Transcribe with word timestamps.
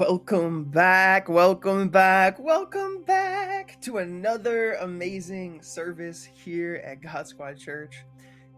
Welcome 0.00 0.64
back, 0.64 1.28
welcome 1.28 1.88
back, 1.88 2.40
welcome 2.40 3.04
back 3.04 3.80
to 3.82 3.98
another 3.98 4.72
amazing 4.74 5.62
service 5.62 6.24
here 6.24 6.82
at 6.84 7.00
GodSquad 7.00 7.60
Church. 7.60 8.04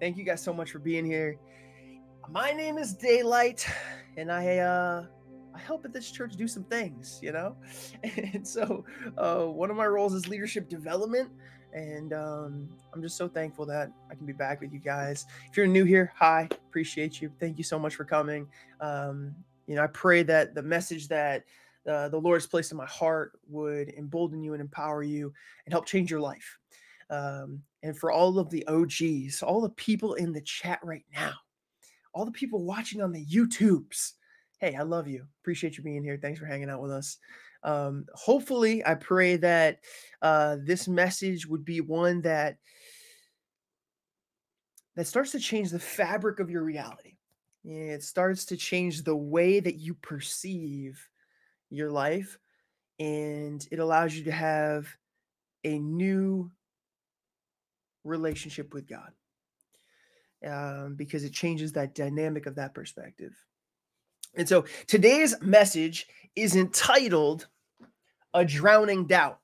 Thank 0.01 0.17
you 0.17 0.25
guys 0.25 0.43
so 0.43 0.55
much 0.55 0.71
for 0.71 0.79
being 0.79 1.05
here. 1.05 1.37
My 2.31 2.53
name 2.53 2.79
is 2.79 2.95
Daylight, 2.95 3.67
and 4.17 4.33
I 4.33 4.61
uh 4.61 5.05
I 5.55 5.59
help 5.59 5.85
at 5.85 5.93
this 5.93 6.11
church 6.11 6.37
do 6.37 6.49
some 6.49 6.65
things, 6.65 7.21
you 7.23 7.33
know. 7.33 7.55
And 8.03 8.49
so, 8.49 8.87
uh, 9.19 9.41
one 9.41 9.71
of 9.71 9.77
my 9.77 9.87
roles 9.87 10.15
is 10.15 10.27
leadership 10.27 10.71
development, 10.71 11.31
and 11.75 12.15
um, 12.15 12.71
I'm 12.95 13.03
just 13.03 13.19
so 13.19 13.29
thankful 13.29 13.67
that 13.67 13.93
I 14.11 14.15
can 14.15 14.25
be 14.25 14.33
back 14.33 14.63
with 14.63 14.73
you 14.73 14.81
guys. 14.81 15.27
If 15.51 15.57
you're 15.59 15.67
new 15.67 15.85
here, 15.85 16.15
hi, 16.17 16.49
appreciate 16.69 17.21
you. 17.21 17.31
Thank 17.39 17.59
you 17.59 17.65
so 17.65 17.79
much 17.79 17.95
for 17.95 18.07
coming. 18.07 18.49
Um, 18.81 19.35
you 19.71 19.77
know, 19.77 19.85
I 19.85 19.87
pray 19.87 20.25
that 20.25 20.53
the 20.57 20.65
message 20.65 21.07
that 21.09 21.45
uh, 21.89 22.09
the 22.09 22.19
Lord 22.19 22.41
has 22.41 22.47
placed 22.49 22.73
in 22.73 22.77
my 22.77 22.87
heart 22.87 23.39
would 23.49 23.91
embolden 23.91 24.43
you 24.43 24.53
and 24.53 24.61
empower 24.61 25.05
you 25.05 25.33
and 25.65 25.73
help 25.73 25.87
change 25.87 26.11
your 26.11 26.19
life. 26.19 26.59
Um, 27.09 27.63
and 27.85 27.97
for 27.97 28.11
all 28.11 28.41
of 28.41 28.51
the 28.51 28.67
OGs, 28.67 29.45
all 29.45 29.61
the 29.61 29.71
people 29.71 30.15
in 30.15 30.33
the 30.33 30.41
chat 30.41 30.81
right 30.83 31.05
now, 31.15 31.35
all 32.13 32.25
the 32.25 32.33
people 32.33 32.65
watching 32.65 33.01
on 33.01 33.13
the 33.13 33.25
YouTubes, 33.25 34.15
hey, 34.59 34.75
I 34.75 34.83
love 34.83 35.07
you. 35.07 35.25
Appreciate 35.41 35.79
you 35.79 35.85
being 35.85 36.03
here. 36.03 36.19
Thanks 36.21 36.41
for 36.41 36.47
hanging 36.47 36.69
out 36.69 36.83
with 36.83 36.91
us. 36.91 37.19
Um, 37.63 38.07
hopefully, 38.13 38.85
I 38.85 38.97
pray 38.97 39.37
that 39.37 39.79
uh, 40.21 40.57
this 40.65 40.89
message 40.89 41.47
would 41.47 41.65
be 41.65 41.81
one 41.81 42.23
that 42.23 42.59
that 44.97 45.07
starts 45.07 45.31
to 45.31 45.39
change 45.39 45.71
the 45.71 45.79
fabric 45.79 46.41
of 46.41 46.51
your 46.51 46.65
reality 46.65 47.19
it 47.65 48.03
starts 48.03 48.47
to 48.47 48.57
change 48.57 49.03
the 49.03 49.17
way 49.17 49.61
that 49.61 49.77
you 49.77 49.95
perceive 49.95 51.09
your 51.69 51.91
life, 51.91 52.39
and 52.99 53.67
it 53.71 53.79
allows 53.79 54.15
you 54.15 54.25
to 54.25 54.33
have 54.33 54.89
a 55.65 55.79
new 55.79 56.51
relationship 58.05 58.73
with 58.73 58.89
God 58.89 59.13
um, 60.47 60.95
because 60.97 61.25
it 61.25 61.33
changes 61.33 61.73
that 61.73 61.95
dynamic 61.95 62.47
of 62.47 62.55
that 62.57 62.75
perspective. 62.75 63.35
And 64.35 64.49
so 64.49 64.65
today's 64.87 65.41
message 65.43 66.07
is 66.37 66.57
entitled 66.57 67.49
A 68.35 68.45
Drowning 68.45 69.07
Doubt. 69.07 69.39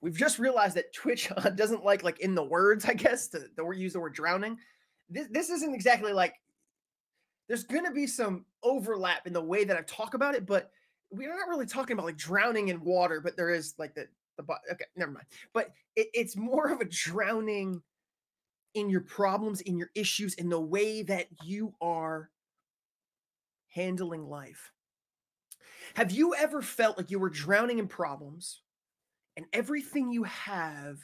We've 0.00 0.16
just 0.16 0.38
realized 0.38 0.76
that 0.76 0.92
Twitch 0.92 1.30
doesn't 1.56 1.84
like 1.84 2.02
like 2.02 2.20
in 2.20 2.34
the 2.34 2.44
words, 2.44 2.84
I 2.84 2.94
guess, 2.94 3.28
the 3.28 3.64
word 3.64 3.78
use 3.78 3.92
the 3.92 4.00
word 4.00 4.14
drowning. 4.14 4.58
This, 5.08 5.28
this 5.30 5.50
isn't 5.50 5.74
exactly 5.74 6.12
like 6.12 6.34
there's 7.48 7.64
going 7.64 7.84
to 7.84 7.90
be 7.90 8.06
some 8.06 8.44
overlap 8.62 9.26
in 9.26 9.32
the 9.32 9.42
way 9.42 9.64
that 9.64 9.76
I 9.76 9.82
talk 9.82 10.14
about 10.14 10.34
it, 10.34 10.46
but 10.46 10.70
we're 11.10 11.36
not 11.36 11.48
really 11.48 11.66
talking 11.66 11.94
about 11.94 12.06
like 12.06 12.16
drowning 12.16 12.68
in 12.68 12.82
water, 12.82 13.20
but 13.20 13.36
there 13.36 13.50
is 13.50 13.74
like 13.78 13.94
the 13.94 14.08
the 14.36 14.42
okay, 14.72 14.84
never 14.96 15.12
mind. 15.12 15.26
But 15.52 15.70
it, 15.96 16.08
it's 16.12 16.36
more 16.36 16.70
of 16.70 16.80
a 16.80 16.86
drowning 16.86 17.82
in 18.74 18.90
your 18.90 19.02
problems, 19.02 19.60
in 19.60 19.78
your 19.78 19.90
issues, 19.94 20.34
in 20.34 20.48
the 20.48 20.60
way 20.60 21.02
that 21.02 21.28
you 21.44 21.74
are 21.80 22.30
handling 23.68 24.28
life. 24.28 24.72
Have 25.94 26.10
you 26.10 26.34
ever 26.34 26.62
felt 26.62 26.96
like 26.96 27.10
you 27.10 27.18
were 27.18 27.30
drowning 27.30 27.78
in 27.78 27.86
problems 27.86 28.62
and 29.36 29.46
everything 29.52 30.10
you 30.10 30.24
have 30.24 30.98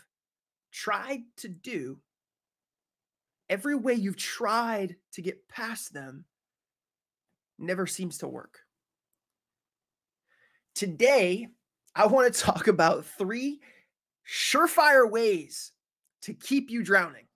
tried 0.72 1.20
to 1.38 1.48
do, 1.48 1.98
every 3.50 3.74
way 3.74 3.92
you've 3.92 4.16
tried 4.16 4.94
to 5.12 5.20
get 5.20 5.48
past 5.48 5.92
them, 5.92 6.24
never 7.58 7.86
seems 7.86 8.18
to 8.18 8.28
work. 8.28 8.60
Today, 10.74 11.48
I 11.94 12.06
want 12.06 12.32
to 12.32 12.40
talk 12.44 12.68
about 12.68 13.04
three 13.04 13.60
surefire 14.26 15.10
ways 15.10 15.72
to 16.22 16.32
keep 16.32 16.70
you 16.70 16.82
drowning. 16.84 17.26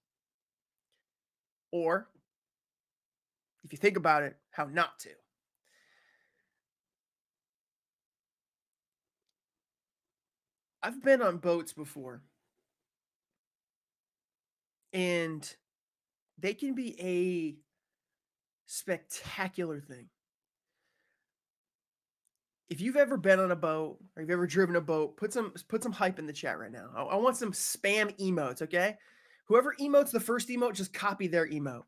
Or, 1.73 2.09
if 3.65 3.73
you 3.73 3.79
think 3.79 3.97
about 3.97 4.23
it, 4.23 4.37
how 4.51 4.67
not 4.67 5.01
to. 5.01 5.11
I've 10.81 11.03
been 11.03 11.23
on 11.23 11.39
boats 11.39 11.73
before, 11.73 12.23
and 14.93 15.57
they 16.39 16.55
can 16.55 16.75
be 16.75 17.01
a 17.01 17.57
spectacular 18.67 19.81
thing 19.81 20.09
if 22.75 22.81
you've 22.81 22.97
ever 22.97 23.17
been 23.17 23.41
on 23.41 23.51
a 23.51 23.57
boat 23.57 23.99
or 24.17 24.23
you've 24.23 24.31
ever 24.31 24.47
driven 24.47 24.77
a 24.77 24.81
boat, 24.81 25.17
put 25.17 25.33
some 25.33 25.53
put 25.69 25.83
some 25.83 25.93
hype 25.93 26.19
in 26.19 26.27
the 26.27 26.33
chat 26.33 26.59
right 26.59 26.73
now. 26.73 26.91
I, 26.97 27.03
I, 27.03 27.17
want 27.17 27.37
some 27.37 27.53
spam 27.53 28.17
emotes, 28.19 28.63
okay? 28.63 28.97
Whoever 29.47 29.75
emotes 29.81 30.11
the 30.11 30.21
first 30.21 30.49
emote, 30.49 30.75
just 30.75 30.93
copy 30.93 31.27
their 31.27 31.49
emote. 31.49 31.85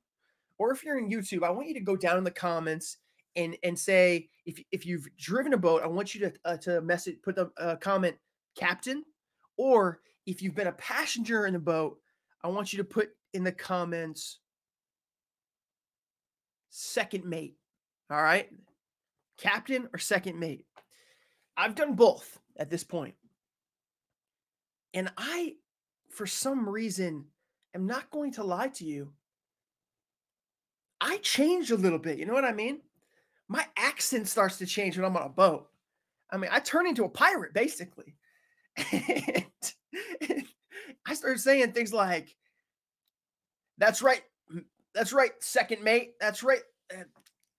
Or 0.59 0.73
if 0.73 0.85
you're 0.85 0.99
in 0.99 1.11
YouTube, 1.11 1.43
I 1.43 1.51
want 1.51 1.69
you 1.69 1.75
to 1.75 1.81
go 1.81 1.97
down 1.97 2.19
in 2.19 2.25
the 2.25 2.31
comments 2.31 2.99
and 3.35 3.57
and 3.63 3.79
say 3.79 4.29
if 4.45 4.63
if 4.71 4.87
you've 4.87 5.09
driven 5.19 5.55
a 5.55 5.59
boat, 5.59 5.83
I 5.83 5.87
want 5.87 6.15
you 6.15 6.21
to 6.21 6.33
uh, 6.45 6.57
to 6.59 6.81
message 6.83 7.17
put 7.23 7.37
the 7.37 7.51
uh, 7.59 7.77
comment 7.77 8.17
captain. 8.57 9.03
Or 9.57 10.01
if 10.27 10.43
you've 10.43 10.55
been 10.55 10.67
a 10.67 10.73
passenger 10.73 11.47
in 11.47 11.55
a 11.55 11.61
boat, 11.61 11.99
I 12.45 12.49
want 12.49 12.73
you 12.73 12.77
to 12.79 12.85
put 12.85 13.11
in 13.33 13.45
the 13.45 13.53
comments 13.53 14.39
second 16.71 17.25
mate. 17.25 17.57
All 18.11 18.23
right, 18.23 18.49
captain 19.39 19.89
or 19.93 19.99
second 19.99 20.39
mate. 20.39 20.65
I've 21.57 21.75
done 21.75 21.95
both 21.95 22.39
at 22.59 22.71
this 22.71 22.85
point. 22.85 23.15
And 24.95 25.11
I, 25.17 25.55
for 26.11 26.27
some 26.27 26.69
reason, 26.69 27.27
am 27.75 27.87
not 27.87 28.11
going 28.11 28.33
to 28.33 28.45
lie 28.45 28.69
to 28.69 28.85
you. 28.85 29.13
I 31.01 31.19
changed 31.19 31.71
a 31.71 31.77
little 31.77 31.99
bit. 31.99 32.19
You 32.19 32.27
know 32.27 32.33
what 32.33 32.45
I 32.45 32.53
mean? 32.53 32.81
My 33.49 33.65
accent 33.77 34.29
starts 34.29 34.59
to 34.59 34.67
change 34.67 34.97
when 34.97 35.05
I'm 35.05 35.17
on 35.17 35.23
a 35.25 35.29
boat. 35.29 35.69
I 36.31 36.37
mean, 36.37 36.51
I 36.53 36.61
turn 36.61 36.87
into 36.87 37.05
a 37.05 37.09
pirate 37.09 37.55
basically. 37.55 38.17
and 38.93 39.45
I 41.07 41.15
started 41.15 41.41
saying 41.41 41.73
things 41.73 41.93
like, 41.93 42.35
that's 43.79 44.03
right. 44.03 44.23
That's 44.95 45.13
right, 45.13 45.33
second 45.41 45.83
mate. 45.83 46.15
That's 46.21 46.43
right, 46.43 46.63
uh, 46.91 47.05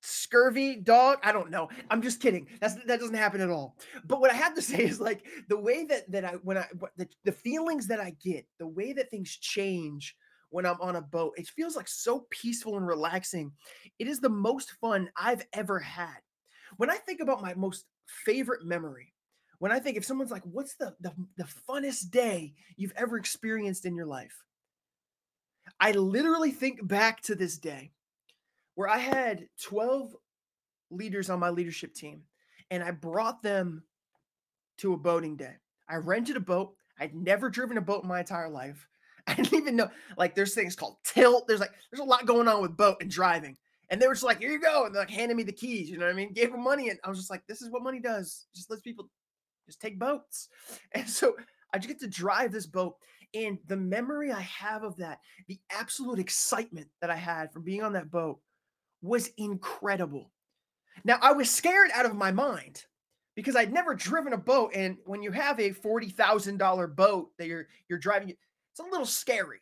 scurvy 0.01 0.77
dog. 0.77 1.19
I 1.23 1.31
don't 1.31 1.51
know. 1.51 1.69
I'm 1.89 2.01
just 2.01 2.21
kidding. 2.21 2.47
That's 2.59 2.75
that 2.85 2.99
doesn't 2.99 3.15
happen 3.15 3.41
at 3.41 3.49
all. 3.49 3.75
But 4.05 4.21
what 4.21 4.31
i 4.31 4.35
have 4.35 4.55
to 4.55 4.61
say 4.71 4.83
is 4.83 4.99
like 4.99 5.25
the 5.49 5.59
way 5.59 5.85
that 5.85 6.09
that 6.11 6.25
i 6.25 6.31
when 6.43 6.57
i 6.57 6.65
the, 6.95 7.07
the 7.25 7.31
feelings 7.31 7.87
that 7.87 7.99
i 7.99 8.15
get 8.23 8.45
the 8.59 8.67
way 8.67 8.93
that 8.93 9.09
things 9.11 9.29
change 9.29 10.15
when 10.49 10.65
i'm 10.65 10.79
on 10.79 10.95
a 10.95 11.01
boat 11.01 11.33
it 11.37 11.47
feels 11.47 11.75
like 11.75 11.87
so 11.87 12.25
peaceful 12.29 12.77
and 12.77 12.87
relaxing. 12.87 13.51
It 13.99 14.07
is 14.07 14.19
the 14.19 14.29
most 14.29 14.71
fun 14.81 15.09
i've 15.17 15.45
ever 15.53 15.79
had. 15.79 16.17
When 16.77 16.89
i 16.89 16.95
think 16.95 17.19
about 17.19 17.41
my 17.41 17.53
most 17.53 17.85
favorite 18.25 18.65
memory 18.65 19.13
when 19.59 19.71
i 19.71 19.79
think 19.79 19.97
if 19.97 20.05
someone's 20.05 20.31
like 20.31 20.43
what's 20.43 20.75
the 20.75 20.95
the, 21.01 21.11
the 21.37 21.47
funnest 21.69 22.09
day 22.09 22.53
you've 22.77 22.93
ever 22.95 23.17
experienced 23.17 23.85
in 23.85 23.95
your 23.95 24.05
life 24.05 24.43
i 25.79 25.91
literally 25.91 26.51
think 26.51 26.85
back 26.87 27.21
to 27.21 27.35
this 27.35 27.57
day 27.57 27.91
where 28.77 28.87
I 28.87 28.99
had 28.99 29.47
12 29.63 30.15
leaders 30.91 31.31
on 31.31 31.39
my 31.39 31.49
leadership 31.49 31.95
team 31.95 32.21
and 32.69 32.83
I 32.83 32.91
brought 32.91 33.41
them 33.41 33.81
to 34.77 34.93
a 34.93 34.97
boating 34.97 35.35
day. 35.35 35.55
I 35.89 35.95
rented 35.95 36.37
a 36.37 36.39
boat. 36.39 36.75
I'd 36.99 37.15
never 37.15 37.49
driven 37.49 37.79
a 37.79 37.81
boat 37.81 38.03
in 38.03 38.07
my 38.07 38.19
entire 38.19 38.49
life. 38.49 38.87
I 39.27 39.33
didn't 39.33 39.55
even 39.55 39.75
know 39.77 39.89
like 40.15 40.35
there's 40.35 40.53
things 40.53 40.75
called 40.75 40.97
tilt. 41.03 41.47
There's 41.47 41.59
like 41.59 41.71
there's 41.91 41.99
a 41.99 42.07
lot 42.07 42.27
going 42.27 42.47
on 42.47 42.61
with 42.61 42.77
boat 42.77 42.97
and 43.01 43.09
driving. 43.09 43.57
And 43.89 43.99
they 43.99 44.05
were 44.05 44.13
just 44.13 44.23
like, 44.23 44.39
here 44.39 44.51
you 44.51 44.61
go. 44.61 44.85
And 44.85 44.93
they're 44.93 45.01
like 45.01 45.09
handing 45.09 45.37
me 45.37 45.43
the 45.43 45.51
keys. 45.51 45.89
You 45.89 45.97
know 45.97 46.05
what 46.05 46.13
I 46.13 46.15
mean? 46.15 46.33
Gave 46.33 46.51
them 46.51 46.63
money. 46.63 46.89
And 46.89 46.99
I 47.03 47.09
was 47.09 47.17
just 47.17 47.31
like, 47.31 47.47
this 47.47 47.63
is 47.63 47.71
what 47.71 47.81
money 47.81 47.99
does. 47.99 48.45
Just 48.53 48.69
lets 48.69 48.83
people 48.83 49.09
just 49.65 49.81
take 49.81 49.97
boats. 49.97 50.49
And 50.91 51.09
so 51.09 51.35
I 51.73 51.79
just 51.79 51.87
get 51.87 51.99
to 52.01 52.07
drive 52.07 52.51
this 52.51 52.67
boat. 52.67 52.95
And 53.33 53.59
the 53.67 53.77
memory 53.77 54.31
I 54.31 54.41
have 54.41 54.83
of 54.83 54.97
that, 54.97 55.19
the 55.47 55.59
absolute 55.71 56.19
excitement 56.19 56.87
that 57.01 57.09
I 57.09 57.15
had 57.15 57.51
from 57.51 57.63
being 57.63 57.83
on 57.83 57.93
that 57.93 58.11
boat 58.11 58.39
was 59.01 59.29
incredible. 59.37 60.31
Now, 61.03 61.19
I 61.21 61.33
was 61.33 61.49
scared 61.49 61.91
out 61.93 62.05
of 62.05 62.15
my 62.15 62.31
mind 62.31 62.85
because 63.35 63.55
I'd 63.55 63.71
never 63.71 63.93
driven 63.93 64.33
a 64.33 64.37
boat. 64.37 64.71
And 64.73 64.97
when 65.05 65.21
you 65.21 65.31
have 65.31 65.59
a 65.59 65.71
$40,000 65.71 66.95
boat 66.95 67.29
that 67.37 67.47
you're 67.47 67.67
you're 67.87 67.99
driving, 67.99 68.29
it's 68.29 68.79
a 68.79 68.83
little 68.83 69.05
scary. 69.05 69.59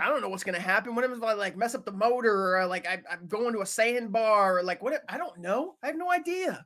I 0.00 0.08
don't 0.08 0.20
know 0.20 0.28
what's 0.28 0.44
to 0.44 0.60
happen. 0.60 0.94
What 0.94 1.04
if 1.04 1.22
I 1.22 1.32
like 1.32 1.56
mess 1.56 1.74
up 1.74 1.84
the 1.84 1.92
motor 1.92 2.56
or 2.56 2.66
like 2.66 2.86
I, 2.86 3.00
am 3.10 3.26
going 3.26 3.52
to 3.54 3.62
a 3.62 3.66
sandbar 3.66 4.58
or 4.58 4.62
like 4.62 4.82
what? 4.82 5.02
I 5.08 5.18
don't 5.18 5.38
know. 5.38 5.74
I 5.82 5.88
have 5.88 5.96
no 5.96 6.10
idea. 6.10 6.64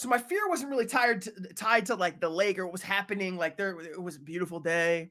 So 0.00 0.08
my 0.08 0.16
fear 0.16 0.48
wasn't 0.48 0.70
really 0.70 0.86
tied 0.86 1.20
to, 1.22 1.32
tied 1.54 1.84
to 1.86 1.94
like 1.94 2.22
the 2.22 2.28
lake 2.30 2.58
or 2.58 2.64
what 2.64 2.72
was 2.72 2.80
happening. 2.80 3.36
Like 3.36 3.58
there, 3.58 3.78
it 3.80 4.02
was 4.02 4.16
a 4.16 4.20
beautiful 4.20 4.58
day, 4.58 5.10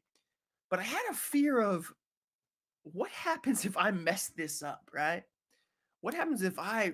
but 0.72 0.80
I 0.80 0.82
had 0.82 1.04
a 1.12 1.14
fear 1.14 1.60
of 1.60 1.94
what 2.82 3.12
happens 3.12 3.66
if 3.66 3.78
I 3.78 3.92
mess 3.92 4.32
this 4.36 4.64
up, 4.64 4.90
right? 4.92 5.22
What 6.02 6.16
happens 6.16 6.42
if 6.42 6.58
I 6.58 6.94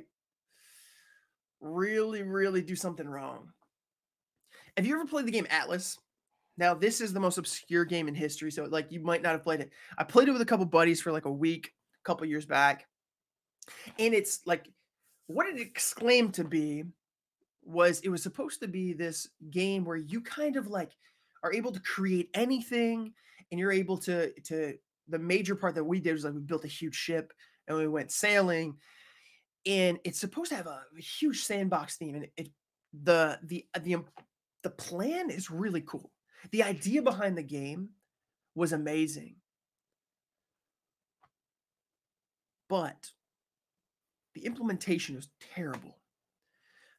really, 1.62 2.22
really 2.22 2.62
do 2.62 2.76
something 2.76 3.08
wrong. 3.08 3.54
Have 4.76 4.86
you 4.86 4.96
ever 4.96 5.06
played 5.06 5.26
the 5.26 5.32
game 5.32 5.48
Atlas? 5.50 5.98
Now, 6.58 6.74
this 6.74 7.00
is 7.00 7.14
the 7.14 7.22
most 7.22 7.38
obscure 7.38 7.86
game 7.86 8.10
in 8.10 8.14
history, 8.14 8.52
so 8.52 8.66
like 8.66 8.92
you 8.92 9.00
might 9.00 9.22
not 9.22 9.32
have 9.32 9.44
played 9.44 9.62
it. 9.62 9.72
I 9.98 10.04
played 10.04 10.28
it 10.28 10.34
with 10.34 10.42
a 10.42 10.46
couple 10.46 10.66
buddies 10.66 11.02
for 11.02 11.14
like 11.14 11.26
a 11.26 11.32
week, 11.32 11.72
a 12.04 12.04
couple 12.06 12.28
years 12.28 12.46
back, 12.46 12.88
and 13.98 14.14
it's 14.14 14.42
like 14.46 14.68
what 15.28 15.48
it 15.48 15.62
exclaimed 15.62 16.34
to 16.34 16.44
be 16.44 16.84
was 17.66 18.00
it 18.02 18.10
was 18.10 18.24
supposed 18.24 18.62
to 18.62 18.68
be 18.68 18.94
this 18.94 19.28
game 19.50 19.84
where 19.84 19.98
you 19.98 20.22
kind 20.22 20.56
of 20.56 20.68
like 20.68 20.92
are 21.44 21.54
able 21.54 21.72
to 21.72 21.80
create 21.82 22.30
anything, 22.34 23.14
and 23.52 23.60
you're 23.60 23.72
able 23.72 23.98
to 23.98 24.32
to 24.42 24.76
the 25.08 25.20
major 25.20 25.56
part 25.56 25.76
that 25.76 25.84
we 25.84 26.00
did 26.00 26.14
was 26.14 26.26
like 26.26 26.34
we 26.34 26.42
built 26.42 26.66
a 26.66 26.70
huge 26.70 26.96
ship 26.96 27.34
and 27.68 27.78
we 27.78 27.88
went 27.88 28.12
sailing, 28.12 28.78
and 29.66 30.00
it's 30.04 30.20
supposed 30.20 30.50
to 30.50 30.56
have 30.56 30.68
a, 30.68 30.82
a 30.98 31.02
huge 31.02 31.44
sandbox 31.44 31.98
theme, 31.98 32.16
and 32.16 32.28
it, 32.38 32.50
the 33.04 33.40
the 33.44 33.66
the 33.82 33.98
the 34.64 34.70
plan 34.70 35.30
is 35.30 35.52
really 35.52 35.82
cool 35.82 36.12
the 36.52 36.64
idea 36.64 37.02
behind 37.02 37.38
the 37.38 37.44
game 37.44 37.90
was 38.56 38.74
amazing. 38.74 39.36
But 42.68 43.12
the 44.34 44.46
implementation 44.46 45.16
was 45.16 45.30
terrible. 45.54 45.98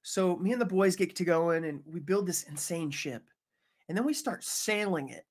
So 0.09 0.37
me 0.37 0.53
and 0.53 0.61
the 0.61 0.65
boys 0.65 0.95
get 0.95 1.17
to 1.17 1.25
going 1.25 1.65
and 1.65 1.83
we 1.85 1.99
build 1.99 2.29
this 2.29 2.45
insane 2.45 2.93
ship. 2.93 3.25
And 3.89 3.99
then 3.99 4.05
we 4.05 4.15
start 4.15 4.45
sailing 4.45 5.09
it. 5.09 5.27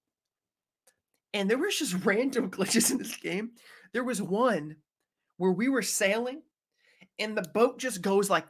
And 1.34 1.50
there 1.50 1.58
was 1.58 1.80
just 1.80 1.96
random 2.06 2.52
glitches 2.52 2.92
in 2.92 2.98
this 2.98 3.16
game. 3.16 3.52
There 3.94 4.04
was 4.04 4.22
one 4.22 4.76
where 5.38 5.54
we 5.54 5.70
were 5.70 5.82
sailing 5.82 6.42
and 7.20 7.38
the 7.38 7.50
boat 7.54 7.80
just 7.80 8.02
goes 8.02 8.30
like 8.30 8.46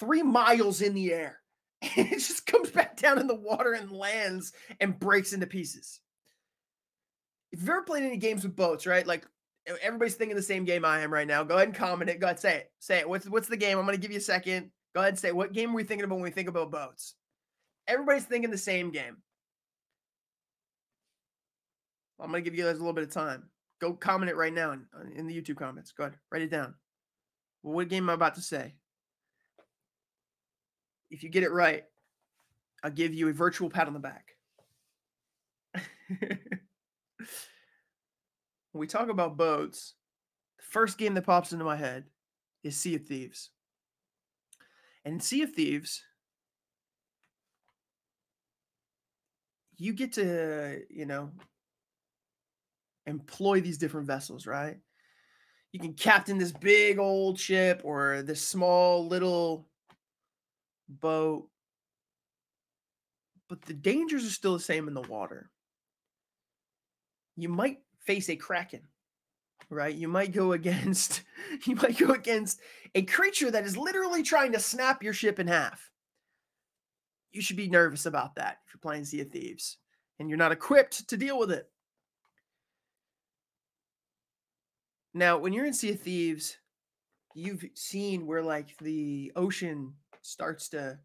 three 0.00 0.24
miles 0.24 0.82
in 0.82 0.94
the 0.94 1.12
air 1.12 1.38
and 1.96 2.08
it 2.08 2.18
just 2.18 2.44
comes 2.44 2.70
back 2.70 2.96
down 2.96 3.20
in 3.20 3.28
the 3.28 3.34
water 3.36 3.74
and 3.74 3.92
lands 3.92 4.52
and 4.80 4.98
breaks 4.98 5.32
into 5.32 5.46
pieces. 5.46 6.00
If 7.52 7.60
you've 7.60 7.68
ever 7.68 7.82
played 7.82 8.02
any 8.02 8.16
games 8.16 8.42
with 8.42 8.56
boats, 8.56 8.84
right? 8.84 9.06
Like 9.06 9.24
everybody's 9.80 10.16
thinking 10.16 10.36
the 10.36 10.42
same 10.42 10.64
game 10.64 10.84
I 10.84 11.02
am 11.02 11.12
right 11.12 11.28
now. 11.28 11.44
Go 11.44 11.54
ahead 11.54 11.68
and 11.68 11.76
comment 11.76 12.10
it. 12.10 12.18
Go 12.18 12.26
ahead, 12.26 12.40
say 12.40 12.56
it. 12.56 12.72
Say 12.80 12.98
it. 12.98 13.08
What's 13.08 13.28
what's 13.28 13.46
the 13.46 13.56
game? 13.56 13.78
I'm 13.78 13.86
gonna 13.86 13.96
give 13.96 14.10
you 14.10 14.18
a 14.18 14.20
second. 14.20 14.72
Go 14.94 15.00
ahead 15.00 15.14
and 15.14 15.18
say 15.18 15.32
what 15.32 15.52
game 15.52 15.70
are 15.70 15.76
we 15.76 15.84
thinking 15.84 16.04
about 16.04 16.16
when 16.16 16.24
we 16.24 16.30
think 16.30 16.48
about 16.48 16.70
boats? 16.70 17.14
Everybody's 17.86 18.24
thinking 18.24 18.50
the 18.50 18.58
same 18.58 18.90
game. 18.90 19.16
I'm 22.20 22.30
gonna 22.30 22.42
give 22.42 22.54
you 22.54 22.64
guys 22.64 22.76
a 22.76 22.80
little 22.80 22.92
bit 22.92 23.04
of 23.04 23.12
time. 23.12 23.44
Go 23.80 23.94
comment 23.94 24.30
it 24.30 24.36
right 24.36 24.52
now 24.52 24.72
in, 24.72 24.84
in 25.16 25.26
the 25.26 25.40
YouTube 25.40 25.56
comments. 25.56 25.92
Go 25.92 26.04
ahead, 26.04 26.18
write 26.30 26.42
it 26.42 26.50
down. 26.50 26.74
Well, 27.62 27.74
what 27.74 27.88
game 27.88 28.04
am 28.04 28.10
I 28.10 28.14
about 28.14 28.34
to 28.34 28.42
say? 28.42 28.74
If 31.10 31.22
you 31.22 31.28
get 31.28 31.42
it 31.42 31.50
right, 31.50 31.84
I'll 32.82 32.90
give 32.90 33.14
you 33.14 33.28
a 33.28 33.32
virtual 33.32 33.70
pat 33.70 33.86
on 33.86 33.94
the 33.94 34.00
back. 34.00 34.36
when 36.18 36.38
we 38.72 38.86
talk 38.86 39.08
about 39.08 39.36
boats, 39.36 39.94
the 40.58 40.64
first 40.64 40.98
game 40.98 41.14
that 41.14 41.26
pops 41.26 41.52
into 41.52 41.64
my 41.64 41.76
head 41.76 42.04
is 42.62 42.76
Sea 42.76 42.96
of 42.96 43.06
Thieves. 43.06 43.50
And 45.04 45.22
Sea 45.22 45.42
of 45.42 45.52
Thieves, 45.52 46.02
you 49.76 49.92
get 49.94 50.12
to, 50.14 50.82
you 50.90 51.06
know, 51.06 51.30
employ 53.06 53.60
these 53.60 53.78
different 53.78 54.06
vessels, 54.06 54.46
right? 54.46 54.76
You 55.72 55.80
can 55.80 55.94
captain 55.94 56.36
this 56.36 56.52
big 56.52 56.98
old 56.98 57.38
ship 57.38 57.80
or 57.84 58.22
this 58.22 58.46
small 58.46 59.06
little 59.06 59.68
boat. 60.88 61.48
But 63.48 63.62
the 63.62 63.74
dangers 63.74 64.26
are 64.26 64.30
still 64.30 64.54
the 64.54 64.60
same 64.60 64.86
in 64.86 64.94
the 64.94 65.00
water. 65.00 65.50
You 67.36 67.48
might 67.48 67.78
face 68.04 68.28
a 68.28 68.36
kraken, 68.36 68.82
right? 69.70 69.94
You 69.94 70.08
might 70.08 70.32
go 70.32 70.52
against 70.52 71.22
you 71.66 71.76
might 71.76 71.98
go 71.98 72.12
against 72.12 72.60
a 72.94 73.02
creature 73.02 73.50
that 73.50 73.64
is 73.64 73.76
literally 73.76 74.22
trying 74.22 74.52
to 74.52 74.58
snap 74.58 75.02
your 75.02 75.12
ship 75.12 75.38
in 75.38 75.46
half. 75.46 75.90
You 77.30 77.40
should 77.40 77.56
be 77.56 77.68
nervous 77.68 78.06
about 78.06 78.34
that 78.34 78.58
if 78.66 78.74
you're 78.74 78.80
playing 78.80 79.04
Sea 79.04 79.20
of 79.20 79.30
Thieves 79.30 79.78
and 80.18 80.28
you're 80.28 80.38
not 80.38 80.52
equipped 80.52 81.08
to 81.08 81.16
deal 81.16 81.38
with 81.38 81.50
it. 81.50 81.70
Now, 85.14 85.38
when 85.38 85.52
you're 85.52 85.64
in 85.64 85.72
Sea 85.72 85.92
of 85.92 86.00
Thieves, 86.00 86.56
you've 87.34 87.64
seen 87.74 88.26
where 88.26 88.42
like 88.42 88.76
the 88.78 89.32
ocean 89.36 89.94
starts 90.22 90.68
to 90.70 90.98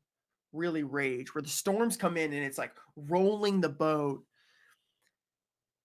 really 0.54 0.84
rage, 0.84 1.34
where 1.34 1.42
the 1.42 1.50
storms 1.50 1.98
come 1.98 2.18
in 2.18 2.34
and 2.34 2.44
it's 2.44 2.58
like 2.58 2.74
rolling 2.96 3.62
the 3.62 3.70
boat. 3.70 4.24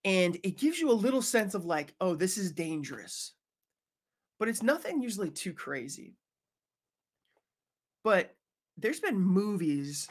And 0.05 0.39
it 0.43 0.59
gives 0.59 0.81
you 0.81 0.91
a 0.91 0.93
little 0.93 1.23
sense 1.23 1.55
of 1.55 1.67
like, 1.67 1.95
oh, 2.01 2.15
this 2.15 2.39
is 2.39 2.53
dangerous. 2.53 3.35
But 4.39 4.49
it's 4.49 4.63
nothing 4.63 5.03
usually 5.03 5.31
too 5.31 5.53
crazy. 5.53 6.15
But 8.03 8.35
there's 8.79 9.01
been 9.01 9.21
movies 9.21 10.09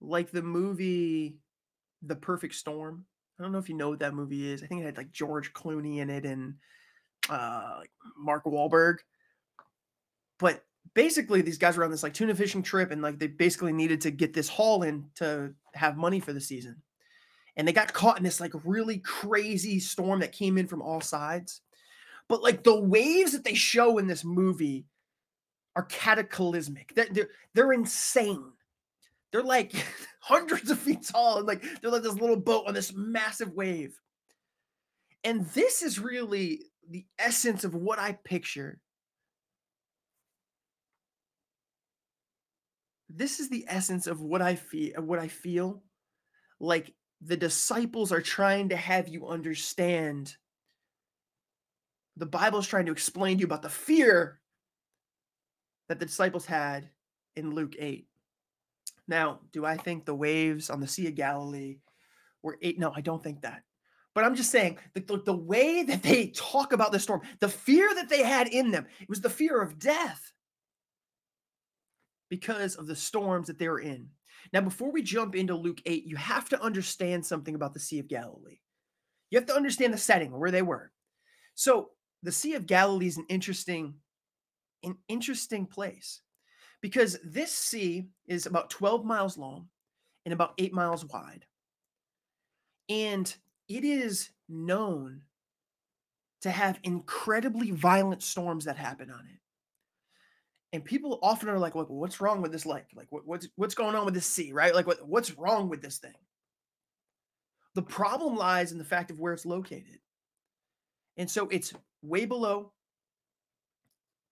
like 0.00 0.30
the 0.30 0.42
movie 0.42 1.38
The 2.02 2.14
Perfect 2.14 2.54
Storm. 2.54 3.04
I 3.38 3.42
don't 3.42 3.52
know 3.52 3.58
if 3.58 3.68
you 3.68 3.74
know 3.74 3.88
what 3.88 3.98
that 4.00 4.14
movie 4.14 4.50
is. 4.50 4.62
I 4.62 4.66
think 4.66 4.82
it 4.82 4.86
had 4.86 4.96
like 4.96 5.10
George 5.10 5.52
Clooney 5.52 5.98
in 5.98 6.10
it 6.10 6.24
and 6.24 6.54
uh, 7.28 7.80
Mark 8.16 8.44
Wahlberg. 8.44 8.98
But 10.38 10.62
basically 10.94 11.42
these 11.42 11.58
guys 11.58 11.76
were 11.76 11.84
on 11.84 11.90
this 11.90 12.02
like 12.02 12.14
tuna 12.14 12.34
fishing 12.34 12.62
trip 12.62 12.90
and 12.90 13.02
like 13.02 13.18
they 13.18 13.26
basically 13.26 13.72
needed 13.72 14.00
to 14.02 14.10
get 14.10 14.32
this 14.32 14.48
haul 14.48 14.82
in 14.82 15.06
to 15.16 15.52
have 15.74 15.96
money 15.96 16.20
for 16.20 16.32
the 16.32 16.40
season. 16.40 16.80
And 17.60 17.68
they 17.68 17.74
got 17.74 17.92
caught 17.92 18.16
in 18.16 18.24
this 18.24 18.40
like 18.40 18.54
really 18.64 18.96
crazy 19.00 19.80
storm 19.80 20.20
that 20.20 20.32
came 20.32 20.56
in 20.56 20.66
from 20.66 20.80
all 20.80 21.02
sides. 21.02 21.60
But 22.26 22.42
like 22.42 22.64
the 22.64 22.80
waves 22.80 23.32
that 23.32 23.44
they 23.44 23.52
show 23.52 23.98
in 23.98 24.06
this 24.06 24.24
movie 24.24 24.86
are 25.76 25.82
cataclysmic. 25.84 26.94
They're 26.94 27.08
they're, 27.10 27.28
they're 27.52 27.74
insane. 27.74 28.44
They're 29.30 29.42
like 29.42 29.74
hundreds 30.20 30.70
of 30.70 30.78
feet 30.78 31.06
tall 31.06 31.36
and 31.36 31.46
like 31.46 31.62
they're 31.82 31.90
like 31.90 32.02
this 32.02 32.14
little 32.14 32.40
boat 32.40 32.64
on 32.66 32.72
this 32.72 32.94
massive 32.94 33.52
wave. 33.52 33.94
And 35.22 35.44
this 35.48 35.82
is 35.82 35.98
really 35.98 36.62
the 36.88 37.04
essence 37.18 37.64
of 37.64 37.74
what 37.74 37.98
I 37.98 38.12
picture 38.24 38.80
this 43.10 43.38
is 43.38 43.50
the 43.50 43.66
essence 43.68 44.06
of 44.06 44.22
what 44.22 44.40
I 44.40 44.54
feel 44.54 45.02
what 45.02 45.18
I 45.18 45.28
feel 45.28 45.82
like 46.58 46.94
the 47.20 47.36
disciples 47.36 48.12
are 48.12 48.22
trying 48.22 48.70
to 48.70 48.76
have 48.76 49.08
you 49.08 49.28
understand 49.28 50.36
the 52.16 52.26
Bible's 52.26 52.66
trying 52.66 52.86
to 52.86 52.92
explain 52.92 53.36
to 53.36 53.40
you 53.40 53.46
about 53.46 53.62
the 53.62 53.68
fear 53.68 54.40
that 55.88 55.98
the 55.98 56.06
disciples 56.06 56.46
had 56.46 56.90
in 57.36 57.54
Luke 57.54 57.74
8. 57.78 58.06
Now, 59.08 59.40
do 59.52 59.64
I 59.64 59.76
think 59.76 60.04
the 60.04 60.14
waves 60.14 60.70
on 60.70 60.80
the 60.80 60.86
Sea 60.86 61.08
of 61.08 61.16
Galilee 61.16 61.78
were 62.42 62.58
eight? 62.62 62.78
No, 62.78 62.92
I 62.94 63.00
don't 63.00 63.22
think 63.22 63.42
that. 63.42 63.62
But 64.14 64.24
I'm 64.24 64.36
just 64.36 64.50
saying 64.50 64.78
the, 64.94 65.00
the, 65.00 65.22
the 65.24 65.36
way 65.36 65.82
that 65.82 66.02
they 66.02 66.28
talk 66.28 66.72
about 66.72 66.92
the 66.92 66.98
storm, 66.98 67.22
the 67.40 67.48
fear 67.48 67.92
that 67.94 68.08
they 68.08 68.22
had 68.22 68.48
in 68.48 68.70
them, 68.70 68.86
it 69.00 69.08
was 69.08 69.20
the 69.20 69.30
fear 69.30 69.60
of 69.60 69.78
death 69.78 70.32
because 72.28 72.76
of 72.76 72.86
the 72.86 72.96
storms 72.96 73.48
that 73.48 73.58
they 73.58 73.68
were 73.68 73.80
in. 73.80 74.08
Now, 74.52 74.60
before 74.60 74.90
we 74.90 75.02
jump 75.02 75.34
into 75.34 75.54
Luke 75.54 75.80
8, 75.86 76.04
you 76.06 76.16
have 76.16 76.48
to 76.50 76.62
understand 76.62 77.24
something 77.24 77.54
about 77.54 77.74
the 77.74 77.80
Sea 77.80 77.98
of 77.98 78.08
Galilee. 78.08 78.60
You 79.30 79.38
have 79.38 79.46
to 79.46 79.54
understand 79.54 79.94
the 79.94 79.98
setting 79.98 80.32
where 80.32 80.50
they 80.50 80.62
were. 80.62 80.92
So, 81.54 81.90
the 82.22 82.32
Sea 82.32 82.54
of 82.54 82.66
Galilee 82.66 83.06
is 83.06 83.16
an 83.16 83.26
interesting, 83.28 83.94
an 84.82 84.96
interesting 85.08 85.66
place 85.66 86.20
because 86.80 87.18
this 87.24 87.52
sea 87.52 88.08
is 88.26 88.46
about 88.46 88.70
12 88.70 89.04
miles 89.04 89.38
long 89.38 89.68
and 90.24 90.32
about 90.32 90.54
eight 90.58 90.72
miles 90.72 91.04
wide. 91.04 91.44
And 92.88 93.34
it 93.68 93.84
is 93.84 94.30
known 94.48 95.22
to 96.42 96.50
have 96.50 96.80
incredibly 96.82 97.70
violent 97.70 98.22
storms 98.22 98.64
that 98.64 98.76
happen 98.76 99.10
on 99.10 99.20
it 99.20 99.40
and 100.72 100.84
people 100.84 101.18
often 101.22 101.48
are 101.48 101.58
like, 101.58 101.74
"Well, 101.74 101.86
what's 101.86 102.20
wrong 102.20 102.42
with 102.42 102.52
this 102.52 102.66
lake? 102.66 102.86
Like, 102.94 103.08
what, 103.10 103.26
what's 103.26 103.48
what's 103.56 103.74
going 103.74 103.94
on 103.94 104.04
with 104.04 104.14
this 104.14 104.26
sea? 104.26 104.52
Right? 104.52 104.74
Like, 104.74 104.86
what, 104.86 105.06
what's 105.06 105.36
wrong 105.36 105.68
with 105.68 105.82
this 105.82 105.98
thing?" 105.98 106.14
The 107.74 107.82
problem 107.82 108.36
lies 108.36 108.72
in 108.72 108.78
the 108.78 108.84
fact 108.84 109.10
of 109.10 109.20
where 109.20 109.32
it's 109.32 109.46
located, 109.46 110.00
and 111.16 111.30
so 111.30 111.48
it's 111.48 111.72
way 112.02 112.24
below 112.24 112.72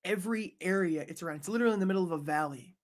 every 0.05 0.57
area 0.61 1.05
it's 1.07 1.23
around. 1.23 1.37
It's 1.37 1.49
literally 1.49 1.75
in 1.75 1.81
the 1.81 1.87
middle 1.87 2.05
of 2.05 2.13
a 2.13 2.19
valley. 2.19 2.77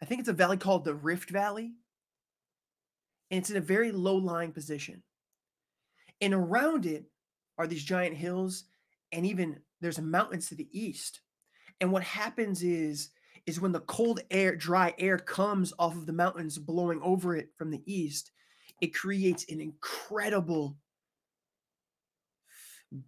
I 0.00 0.04
think 0.04 0.20
it's 0.20 0.28
a 0.28 0.32
valley 0.32 0.56
called 0.56 0.84
the 0.84 0.94
Rift 0.94 1.30
Valley, 1.30 1.74
and 3.30 3.38
it's 3.38 3.50
in 3.50 3.56
a 3.56 3.60
very 3.60 3.92
low-lying 3.92 4.52
position. 4.52 5.02
And 6.20 6.34
around 6.34 6.86
it 6.86 7.04
are 7.58 7.66
these 7.66 7.84
giant 7.84 8.16
hills, 8.16 8.64
and 9.12 9.26
even 9.26 9.60
there's 9.80 10.00
mountains 10.00 10.48
to 10.48 10.54
the 10.54 10.68
east 10.72 11.20
and 11.82 11.90
what 11.90 12.04
happens 12.04 12.62
is 12.62 13.10
is 13.44 13.60
when 13.60 13.72
the 13.72 13.80
cold 13.80 14.20
air, 14.30 14.54
dry 14.54 14.94
air 14.98 15.18
comes 15.18 15.72
off 15.80 15.96
of 15.96 16.06
the 16.06 16.12
mountains 16.12 16.56
blowing 16.56 17.00
over 17.02 17.34
it 17.34 17.48
from 17.58 17.72
the 17.72 17.82
east, 17.86 18.30
it 18.80 18.94
creates 18.94 19.44
an 19.50 19.60
incredible 19.60 20.76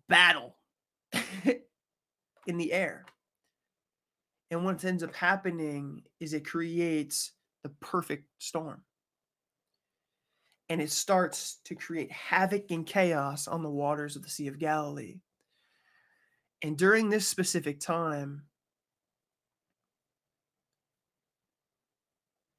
battle 0.08 0.56
in 2.48 2.56
the 2.56 2.72
air. 2.72 3.06
And 4.50 4.64
what 4.64 4.84
ends 4.84 5.04
up 5.04 5.14
happening 5.14 6.02
is 6.18 6.34
it 6.34 6.44
creates 6.44 7.30
the 7.62 7.68
perfect 7.80 8.26
storm. 8.38 8.82
And 10.68 10.82
it 10.82 10.90
starts 10.90 11.60
to 11.66 11.76
create 11.76 12.10
havoc 12.10 12.72
and 12.72 12.84
chaos 12.84 13.46
on 13.46 13.62
the 13.62 13.70
waters 13.70 14.16
of 14.16 14.24
the 14.24 14.30
Sea 14.30 14.48
of 14.48 14.58
Galilee. 14.58 15.20
And 16.60 16.76
during 16.76 17.08
this 17.08 17.28
specific 17.28 17.78
time, 17.78 18.42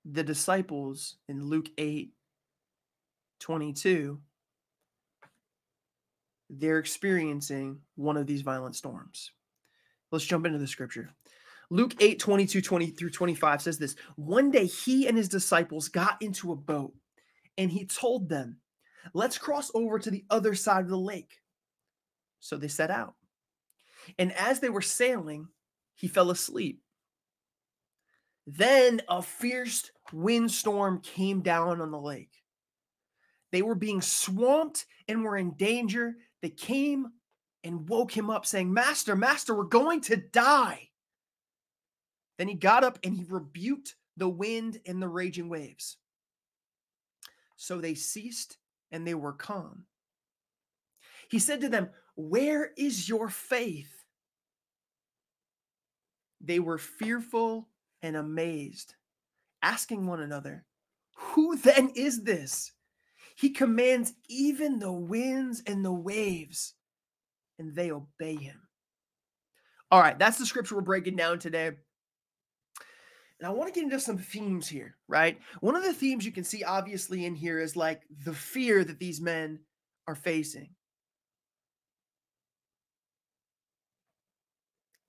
the 0.05 0.24
disciples 0.24 1.17
in 1.27 1.45
Luke 1.45 1.69
8 1.77 2.12
22, 3.39 4.19
they're 6.50 6.79
experiencing 6.79 7.79
one 7.95 8.17
of 8.17 8.27
these 8.27 8.41
violent 8.41 8.75
storms. 8.75 9.31
Let's 10.12 10.25
jump 10.25 10.45
into 10.45 10.59
the 10.59 10.67
scripture. 10.67 11.09
Luke 11.69 11.95
8 12.00 12.19
22 12.19 12.62
20 12.62 12.88
through 12.88 13.09
25 13.09 13.62
says 13.62 13.77
this 13.77 13.95
One 14.15 14.51
day 14.51 14.65
he 14.65 15.07
and 15.07 15.17
his 15.17 15.29
disciples 15.29 15.89
got 15.89 16.21
into 16.21 16.51
a 16.51 16.55
boat 16.55 16.93
and 17.57 17.71
he 17.71 17.85
told 17.85 18.29
them, 18.29 18.57
Let's 19.13 19.38
cross 19.38 19.71
over 19.74 20.00
to 20.00 20.12
the 20.12 20.25
other 20.29 20.55
side 20.55 20.83
of 20.83 20.89
the 20.89 20.97
lake. 20.97 21.41
So 22.39 22.57
they 22.57 22.67
set 22.67 22.91
out. 22.91 23.15
And 24.19 24.31
as 24.33 24.59
they 24.59 24.69
were 24.69 24.81
sailing, 24.81 25.47
he 25.95 26.07
fell 26.07 26.29
asleep. 26.29 26.81
Then 28.48 29.02
a 29.10 29.22
fierce 29.22 29.90
windstorm 30.14 31.02
came 31.02 31.42
down 31.42 31.82
on 31.82 31.92
the 31.92 32.00
lake. 32.00 32.44
They 33.52 33.62
were 33.62 33.75
being 33.75 34.02
swamped 34.02 34.86
and 35.08 35.24
were 35.24 35.38
in 35.38 35.52
danger. 35.52 36.16
They 36.42 36.50
came 36.50 37.08
and 37.64 37.90
woke 37.90 38.16
him 38.16 38.30
up, 38.30 38.46
saying, 38.46 38.72
Master, 38.72 39.16
Master, 39.16 39.56
we're 39.56 39.64
going 39.64 40.02
to 40.02 40.18
die. 40.18 40.90
Then 42.38 42.48
he 42.48 42.54
got 42.54 42.84
up 42.84 43.00
and 43.04 43.16
he 43.16 43.24
rebuked 43.28 43.96
the 44.18 44.30
wind 44.30 44.80
and 44.86 45.02
the 45.02 45.08
raging 45.08 45.50
waves. 45.50 45.98
So 47.56 47.80
they 47.80 47.96
ceased 47.96 48.58
and 48.92 49.08
they 49.08 49.16
were 49.16 49.34
calm. 49.34 49.86
He 51.30 51.40
said 51.40 51.62
to 51.62 51.70
them, 51.70 51.90
Where 52.16 52.72
is 52.78 53.10
your 53.10 53.30
faith? 53.30 53.92
They 56.42 56.60
were 56.60 56.78
fearful 56.78 57.70
and 58.05 58.15
amazed, 58.15 58.93
asking 59.63 60.05
one 60.05 60.21
another, 60.21 60.63
Who 61.17 61.57
then 61.57 61.91
is 61.95 62.24
this? 62.24 62.71
He 63.35 63.50
commands 63.50 64.13
even 64.29 64.79
the 64.79 64.91
winds 64.91 65.63
and 65.65 65.83
the 65.83 65.91
waves, 65.91 66.75
and 67.59 67.75
they 67.75 67.91
obey 67.91 68.35
him. 68.35 68.62
All 69.91 70.00
right, 70.00 70.17
that's 70.17 70.38
the 70.38 70.45
scripture 70.45 70.75
we're 70.75 70.81
breaking 70.81 71.15
down 71.15 71.39
today. 71.39 71.67
And 71.67 73.47
I 73.47 73.50
want 73.50 73.74
to 73.74 73.77
get 73.77 73.83
into 73.83 74.00
some 74.00 74.17
themes 74.17 74.67
here, 74.67 74.95
right? 75.07 75.38
One 75.59 75.75
of 75.75 75.83
the 75.83 75.93
themes 75.93 76.25
you 76.25 76.31
can 76.31 76.43
see 76.43 76.63
obviously 76.63 77.25
in 77.25 77.35
here 77.35 77.59
is 77.59 77.75
like 77.75 78.03
the 78.24 78.33
fear 78.33 78.83
that 78.83 79.00
these 79.00 79.19
men 79.19 79.59
are 80.07 80.15
facing. 80.15 80.69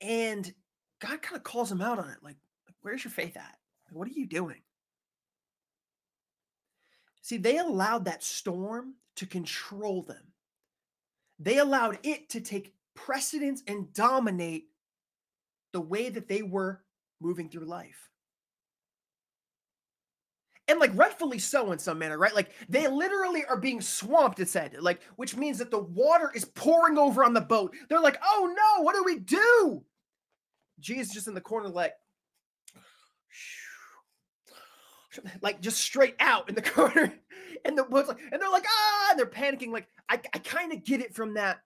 And 0.00 0.52
God 1.00 1.22
kind 1.22 1.36
of 1.36 1.44
calls 1.44 1.68
them 1.68 1.80
out 1.80 1.98
on 1.98 2.08
it 2.08 2.18
like, 2.22 2.36
where's 2.86 3.02
your 3.02 3.10
faith 3.10 3.36
at? 3.36 3.58
What 3.90 4.06
are 4.06 4.12
you 4.12 4.26
doing? 4.26 4.60
See, 7.20 7.36
they 7.36 7.58
allowed 7.58 8.04
that 8.04 8.22
storm 8.22 8.94
to 9.16 9.26
control 9.26 10.02
them. 10.02 10.22
They 11.40 11.58
allowed 11.58 11.98
it 12.04 12.28
to 12.30 12.40
take 12.40 12.74
precedence 12.94 13.64
and 13.66 13.92
dominate 13.92 14.68
the 15.72 15.80
way 15.80 16.10
that 16.10 16.28
they 16.28 16.42
were 16.42 16.84
moving 17.20 17.48
through 17.48 17.64
life 17.64 18.08
and 20.68 20.78
like 20.78 20.92
rightfully 20.94 21.40
so 21.40 21.72
in 21.72 21.80
some 21.80 21.98
manner, 21.98 22.18
right? 22.18 22.34
Like 22.36 22.52
they 22.68 22.86
literally 22.86 23.44
are 23.46 23.56
being 23.56 23.80
swamped, 23.80 24.38
it 24.38 24.48
said, 24.48 24.76
like, 24.80 25.00
which 25.16 25.36
means 25.36 25.58
that 25.58 25.72
the 25.72 25.82
water 25.82 26.30
is 26.36 26.44
pouring 26.44 26.98
over 26.98 27.24
on 27.24 27.34
the 27.34 27.40
boat. 27.40 27.74
They're 27.88 28.00
like, 28.00 28.18
oh 28.22 28.54
no, 28.56 28.84
what 28.84 28.94
do 28.94 29.02
we 29.02 29.18
do? 29.18 29.84
Jesus 30.78 31.12
just 31.12 31.26
in 31.26 31.34
the 31.34 31.40
corner, 31.40 31.68
like, 31.68 31.94
like 35.42 35.60
just 35.60 35.78
straight 35.78 36.16
out 36.20 36.48
in 36.48 36.54
the 36.54 36.62
corner. 36.76 37.12
And 37.64 37.76
the 37.76 37.84
boat's 37.84 38.08
like, 38.08 38.20
and 38.32 38.40
they're 38.40 38.50
like, 38.50 38.66
ah, 38.68 39.08
and 39.10 39.18
they're 39.18 39.26
panicking. 39.26 39.72
Like, 39.72 39.88
I, 40.08 40.20
I 40.34 40.38
kind 40.38 40.72
of 40.72 40.84
get 40.84 41.00
it 41.00 41.14
from 41.14 41.34
that 41.34 41.58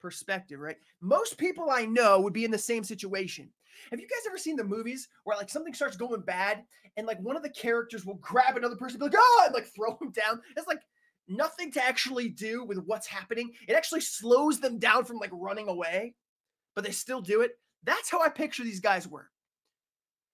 perspective, 0.00 0.60
right? 0.60 0.76
Most 1.00 1.38
people 1.38 1.68
I 1.70 1.84
know 1.84 2.20
would 2.20 2.32
be 2.32 2.44
in 2.44 2.50
the 2.50 2.58
same 2.58 2.84
situation. 2.84 3.50
Have 3.90 4.00
you 4.00 4.06
guys 4.06 4.26
ever 4.26 4.38
seen 4.38 4.56
the 4.56 4.64
movies 4.64 5.08
where 5.24 5.36
like 5.36 5.50
something 5.50 5.74
starts 5.74 5.96
going 5.96 6.22
bad 6.22 6.64
and 6.96 7.06
like 7.06 7.20
one 7.20 7.36
of 7.36 7.42
the 7.42 7.50
characters 7.50 8.06
will 8.06 8.14
grab 8.14 8.56
another 8.56 8.76
person, 8.76 9.00
and 9.00 9.10
be 9.10 9.16
like, 9.16 9.24
oh, 9.24 9.42
and 9.46 9.54
like 9.54 9.66
throw 9.74 9.96
him 10.00 10.12
down? 10.12 10.40
It's 10.56 10.66
like 10.66 10.80
nothing 11.28 11.72
to 11.72 11.84
actually 11.84 12.28
do 12.28 12.64
with 12.64 12.78
what's 12.86 13.06
happening. 13.06 13.52
It 13.68 13.74
actually 13.74 14.00
slows 14.00 14.60
them 14.60 14.78
down 14.78 15.04
from 15.04 15.18
like 15.18 15.30
running 15.32 15.68
away, 15.68 16.14
but 16.74 16.84
they 16.84 16.92
still 16.92 17.20
do 17.20 17.42
it. 17.42 17.58
That's 17.84 18.10
how 18.10 18.22
I 18.22 18.28
picture 18.28 18.64
these 18.64 18.80
guys 18.80 19.06
were. 19.06 19.30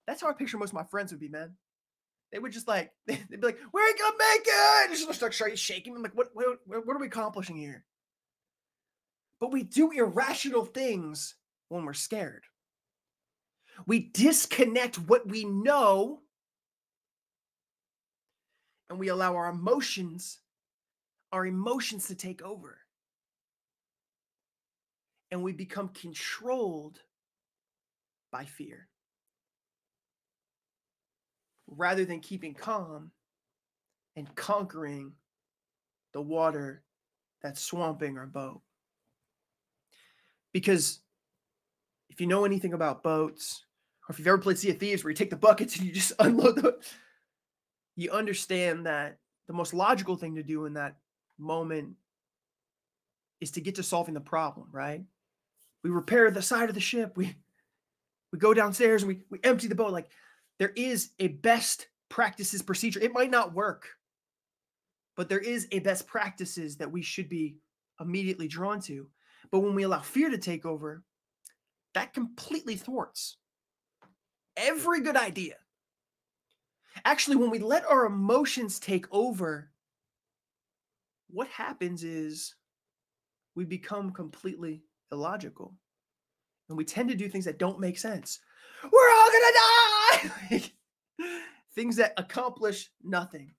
That's 0.07 0.21
how 0.21 0.29
I 0.29 0.33
picture 0.33 0.59
most 0.59 0.71
of 0.71 0.75
my 0.75 0.85
friends 0.85 1.13
would 1.13 1.21
be, 1.21 1.29
man. 1.29 1.55
They 2.33 2.39
would 2.39 2.53
just 2.53 2.67
like 2.67 2.93
they'd 3.07 3.29
be 3.29 3.37
like, 3.37 3.59
"We 3.73 3.83
ain't 3.83 3.99
gonna 3.99 4.17
make 4.19 4.47
it!" 4.47 4.91
And 4.91 4.99
just 4.99 5.15
start 5.15 5.35
shaking. 5.35 5.95
I'm 5.95 6.03
like, 6.03 6.17
"What? 6.17 6.31
What? 6.33 6.59
What 6.67 6.97
are 6.97 7.01
we 7.01 7.07
accomplishing 7.07 7.57
here?" 7.57 7.85
But 9.39 9.53
we 9.53 9.63
do 9.65 9.91
irrational 9.91 10.65
things 10.65 11.35
when 11.69 11.85
we're 11.85 11.95
scared. 11.95 12.45
We 13.87 14.11
disconnect 14.13 14.99
what 14.99 15.27
we 15.27 15.45
know 15.45 16.21
and 18.89 18.99
we 18.99 19.09
allow 19.09 19.35
our 19.35 19.49
emotions, 19.49 20.39
our 21.33 21.47
emotions 21.47 22.07
to 22.09 22.15
take 22.15 22.43
over. 22.43 22.79
And 25.31 25.43
we 25.43 25.53
become 25.53 25.89
controlled 25.89 27.01
by 28.31 28.45
fear 28.45 28.87
rather 31.77 32.05
than 32.05 32.21
keeping 32.21 32.55
calm 32.55 33.11
and 34.17 34.35
conquering 34.35 35.13
the 36.13 36.21
water 36.21 36.83
that's 37.43 37.61
swamping 37.61 38.19
our 38.19 38.27
boat. 38.27 38.61
Because 40.53 41.01
if 42.11 42.21
you 42.21 42.27
know 42.27 42.45
anything 42.45 42.75
about 42.75 43.03
boats, 43.03 43.65
or 44.09 44.13
if 44.13 44.19
you've 44.19 44.29
ever 44.29 44.39
played 44.39 44.59
Sea 44.59 44.71
of 44.71 44.79
Thieves 44.79 45.03
where 45.03 45.11
you 45.11 45.17
take 45.17 45.31
the 45.31 45.37
buckets 45.37 45.77
and 45.79 45.87
you 45.87 45.93
just 45.93 46.13
unload 46.19 46.57
them, 46.57 46.73
you 47.97 48.11
understand 48.11 48.87
that 48.87 49.19
the 49.47 49.53
most 49.53 49.75
logical 49.75 50.17
thing 50.17 50.35
to 50.37 50.43
do 50.43 50.67
in 50.67 50.75
that 50.75 50.97
moment 51.39 51.95
is 53.41 53.51
to 53.53 53.61
get 53.61 53.75
to 53.75 53.83
solving 53.83 54.15
the 54.15 54.21
problem, 54.21 54.69
right? 54.71 55.03
We 55.83 55.91
repair 55.91 56.31
the 56.31 56.43
side 56.43 56.69
of 56.69 56.75
the 56.75 56.81
ship. 56.81 57.17
We 57.17 57.37
we 58.33 58.39
go 58.39 58.55
downstairs 58.55 59.03
and 59.03 59.09
we, 59.09 59.21
we 59.31 59.41
empty 59.45 59.69
the 59.69 59.75
boat. 59.75 59.93
Like 59.93 60.09
there 60.63 60.73
is 60.77 61.11
a 61.19 61.27
best 61.27 61.89
practices 62.09 62.63
procedure. 62.63 63.01
It 63.01 63.13
might 63.13 63.33
not 63.33 63.53
work, 63.53 63.89
but 65.17 65.29
there 65.29 65.41
is 65.41 65.67
a 65.73 65.81
best 65.81 66.07
practices 66.07 66.77
that 66.77 66.93
we 66.93 67.03
should 67.03 67.29
be 67.29 67.57
immediately 67.99 68.47
drawn 68.47 68.81
to. 68.83 69.09
But 69.51 69.59
when 69.59 69.75
we 69.75 69.83
allow 69.83 69.99
fear 69.99 70.31
to 70.31 70.39
take 70.39 70.65
over, 70.65 71.03
that 71.95 72.15
completely 72.15 72.77
thwarts 72.77 73.39
every 74.57 75.01
good 75.01 75.17
idea. 75.17 75.57
Actually, 77.05 77.39
when 77.39 77.51
we 77.51 77.59
let 77.59 77.85
our 77.85 78.07
emotions 78.07 78.79
take 78.79 79.07
over, 79.11 79.69
what 81.29 81.49
happens 81.49 82.05
is 82.05 82.55
we 83.57 83.65
become 83.65 84.13
completely 84.13 84.85
illogical 85.11 85.75
and 86.69 86.79
we 86.79 86.85
tend 86.85 87.09
to 87.09 87.17
do 87.17 87.29
things 87.29 87.47
that 87.47 87.59
don't 87.59 87.81
make 87.81 87.99
sense. 87.99 88.39
We're 88.85 89.11
all 89.13 89.27
gonna 89.27 89.53
die! 89.55 90.02
things 91.75 91.97
that 91.97 92.13
accomplish 92.17 92.91
nothing. 93.03 93.55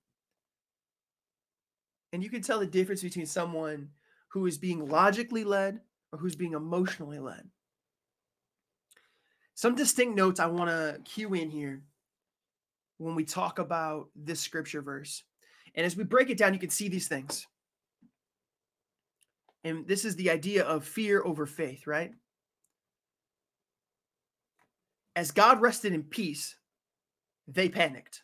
And 2.12 2.22
you 2.22 2.30
can 2.30 2.42
tell 2.42 2.60
the 2.60 2.66
difference 2.66 3.02
between 3.02 3.26
someone 3.26 3.88
who 4.28 4.46
is 4.46 4.58
being 4.58 4.88
logically 4.88 5.44
led 5.44 5.80
or 6.12 6.18
who's 6.18 6.36
being 6.36 6.52
emotionally 6.52 7.18
led. 7.18 7.48
Some 9.54 9.74
distinct 9.74 10.16
notes 10.16 10.40
I 10.40 10.46
want 10.46 10.70
to 10.70 11.00
cue 11.04 11.34
in 11.34 11.50
here 11.50 11.82
when 12.98 13.14
we 13.14 13.24
talk 13.24 13.58
about 13.58 14.08
this 14.14 14.40
scripture 14.40 14.82
verse. 14.82 15.22
And 15.74 15.84
as 15.84 15.96
we 15.96 16.04
break 16.04 16.30
it 16.30 16.38
down, 16.38 16.54
you 16.54 16.60
can 16.60 16.70
see 16.70 16.88
these 16.88 17.08
things. 17.08 17.46
And 19.64 19.86
this 19.86 20.04
is 20.04 20.14
the 20.16 20.30
idea 20.30 20.64
of 20.64 20.84
fear 20.84 21.22
over 21.24 21.46
faith, 21.46 21.86
right? 21.86 22.12
As 25.16 25.30
God 25.30 25.60
rested 25.60 25.92
in 25.92 26.02
peace, 26.02 26.56
they 27.46 27.68
panicked. 27.68 28.22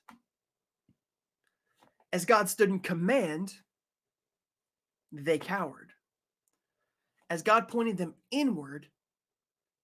As 2.12 2.24
God 2.24 2.48
stood 2.48 2.68
in 2.68 2.80
command, 2.80 3.54
they 5.12 5.38
cowered. 5.38 5.92
As 7.28 7.42
God 7.42 7.68
pointed 7.68 7.96
them 7.96 8.14
inward, 8.32 8.88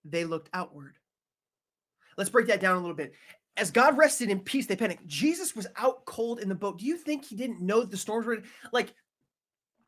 they 0.05 0.25
looked 0.25 0.51
outward. 0.53 0.97
Let's 2.17 2.31
break 2.31 2.49
that 2.49 2.61
down 2.61 2.77
a 2.77 2.81
little 2.81 2.97
bit. 2.97 3.13
As 3.57 3.71
God 3.71 3.97
rested 3.97 4.31
in 4.31 4.41
peace, 4.41 4.67
they 4.67 4.77
panicked. 4.77 5.07
Jesus 5.07 5.55
was 5.55 5.67
out 5.77 6.05
cold 6.05 6.41
in 6.41 6.49
the 6.49 6.55
boat. 6.55 6.79
Do 6.79 6.87
you 6.87 6.97
think 6.97 7.25
he 7.25 7.37
didn't 7.37 7.61
know 7.61 7.85
the 7.85 7.97
storms 7.97 8.27
were 8.27 8.43
like 8.73 8.93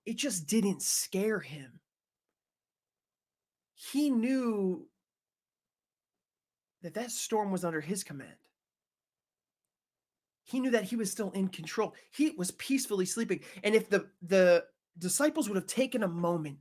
it 0.07 0.17
just 0.17 0.47
didn't 0.47 0.83
scare 0.83 1.41
him? 1.41 1.81
He 3.75 4.11
knew 4.11 4.87
that 6.83 6.95
that 6.95 7.11
storm 7.11 7.51
was 7.51 7.65
under 7.65 7.81
his 7.81 8.05
command. 8.05 8.31
He 10.45 10.61
knew 10.61 10.71
that 10.71 10.85
he 10.85 10.97
was 10.97 11.11
still 11.11 11.31
in 11.33 11.49
control. 11.49 11.95
He 12.11 12.31
was 12.31 12.53
peacefully 12.53 13.05
sleeping. 13.05 13.41
And 13.63 13.75
if 13.75 13.91
the 13.91 14.09
the 14.23 14.65
disciples 14.99 15.49
would 15.49 15.57
have 15.57 15.67
taken 15.67 16.03
a 16.03 16.09
moment 16.09 16.59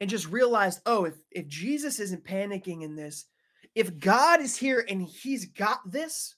and 0.00 0.10
just 0.10 0.28
realized, 0.30 0.80
oh, 0.84 1.04
if, 1.04 1.14
if 1.30 1.46
Jesus 1.48 1.98
isn't 2.00 2.24
panicking 2.24 2.82
in 2.82 2.96
this, 2.96 3.26
if 3.74 3.98
God 3.98 4.40
is 4.40 4.56
here 4.56 4.84
and 4.86 5.02
he's 5.02 5.46
got 5.46 5.78
this, 5.90 6.34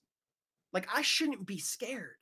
like 0.72 0.86
I 0.94 1.02
shouldn't 1.02 1.46
be 1.46 1.58
scared. 1.58 2.16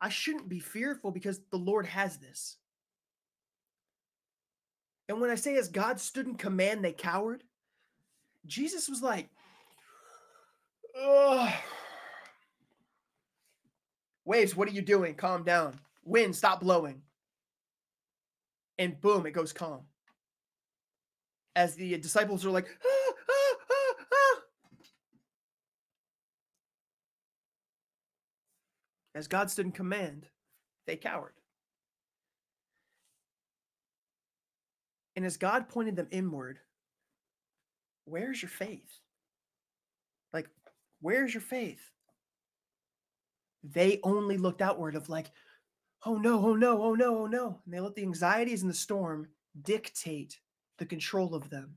I 0.00 0.08
shouldn't 0.08 0.48
be 0.48 0.60
fearful 0.60 1.10
because 1.10 1.40
the 1.50 1.58
Lord 1.58 1.84
has 1.86 2.16
this. 2.16 2.56
And 5.08 5.20
when 5.20 5.30
I 5.30 5.34
say 5.34 5.56
as 5.56 5.68
God 5.68 6.00
stood 6.00 6.26
in 6.26 6.36
command, 6.36 6.84
they 6.84 6.92
cowered, 6.92 7.42
Jesus 8.46 8.88
was 8.88 9.02
like, 9.02 9.28
Ugh. 11.00 11.52
Waves, 14.24 14.54
what 14.54 14.68
are 14.68 14.72
you 14.72 14.82
doing? 14.82 15.14
Calm 15.14 15.42
down. 15.42 15.78
Wind, 16.04 16.34
stop 16.36 16.60
blowing. 16.60 17.02
And 18.78 19.00
boom, 19.00 19.26
it 19.26 19.32
goes 19.32 19.52
calm. 19.52 19.80
As 21.56 21.74
the 21.74 21.98
disciples 21.98 22.46
are 22.46 22.50
like, 22.50 22.68
ah, 22.84 23.12
ah, 23.28 23.56
ah, 23.70 24.04
ah. 24.12 24.40
as 29.14 29.26
God 29.26 29.50
stood 29.50 29.66
in 29.66 29.72
command, 29.72 30.26
they 30.86 30.96
cowered. 30.96 31.34
And 35.16 35.26
as 35.26 35.36
God 35.36 35.68
pointed 35.68 35.96
them 35.96 36.08
inward, 36.10 36.60
where's 38.10 38.42
your 38.42 38.50
faith? 38.50 38.98
Like, 40.32 40.48
where's 41.00 41.32
your 41.32 41.40
faith? 41.40 41.80
They 43.62 44.00
only 44.02 44.36
looked 44.36 44.62
outward 44.62 44.96
of 44.96 45.08
like, 45.08 45.30
oh 46.04 46.16
no, 46.16 46.44
oh 46.44 46.54
no, 46.54 46.82
oh 46.82 46.94
no, 46.94 47.18
oh 47.18 47.26
no. 47.26 47.60
And 47.64 47.74
they 47.74 47.80
let 47.80 47.94
the 47.94 48.02
anxieties 48.02 48.62
and 48.62 48.70
the 48.70 48.74
storm 48.74 49.28
dictate 49.62 50.38
the 50.78 50.86
control 50.86 51.34
of 51.34 51.50
them. 51.50 51.76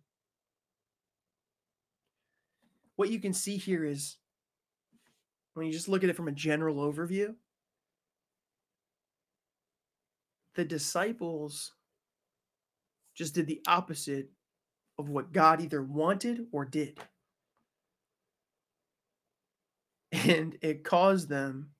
What 2.96 3.10
you 3.10 3.20
can 3.20 3.34
see 3.34 3.58
here 3.58 3.84
is 3.84 4.18
when 5.54 5.68
you 5.68 5.74
just 5.74 5.90
look 5.90 6.04
at 6.04 6.10
it 6.10 6.16
from 6.16 6.28
a 6.28 6.34
general 6.34 6.78
overview, 6.78 7.36
the 10.56 10.64
disciples 10.64 11.74
just 13.16 13.36
did 13.36 13.48
the 13.48 13.62
opposite 13.68 14.30
of 14.98 15.10
what 15.10 15.34
God 15.34 15.62
either 15.62 15.82
wanted 15.82 16.48
or 16.52 16.66
did. 16.66 17.00
And 20.12 20.58
it 20.62 20.84
caused 20.84 21.28
them 21.30 21.72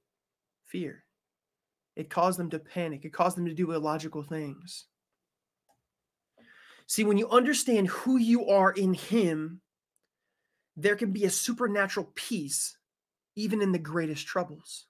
fear. 0.66 1.04
It 1.96 2.10
caused 2.10 2.40
them 2.40 2.50
to 2.50 2.60
panic. 2.60 3.06
It 3.06 3.14
caused 3.14 3.38
them 3.38 3.46
to 3.46 3.54
do 3.54 3.72
illogical 3.72 4.24
things. 4.24 4.86
See, 6.88 7.04
when 7.04 7.18
you 7.18 7.30
understand 7.30 7.88
who 7.88 8.18
you 8.18 8.48
are 8.48 8.72
in 8.72 8.94
Him, 8.94 9.62
there 10.76 10.96
can 10.96 11.12
be 11.12 11.26
a 11.26 11.30
supernatural 11.30 12.12
peace 12.16 12.78
even 13.36 13.62
in 13.62 13.72
the 13.72 13.80
greatest 13.80 14.26
troubles. 14.26 14.88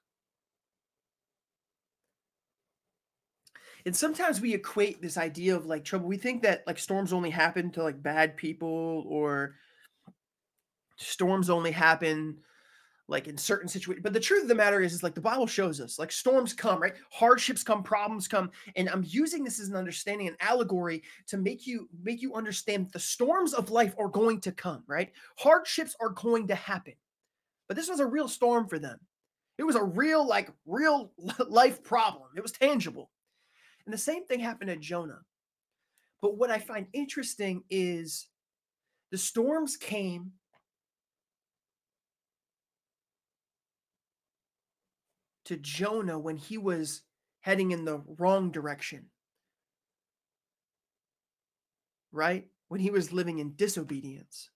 And 3.85 3.95
sometimes 3.95 4.39
we 4.39 4.53
equate 4.53 5.01
this 5.01 5.17
idea 5.17 5.55
of 5.55 5.65
like 5.65 5.83
trouble. 5.83 6.07
We 6.07 6.17
think 6.17 6.41
that 6.43 6.63
like 6.65 6.79
storms 6.79 7.11
only 7.11 7.29
happen 7.29 7.69
to 7.71 7.83
like 7.83 8.01
bad 8.01 8.37
people 8.37 9.03
or 9.07 9.55
storms 10.97 11.49
only 11.49 11.71
happen 11.71 12.37
like 13.09 13.27
in 13.27 13.37
certain 13.37 13.67
situations. 13.67 14.03
But 14.03 14.13
the 14.13 14.19
truth 14.19 14.43
of 14.43 14.47
the 14.47 14.55
matter 14.55 14.81
is, 14.81 14.93
is 14.93 15.03
like 15.03 15.13
the 15.13 15.21
Bible 15.21 15.45
shows 15.45 15.81
us, 15.81 15.99
like 15.99 16.11
storms 16.11 16.53
come, 16.53 16.81
right? 16.81 16.95
Hardships 17.11 17.61
come, 17.61 17.83
problems 17.83 18.27
come, 18.27 18.49
and 18.75 18.89
I'm 18.89 19.03
using 19.05 19.43
this 19.43 19.59
as 19.59 19.67
an 19.67 19.75
understanding, 19.75 20.27
an 20.27 20.37
allegory 20.39 21.03
to 21.27 21.37
make 21.37 21.67
you 21.67 21.89
make 22.01 22.21
you 22.21 22.33
understand 22.33 22.89
the 22.91 22.99
storms 22.99 23.53
of 23.53 23.69
life 23.69 23.93
are 23.99 24.07
going 24.07 24.39
to 24.41 24.51
come, 24.51 24.83
right? 24.87 25.11
Hardships 25.37 25.95
are 25.99 26.09
going 26.09 26.47
to 26.47 26.55
happen, 26.55 26.93
but 27.67 27.75
this 27.75 27.89
was 27.89 27.99
a 27.99 28.05
real 28.05 28.29
storm 28.29 28.67
for 28.67 28.79
them. 28.79 28.99
It 29.57 29.63
was 29.63 29.75
a 29.75 29.83
real, 29.83 30.25
like, 30.25 30.49
real 30.65 31.11
life 31.47 31.83
problem. 31.83 32.29
It 32.35 32.41
was 32.41 32.51
tangible. 32.51 33.11
And 33.85 33.93
the 33.93 33.97
same 33.97 34.25
thing 34.25 34.39
happened 34.39 34.69
to 34.69 34.77
Jonah. 34.77 35.21
But 36.21 36.37
what 36.37 36.49
I 36.49 36.59
find 36.59 36.87
interesting 36.93 37.63
is 37.69 38.27
the 39.11 39.17
storms 39.17 39.75
came 39.75 40.31
to 45.45 45.57
Jonah 45.57 46.17
when 46.17 46.37
he 46.37 46.57
was 46.57 47.01
heading 47.41 47.71
in 47.71 47.83
the 47.83 48.01
wrong 48.17 48.51
direction. 48.51 49.07
Right? 52.13 52.47
When 52.69 52.79
he 52.79 52.89
was 52.89 53.11
living 53.11 53.39
in 53.39 53.55
disobedience. 53.55 54.49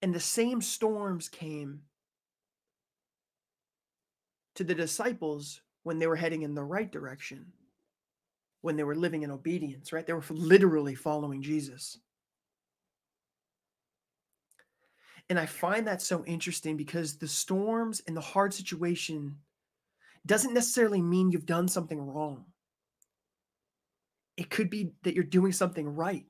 And 0.00 0.14
the 0.14 0.20
same 0.20 0.62
storms 0.62 1.28
came 1.28 1.82
to 4.54 4.64
the 4.64 4.74
disciples 4.74 5.60
when 5.82 5.98
they 5.98 6.06
were 6.06 6.16
heading 6.16 6.42
in 6.42 6.54
the 6.54 6.64
right 6.64 6.90
direction, 6.90 7.46
when 8.60 8.76
they 8.76 8.84
were 8.84 8.94
living 8.94 9.22
in 9.22 9.30
obedience, 9.30 9.92
right? 9.92 10.06
They 10.06 10.12
were 10.12 10.24
literally 10.30 10.94
following 10.94 11.42
Jesus. 11.42 11.98
And 15.30 15.38
I 15.38 15.46
find 15.46 15.86
that 15.86 16.02
so 16.02 16.24
interesting 16.24 16.76
because 16.76 17.16
the 17.16 17.28
storms 17.28 18.02
and 18.06 18.16
the 18.16 18.20
hard 18.20 18.52
situation 18.52 19.36
doesn't 20.26 20.54
necessarily 20.54 21.00
mean 21.00 21.30
you've 21.30 21.46
done 21.46 21.68
something 21.68 22.00
wrong. 22.00 22.44
It 24.36 24.50
could 24.50 24.68
be 24.68 24.92
that 25.02 25.14
you're 25.14 25.24
doing 25.24 25.52
something 25.52 25.88
right, 25.88 26.26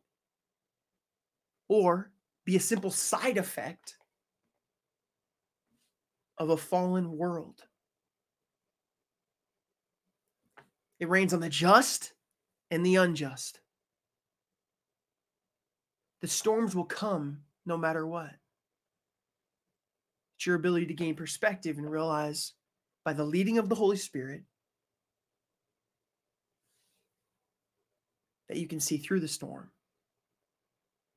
or 1.69 2.11
be 2.45 2.57
a 2.57 2.61
simple 2.61 2.91
side 2.91 3.39
effect 3.39 3.97
of 6.39 6.51
a 6.51 6.57
fallen 6.57 7.17
world. 7.17 7.65
It 11.01 11.09
rains 11.09 11.33
on 11.33 11.41
the 11.41 11.49
just 11.49 12.13
and 12.71 12.85
the 12.85 12.97
unjust. 12.97 13.61
The 16.21 16.29
storms 16.29 16.77
will 16.77 16.85
come 16.85 17.39
no 17.65 17.79
matter 17.79 18.07
what. 18.07 18.31
It's 20.37 20.47
your 20.47 20.57
ability 20.57 20.87
to 20.87 20.95
gain 20.95 21.15
perspective 21.15 21.79
and 21.79 21.91
realize 21.91 22.53
by 23.05 23.15
the 23.15 23.25
leading 23.25 23.57
of 23.57 23.71
the 23.71 23.75
Holy 23.75 23.97
Spirit 23.97 24.43
that 28.49 28.59
you 28.59 28.67
can 28.67 28.81
see 28.81 28.99
through 28.99 29.21
the 29.21 29.29
storm 29.29 29.71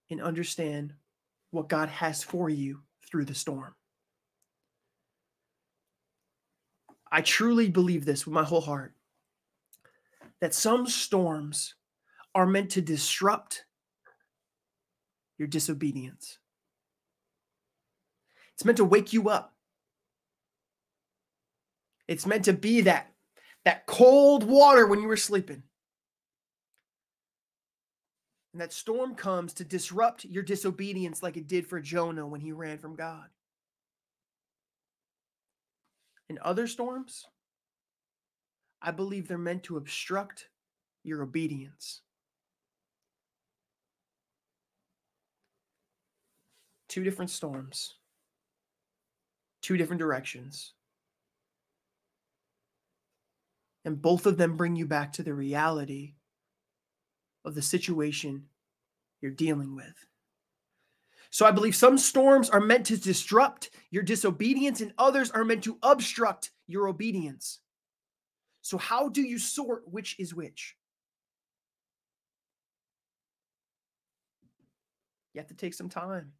and 0.10 0.22
understand 0.22 0.94
what 1.52 1.68
God 1.68 1.90
has 1.90 2.24
for 2.24 2.50
you 2.50 2.82
through 3.10 3.26
the 3.26 3.36
storm. 3.36 3.76
I 7.12 7.22
truly 7.22 7.70
believe 7.70 8.06
this 8.06 8.26
with 8.26 8.34
my 8.34 8.44
whole 8.44 8.62
heart 8.62 8.94
that 10.42 10.54
some 10.54 10.88
storms 10.88 11.76
are 12.36 12.46
meant 12.46 12.72
to 12.72 12.82
disrupt 12.82 13.66
your 15.38 15.48
disobedience. 15.48 16.40
It's 18.54 18.66
meant 18.66 18.78
to 18.78 18.86
wake 18.86 19.14
you 19.14 19.30
up. 19.30 19.54
It's 22.08 22.26
meant 22.26 22.46
to 22.46 22.54
be 22.54 22.82
that 22.82 23.10
that 23.66 23.86
cold 23.86 24.44
water 24.44 24.86
when 24.86 25.02
you 25.02 25.08
were 25.08 25.18
sleeping. 25.18 25.64
And 28.52 28.62
that 28.62 28.74
storm 28.74 29.16
comes 29.16 29.54
to 29.54 29.64
disrupt 29.64 30.26
your 30.26 30.44
disobedience 30.44 31.24
like 31.24 31.38
it 31.38 31.48
did 31.48 31.66
for 31.66 31.80
Jonah 31.80 32.28
when 32.28 32.42
he 32.42 32.52
ran 32.52 32.78
from 32.78 32.96
God. 32.96 33.30
In 36.30 36.38
other 36.42 36.68
storms, 36.68 37.26
I 38.84 38.92
believe 38.92 39.28
they're 39.28 39.38
meant 39.38 39.64
to 39.64 39.78
obstruct 39.78 40.50
your 41.04 41.24
obedience. 41.24 42.02
two 46.94 47.04
different 47.04 47.32
storms, 47.32 47.96
two 49.64 49.78
different 49.78 50.00
directions. 50.00 50.74
And 53.84 54.00
both 54.00 54.28
of 54.28 54.38
them 54.38 54.56
bring 54.56 54.76
you 54.76 54.86
back 54.86 55.12
to 55.14 55.24
the 55.24 55.34
reality 55.34 56.14
of 57.44 57.56
the 57.56 57.64
situation 57.64 58.44
you're 59.22 59.32
dealing 59.32 59.76
with. 59.76 59.96
So 61.32 61.48
I 61.48 61.52
believe 61.52 61.76
some 61.76 61.98
storms 61.98 62.52
are 62.52 62.62
meant 62.62 62.86
to 62.86 62.98
disrupt 62.98 63.72
your 63.90 64.04
disobedience, 64.04 64.80
and 64.80 64.94
others 65.00 65.32
are 65.32 65.44
meant 65.44 65.64
to 65.64 65.80
obstruct 65.82 66.52
your 66.68 66.88
obedience. 66.88 67.58
So, 68.64 68.78
how 68.78 69.10
do 69.10 69.22
you 69.22 69.38
sort 69.38 69.84
which 69.86 70.18
is 70.20 70.34
which? 70.34 70.76
You 75.34 75.42
have 75.42 75.50
to 75.50 75.54
take 75.54 75.74
some 75.74 75.90
time. 75.90 76.32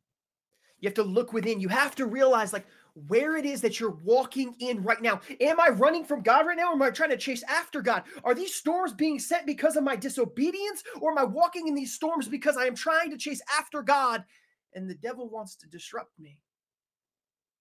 You 0.80 0.88
have 0.88 0.96
to 0.96 1.04
look 1.04 1.34
within. 1.34 1.60
You 1.60 1.68
have 1.68 1.96
to 1.96 2.06
realize, 2.06 2.54
like, 2.54 2.66
where 3.08 3.36
it 3.36 3.46
is 3.46 3.60
that 3.62 3.80
you're 3.80 3.98
walking 4.04 4.56
in 4.60 4.84
right 4.84 5.02
now. 5.02 5.20
Am 5.42 5.60
I 5.60 5.70
running 5.70 6.06
from 6.06 6.22
God 6.22 6.46
right 6.48 6.56
now? 6.56 6.70
Or 6.70 6.74
am 6.74 6.82
I 6.82 6.92
trying 6.92 7.10
to 7.10 7.18
chase 7.18 7.44
after 7.44 7.82
God? 7.82 8.04
Are 8.24 8.34
these 8.34 8.56
storms 8.56 8.94
being 8.94 9.20
sent 9.20 9.46
because 9.46 9.76
of 9.76 9.84
my 9.84 9.96
disobedience? 9.96 10.84
Or 11.02 11.12
am 11.12 11.18
I 11.18 11.24
walking 11.26 11.68
in 11.68 11.76
these 11.76 11.94
storms 11.94 12.28
because 12.28 12.56
I 12.56 12.66
am 12.66 12.76
trying 12.76 13.12
to 13.12 13.18
chase 13.18 13.42
after 13.58 13.82
God 13.82 14.24
and 14.74 14.90
the 14.90 14.96
devil 14.96 15.30
wants 15.30 15.56
to 15.58 15.68
disrupt 15.68 16.18
me? 16.20 16.40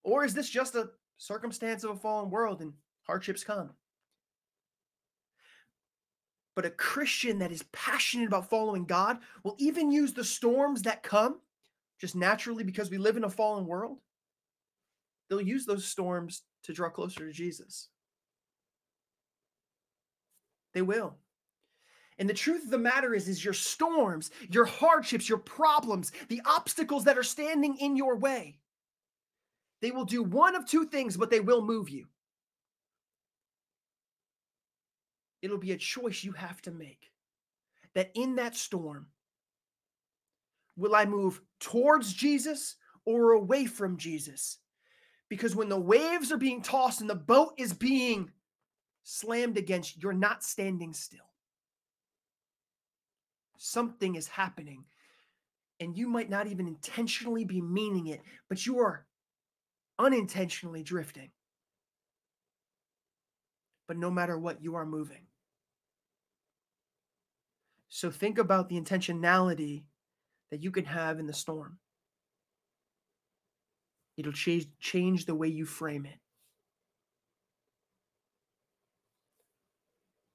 Or 0.03 0.23
is 0.23 0.33
this 0.33 0.49
just 0.49 0.75
a 0.75 0.91
circumstance 1.17 1.83
of 1.83 1.91
a 1.91 1.95
fallen 1.95 2.29
world 2.29 2.61
and 2.61 2.73
hardships 3.03 3.43
come? 3.43 3.71
But 6.55 6.65
a 6.65 6.69
Christian 6.69 7.39
that 7.39 7.51
is 7.51 7.63
passionate 7.71 8.27
about 8.27 8.49
following 8.49 8.85
God 8.85 9.19
will 9.43 9.55
even 9.57 9.91
use 9.91 10.13
the 10.13 10.23
storms 10.23 10.83
that 10.83 11.03
come 11.03 11.39
just 11.99 12.15
naturally 12.15 12.63
because 12.63 12.91
we 12.91 12.97
live 12.97 13.17
in 13.17 13.23
a 13.23 13.29
fallen 13.29 13.65
world. 13.65 13.99
They'll 15.29 15.41
use 15.41 15.65
those 15.65 15.85
storms 15.85 16.43
to 16.63 16.73
draw 16.73 16.89
closer 16.89 17.25
to 17.25 17.31
Jesus. 17.31 17.89
They 20.73 20.81
will. 20.81 21.15
And 22.19 22.29
the 22.29 22.33
truth 22.33 22.63
of 22.65 22.69
the 22.69 22.77
matter 22.77 23.13
is, 23.13 23.27
is 23.27 23.43
your 23.43 23.53
storms, 23.53 24.29
your 24.49 24.65
hardships, 24.65 25.27
your 25.27 25.39
problems, 25.39 26.11
the 26.27 26.41
obstacles 26.45 27.03
that 27.05 27.17
are 27.17 27.23
standing 27.23 27.77
in 27.77 27.95
your 27.95 28.15
way, 28.15 28.59
they 29.81 29.91
will 29.91 30.05
do 30.05 30.23
one 30.23 30.55
of 30.55 30.65
two 30.65 30.85
things, 30.85 31.17
but 31.17 31.29
they 31.29 31.41
will 31.41 31.61
move 31.61 31.89
you. 31.89 32.07
It'll 35.43 35.57
be 35.57 35.73
a 35.73 35.77
choice 35.77 36.23
you 36.23 36.31
have 36.31 36.61
to 36.63 36.71
make. 36.71 37.11
That 37.93 38.11
in 38.15 38.37
that 38.37 38.55
storm, 38.55 39.07
will 40.75 40.95
I 40.95 41.05
move 41.05 41.41
towards 41.59 42.13
Jesus 42.13 42.77
or 43.05 43.33
away 43.33 43.65
from 43.65 43.97
Jesus? 43.97 44.57
Because 45.29 45.55
when 45.55 45.69
the 45.69 45.79
waves 45.79 46.31
are 46.31 46.37
being 46.37 46.61
tossed 46.61 47.01
and 47.01 47.09
the 47.09 47.15
boat 47.15 47.53
is 47.57 47.73
being 47.73 48.31
slammed 49.03 49.57
against, 49.57 50.01
you're 50.01 50.13
not 50.13 50.43
standing 50.43 50.93
still. 50.93 51.19
Something 53.57 54.15
is 54.15 54.27
happening. 54.27 54.85
And 55.79 55.97
you 55.97 56.07
might 56.07 56.29
not 56.29 56.47
even 56.47 56.67
intentionally 56.67 57.43
be 57.43 57.61
meaning 57.61 58.07
it, 58.07 58.21
but 58.47 58.65
you 58.65 58.79
are 58.79 59.05
unintentionally 59.99 60.83
drifting. 60.83 61.31
But 63.87 63.97
no 63.97 64.09
matter 64.09 64.37
what, 64.37 64.63
you 64.63 64.75
are 64.75 64.85
moving. 64.85 65.27
So 67.95 68.09
think 68.09 68.39
about 68.39 68.69
the 68.69 68.81
intentionality 68.81 69.83
that 70.49 70.63
you 70.63 70.71
can 70.71 70.85
have 70.85 71.19
in 71.19 71.27
the 71.27 71.31
storm. 71.31 71.77
It'll 74.17 74.31
change 74.31 74.65
change 74.79 75.27
the 75.27 75.35
way 75.35 75.47
you 75.47 75.67
frame 75.67 76.07
it. 76.07 76.17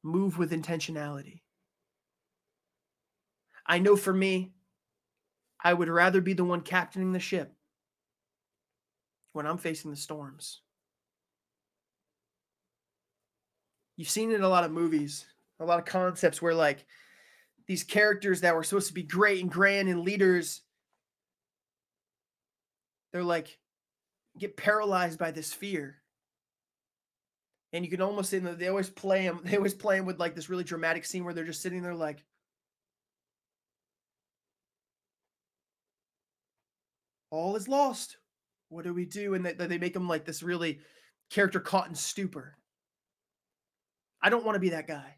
Move 0.05 0.39
with 0.39 0.53
intentionality. 0.53 1.41
I 3.67 3.81
know 3.81 3.97
for 3.97 4.15
me, 4.15 4.53
I 5.61 5.75
would 5.75 5.89
rather 5.89 6.21
be 6.21 6.35
the 6.35 6.45
one 6.45 6.61
captaining 6.61 7.11
the 7.11 7.19
ship 7.19 7.53
when 9.33 9.49
I'm 9.49 9.59
facing 9.59 9.91
the 9.91 9.97
storms. 9.97 10.61
You've 13.97 14.09
seen 14.09 14.31
it 14.31 14.37
in 14.37 14.43
a 14.43 14.49
lot 14.49 14.63
of 14.63 14.71
movies, 14.71 15.27
a 15.59 15.65
lot 15.65 15.81
of 15.81 15.87
concepts 15.87 16.41
where 16.41 16.55
like 16.55 16.87
these 17.69 17.85
characters 17.85 18.41
that 18.41 18.57
were 18.57 18.65
supposed 18.65 18.89
to 18.89 18.95
be 18.95 19.03
great 19.03 19.41
and 19.43 19.53
grand 19.53 19.89
and 19.89 20.01
leaders 20.01 20.63
they're 23.13 23.23
like 23.23 23.59
get 24.39 24.57
paralyzed 24.57 25.19
by 25.19 25.31
this 25.31 25.53
fear. 25.53 25.97
And 27.73 27.85
you 27.85 27.91
can 27.91 28.01
almost 28.01 28.31
say 28.31 28.39
that 28.39 28.59
they 28.59 28.69
always 28.69 28.91
play 28.91 29.27
them 29.27 29.41
they 29.45 29.57
always 29.57 29.75
play 29.75 29.97
them 29.97 30.07
with 30.07 30.19
like 30.19 30.35
this 30.35 30.49
really 30.49 30.65
dramatic 30.65 31.05
scene 31.05 31.25
where 31.25 31.35
they're 31.35 31.45
just 31.45 31.63
sitting 31.63 31.83
there 31.83 31.95
like 31.95 32.25
all 37.31 37.57
is 37.57 37.69
lost. 37.69 38.17
What 38.71 38.85
do 38.85 38.93
we 38.93 39.05
do? 39.05 39.35
And 39.35 39.45
they, 39.45 39.53
they 39.53 39.79
make 39.79 39.95
them 39.95 40.09
like 40.09 40.25
this 40.25 40.43
really 40.43 40.81
character 41.31 41.61
caught 41.61 41.89
in 41.89 41.95
stupor. 41.95 42.57
I 44.23 44.31
don't 44.31 44.45
want 44.45 44.57
to 44.57 44.61
be 44.61 44.71
that 44.71 44.87
guy. 44.87 45.17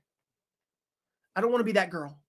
I 1.34 1.40
don't 1.40 1.50
want 1.50 1.60
to 1.60 1.64
be 1.64 1.72
that 1.72 1.90
girl 1.90 2.20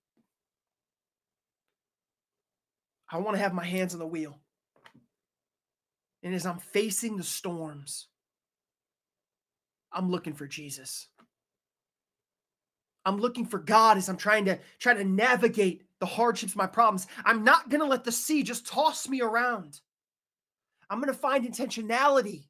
I 3.12 3.18
want 3.18 3.36
to 3.36 3.44
have 3.44 3.54
my 3.54 3.66
hands 3.66 3.94
on 3.94 4.00
the 4.00 4.08
wheel. 4.08 4.40
And 6.24 6.34
as 6.34 6.46
I'm 6.46 6.60
facing 6.60 7.18
the 7.18 7.24
storms, 7.24 8.08
I'm 9.92 10.10
looking 10.10 10.34
for 10.34 10.48
Jesus. 10.48 11.08
I'm 13.06 13.18
looking 13.18 13.46
for 13.46 13.60
God 13.60 13.98
as 13.98 14.08
I'm 14.08 14.18
trying 14.18 14.46
to 14.46 14.60
try 14.80 14.94
to 14.94 15.04
navigate 15.04 15.84
the 16.00 16.06
hardships, 16.06 16.56
my 16.56 16.68
problems. 16.68 17.08
I'm 17.26 17.44
not 17.44 17.70
going 17.70 17.82
to 17.82 17.88
let 17.88 18.04
the 18.04 18.12
sea 18.12 18.44
just 18.44 18.68
toss 18.68 19.10
me 19.10 19.22
around. 19.22 19.82
I'm 20.90 21.02
going 21.02 21.14
to 21.14 21.20
find 21.20 21.46
intentionality. 21.46 22.46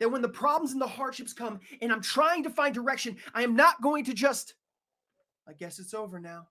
That 0.00 0.10
when 0.10 0.22
the 0.22 0.28
problems 0.28 0.72
and 0.72 0.80
the 0.80 0.86
hardships 0.86 1.32
come 1.32 1.60
and 1.80 1.92
I'm 1.92 2.02
trying 2.02 2.42
to 2.44 2.50
find 2.50 2.74
direction, 2.74 3.16
I 3.32 3.42
am 3.42 3.54
not 3.54 3.80
going 3.80 4.04
to 4.06 4.14
just, 4.14 4.54
I 5.48 5.52
guess 5.52 5.78
it's 5.78 5.94
over 5.94 6.18
now. 6.18 6.48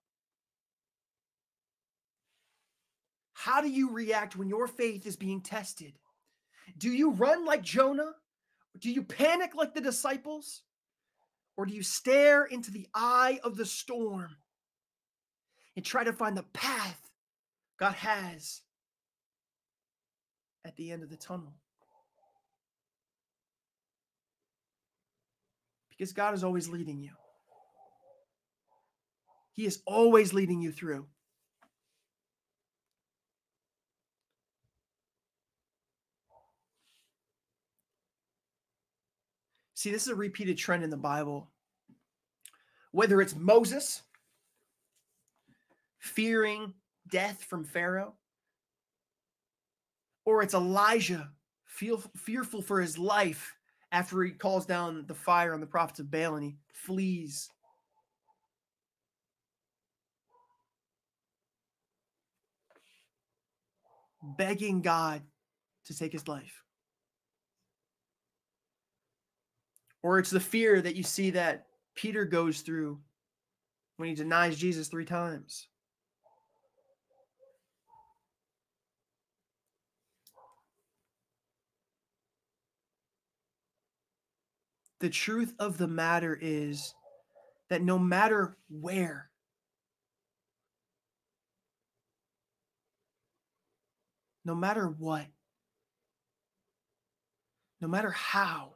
How 3.34 3.62
do 3.62 3.70
you 3.70 3.92
react 3.92 4.36
when 4.36 4.48
your 4.48 4.68
faith 4.68 5.06
is 5.06 5.16
being 5.16 5.42
tested? 5.42 5.94
Do 6.78 6.90
you 6.90 7.12
run 7.12 7.46
like 7.46 7.62
Jonah? 7.62 8.14
Do 8.80 8.92
you 8.92 9.04
panic 9.04 9.56
like 9.56 9.74
the 9.74 9.82
disciples? 9.82 10.62
Or 11.58 11.66
do 11.66 11.74
you 11.74 11.84
stare 11.84 12.46
into 12.46 12.72
the 12.72 12.88
eye 12.94 13.40
of 13.44 13.58
the 13.58 13.66
storm 13.66 14.36
and 15.76 15.86
try 15.86 16.04
to 16.04 16.14
find 16.14 16.36
the 16.36 16.44
path 16.54 17.12
God 17.80 17.94
has 17.94 18.62
at 20.66 20.76
the 20.76 20.92
end 20.92 21.04
of 21.04 21.10
the 21.10 21.18
tunnel? 21.18 21.54
Because 25.90 26.14
God 26.14 26.34
is 26.34 26.44
always 26.44 26.68
leading 26.68 27.02
you. 27.02 27.12
He 29.54 29.68
is 29.68 29.82
always 29.86 30.34
leading 30.34 30.60
you 30.60 30.72
through. 30.72 31.06
See, 39.84 39.92
this 39.92 40.04
is 40.04 40.14
a 40.14 40.16
repeated 40.16 40.58
trend 40.58 40.86
in 40.86 40.90
the 40.90 40.96
Bible. 40.96 41.52
Whether 42.94 43.20
it's 43.20 43.36
Moses 43.36 44.02
fearing 46.00 46.74
death 47.10 47.44
from 47.44 47.66
Pharaoh, 47.66 48.14
or 50.24 50.42
it's 50.42 50.54
Elijah 50.54 51.32
feel, 51.66 52.02
fearful 52.16 52.62
for 52.62 52.80
his 52.80 52.98
life 52.98 53.58
after 53.92 54.24
he 54.24 54.32
calls 54.32 54.66
down 54.66 55.04
the 55.06 55.14
fire 55.14 55.54
on 55.54 55.60
the 55.60 55.66
prophets 55.66 56.00
of 56.00 56.10
Baal 56.10 56.36
and 56.36 56.46
he 56.46 56.56
flees. 56.72 57.50
Begging 64.38 64.82
God 64.82 65.24
to 65.88 65.98
take 65.98 66.14
his 66.14 66.30
life. 66.30 66.63
Or 70.04 70.20
it's 70.20 70.30
the 70.30 70.40
fear 70.40 70.82
that 70.82 70.96
you 70.96 71.04
see 71.04 71.32
that 71.32 71.68
Peter 71.96 72.26
goes 72.26 72.60
through 72.60 73.00
when 73.98 74.10
he 74.10 74.16
denies 74.16 74.58
Jesus 74.58 74.90
three 74.90 75.06
times. 75.06 75.68
The 85.00 85.10
truth 85.10 85.54
of 85.60 85.78
the 85.78 85.88
matter 85.88 86.38
is 86.42 86.94
that 87.70 87.82
no 87.82 88.00
matter 88.00 88.56
where, 88.70 89.30
no 94.46 94.56
matter 94.56 94.88
what, 94.88 95.26
no 97.82 97.88
matter 97.90 98.12
how, 98.12 98.74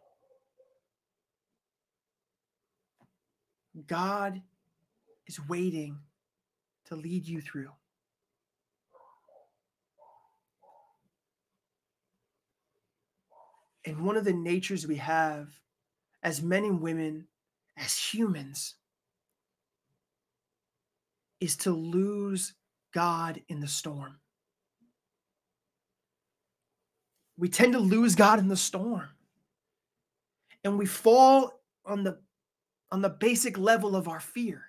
God 3.86 4.42
is 5.28 5.40
waiting 5.48 6.00
to 6.86 6.96
lead 6.96 7.28
you 7.28 7.42
through. 7.42 7.72
And 13.86 14.02
one 14.02 14.18
of 14.18 14.26
the 14.26 14.34
natures 14.34 14.86
we 14.86 14.98
have 14.98 15.48
as 16.22 16.42
men 16.42 16.66
and 16.66 16.82
women, 16.82 17.28
as 17.78 17.98
humans, 17.98 18.76
is 21.40 21.56
to 21.58 21.72
lose 21.72 22.54
God 22.94 23.42
in 23.48 23.60
the 23.60 23.68
storm. 23.68 24.20
We 27.38 27.48
tend 27.48 27.74
to 27.74 27.80
lose 27.80 28.16
God 28.16 28.40
in 28.40 28.48
the 28.48 28.58
storm. 28.58 29.08
And 30.64 30.78
we 30.78 30.86
fall 30.86 31.62
on 31.86 32.04
the 32.04 32.18
on 32.92 33.02
the 33.02 33.10
basic 33.10 33.58
level 33.58 33.96
of 33.96 34.08
our 34.08 34.20
fear. 34.20 34.64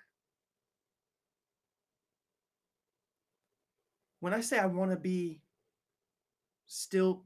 When 4.19 4.33
I 4.33 4.41
say 4.41 4.59
I 4.59 4.65
want 4.65 4.91
to 4.91 4.97
be 4.97 5.41
still 6.67 7.23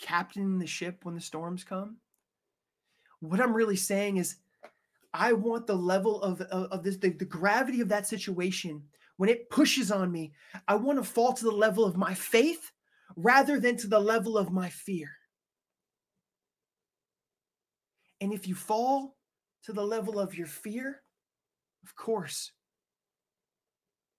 captaining 0.00 0.58
the 0.58 0.66
ship 0.66 1.04
when 1.04 1.14
the 1.14 1.20
storms 1.20 1.62
come, 1.62 1.98
what 3.20 3.40
I'm 3.40 3.54
really 3.54 3.76
saying 3.76 4.16
is 4.16 4.36
I 5.12 5.32
want 5.32 5.66
the 5.66 5.76
level 5.76 6.20
of, 6.22 6.40
of, 6.40 6.72
of 6.72 6.82
this, 6.82 6.96
the, 6.96 7.10
the 7.10 7.24
gravity 7.24 7.80
of 7.80 7.88
that 7.90 8.08
situation, 8.08 8.82
when 9.16 9.30
it 9.30 9.48
pushes 9.48 9.92
on 9.92 10.10
me, 10.10 10.32
I 10.66 10.74
want 10.74 10.98
to 10.98 11.04
fall 11.08 11.32
to 11.32 11.44
the 11.44 11.52
level 11.52 11.84
of 11.84 11.96
my 11.96 12.14
faith 12.14 12.72
rather 13.14 13.60
than 13.60 13.76
to 13.76 13.86
the 13.86 14.00
level 14.00 14.36
of 14.36 14.50
my 14.50 14.68
fear. 14.68 15.10
And 18.20 18.32
if 18.32 18.48
you 18.48 18.56
fall 18.56 19.13
to 19.64 19.72
the 19.72 19.84
level 19.84 20.18
of 20.18 20.36
your 20.36 20.46
fear, 20.46 21.02
of 21.84 21.96
course, 21.96 22.52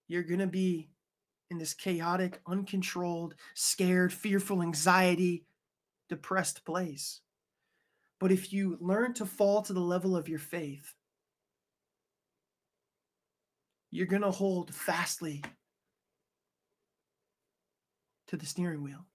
you're 0.07 0.23
going 0.23 0.39
to 0.39 0.47
be 0.47 0.89
in 1.51 1.57
this 1.57 1.73
chaotic, 1.73 2.39
uncontrolled, 2.47 3.35
scared, 3.53 4.11
fearful, 4.11 4.61
anxiety, 4.61 5.45
depressed 6.09 6.65
place. 6.65 7.21
But 8.19 8.31
if 8.31 8.51
you 8.51 8.77
learn 8.79 9.13
to 9.15 9.25
fall 9.25 9.61
to 9.63 9.73
the 9.73 9.79
level 9.79 10.15
of 10.15 10.29
your 10.29 10.39
faith, 10.39 10.93
you're 13.91 14.07
going 14.07 14.21
to 14.23 14.31
hold 14.31 14.73
fastly 14.73 15.43
to 18.27 18.37
the 18.37 18.45
steering 18.45 18.83
wheel. 18.83 19.05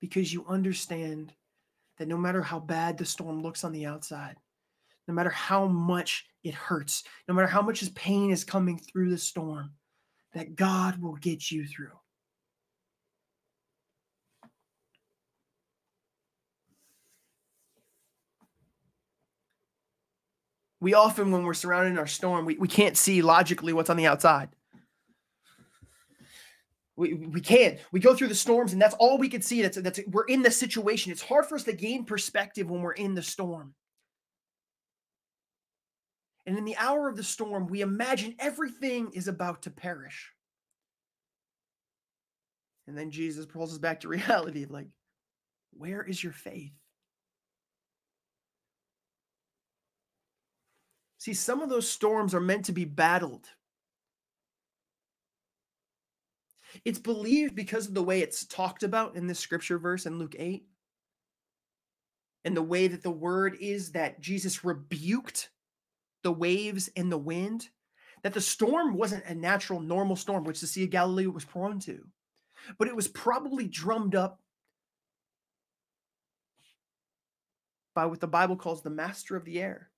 Because 0.00 0.32
you 0.32 0.46
understand 0.48 1.34
that 2.00 2.08
no 2.08 2.16
matter 2.16 2.40
how 2.40 2.58
bad 2.58 2.96
the 2.96 3.04
storm 3.04 3.42
looks 3.42 3.62
on 3.62 3.72
the 3.72 3.84
outside, 3.84 4.34
no 5.06 5.12
matter 5.12 5.28
how 5.28 5.66
much 5.66 6.24
it 6.42 6.54
hurts, 6.54 7.04
no 7.28 7.34
matter 7.34 7.46
how 7.46 7.60
much 7.60 7.80
his 7.80 7.90
pain 7.90 8.30
is 8.30 8.42
coming 8.42 8.78
through 8.78 9.10
the 9.10 9.18
storm, 9.18 9.72
that 10.32 10.56
God 10.56 11.02
will 11.02 11.16
get 11.16 11.50
you 11.50 11.66
through. 11.66 11.92
We 20.80 20.94
often, 20.94 21.30
when 21.30 21.44
we're 21.44 21.52
surrounded 21.52 21.90
in 21.90 21.98
our 21.98 22.06
storm, 22.06 22.46
we, 22.46 22.56
we 22.56 22.66
can't 22.66 22.96
see 22.96 23.20
logically 23.20 23.74
what's 23.74 23.90
on 23.90 23.98
the 23.98 24.06
outside. 24.06 24.48
We, 27.00 27.14
we 27.14 27.40
can't. 27.40 27.78
We 27.92 28.00
go 28.00 28.14
through 28.14 28.28
the 28.28 28.34
storms, 28.34 28.74
and 28.74 28.82
that's 28.82 28.94
all 28.98 29.16
we 29.16 29.30
can 29.30 29.40
see. 29.40 29.62
That's 29.62 29.80
that's 29.80 30.00
we're 30.08 30.26
in 30.26 30.42
the 30.42 30.50
situation. 30.50 31.10
It's 31.10 31.22
hard 31.22 31.46
for 31.46 31.54
us 31.54 31.64
to 31.64 31.72
gain 31.72 32.04
perspective 32.04 32.68
when 32.68 32.82
we're 32.82 32.92
in 32.92 33.14
the 33.14 33.22
storm. 33.22 33.72
And 36.44 36.58
in 36.58 36.66
the 36.66 36.76
hour 36.76 37.08
of 37.08 37.16
the 37.16 37.22
storm, 37.22 37.68
we 37.68 37.80
imagine 37.80 38.34
everything 38.38 39.12
is 39.14 39.28
about 39.28 39.62
to 39.62 39.70
perish. 39.70 40.30
And 42.86 42.98
then 42.98 43.10
Jesus 43.10 43.46
pulls 43.46 43.72
us 43.72 43.78
back 43.78 44.00
to 44.00 44.08
reality 44.10 44.66
like, 44.68 44.88
where 45.72 46.02
is 46.02 46.22
your 46.22 46.34
faith? 46.34 46.72
See, 51.16 51.32
some 51.32 51.62
of 51.62 51.70
those 51.70 51.88
storms 51.88 52.34
are 52.34 52.40
meant 52.40 52.66
to 52.66 52.72
be 52.72 52.84
battled. 52.84 53.46
It's 56.84 56.98
believed 56.98 57.54
because 57.54 57.88
of 57.88 57.94
the 57.94 58.02
way 58.02 58.20
it's 58.20 58.46
talked 58.46 58.82
about 58.82 59.16
in 59.16 59.26
this 59.26 59.38
scripture 59.38 59.78
verse 59.78 60.06
in 60.06 60.18
Luke 60.18 60.36
8, 60.38 60.64
and 62.44 62.56
the 62.56 62.62
way 62.62 62.88
that 62.88 63.02
the 63.02 63.10
word 63.10 63.56
is 63.60 63.92
that 63.92 64.20
Jesus 64.20 64.64
rebuked 64.64 65.50
the 66.22 66.32
waves 66.32 66.88
and 66.96 67.10
the 67.10 67.18
wind, 67.18 67.68
that 68.22 68.34
the 68.34 68.40
storm 68.40 68.94
wasn't 68.94 69.24
a 69.24 69.34
natural, 69.34 69.80
normal 69.80 70.16
storm, 70.16 70.44
which 70.44 70.60
the 70.60 70.66
Sea 70.66 70.84
of 70.84 70.90
Galilee 70.90 71.26
was 71.26 71.44
prone 71.44 71.78
to, 71.80 72.06
but 72.78 72.88
it 72.88 72.96
was 72.96 73.08
probably 73.08 73.66
drummed 73.66 74.14
up 74.14 74.40
by 77.94 78.06
what 78.06 78.20
the 78.20 78.26
Bible 78.26 78.56
calls 78.56 78.82
the 78.82 78.90
master 78.90 79.36
of 79.36 79.44
the 79.44 79.60
air 79.60 79.90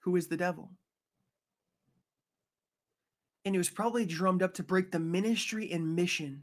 who 0.00 0.16
is 0.16 0.28
the 0.28 0.36
devil. 0.36 0.70
And 3.44 3.54
it 3.54 3.58
was 3.58 3.70
probably 3.70 4.04
drummed 4.04 4.42
up 4.42 4.54
to 4.54 4.62
break 4.62 4.90
the 4.90 4.98
ministry 4.98 5.72
and 5.72 5.96
mission 5.96 6.42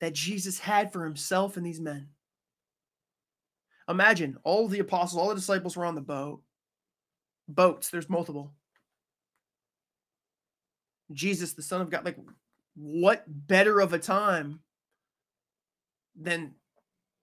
that 0.00 0.14
Jesus 0.14 0.58
had 0.58 0.92
for 0.92 1.04
himself 1.04 1.56
and 1.56 1.66
these 1.66 1.80
men. 1.80 2.08
Imagine 3.88 4.36
all 4.44 4.68
the 4.68 4.78
apostles, 4.78 5.20
all 5.20 5.28
the 5.28 5.34
disciples 5.34 5.76
were 5.76 5.84
on 5.84 5.94
the 5.94 6.00
boat. 6.00 6.42
Boats, 7.48 7.90
there's 7.90 8.08
multiple. 8.08 8.52
Jesus, 11.12 11.52
the 11.52 11.62
Son 11.62 11.80
of 11.80 11.90
God, 11.90 12.04
like 12.04 12.18
what 12.74 13.24
better 13.26 13.80
of 13.80 13.92
a 13.92 13.98
time 13.98 14.60
than 16.18 16.54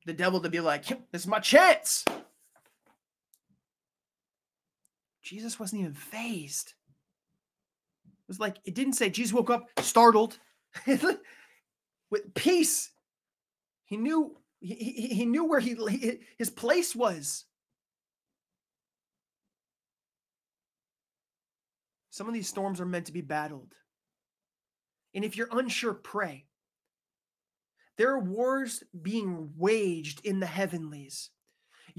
the 0.05 0.13
devil 0.13 0.41
to 0.41 0.49
be 0.49 0.59
like, 0.59 0.85
this 1.11 1.21
is 1.21 1.27
my 1.27 1.39
chance. 1.39 2.05
Jesus 5.21 5.59
wasn't 5.59 5.81
even 5.81 5.93
phased. 5.93 6.73
Was 8.29 8.39
like, 8.39 8.57
it 8.63 8.75
didn't 8.75 8.93
say 8.93 9.09
Jesus 9.09 9.33
woke 9.33 9.49
up 9.49 9.67
startled 9.79 10.37
with 10.85 12.33
peace. 12.35 12.91
He 13.85 13.97
knew 13.97 14.37
he, 14.61 14.75
he, 14.75 15.07
he 15.15 15.25
knew 15.25 15.45
where 15.45 15.59
he 15.59 16.19
his 16.37 16.49
place 16.49 16.95
was. 16.95 17.45
Some 22.11 22.27
of 22.27 22.33
these 22.33 22.49
storms 22.49 22.79
are 22.79 22.85
meant 22.85 23.07
to 23.07 23.13
be 23.13 23.21
battled. 23.21 23.73
And 25.15 25.25
if 25.25 25.37
you're 25.37 25.49
unsure, 25.51 25.93
pray. 25.93 26.45
There 27.97 28.11
are 28.11 28.19
wars 28.19 28.83
being 29.01 29.51
waged 29.57 30.25
in 30.25 30.39
the 30.39 30.45
heavenlies. 30.45 31.31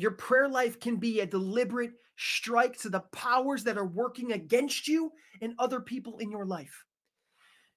Your 0.00 0.12
prayer 0.12 0.48
life 0.48 0.80
can 0.80 0.96
be 0.96 1.20
a 1.20 1.26
deliberate 1.26 1.92
strike 2.16 2.78
to 2.78 2.88
the 2.88 3.00
powers 3.12 3.64
that 3.64 3.76
are 3.76 3.86
working 3.86 4.32
against 4.32 4.88
you 4.88 5.12
and 5.42 5.52
other 5.58 5.78
people 5.78 6.16
in 6.16 6.30
your 6.30 6.46
life. 6.46 6.86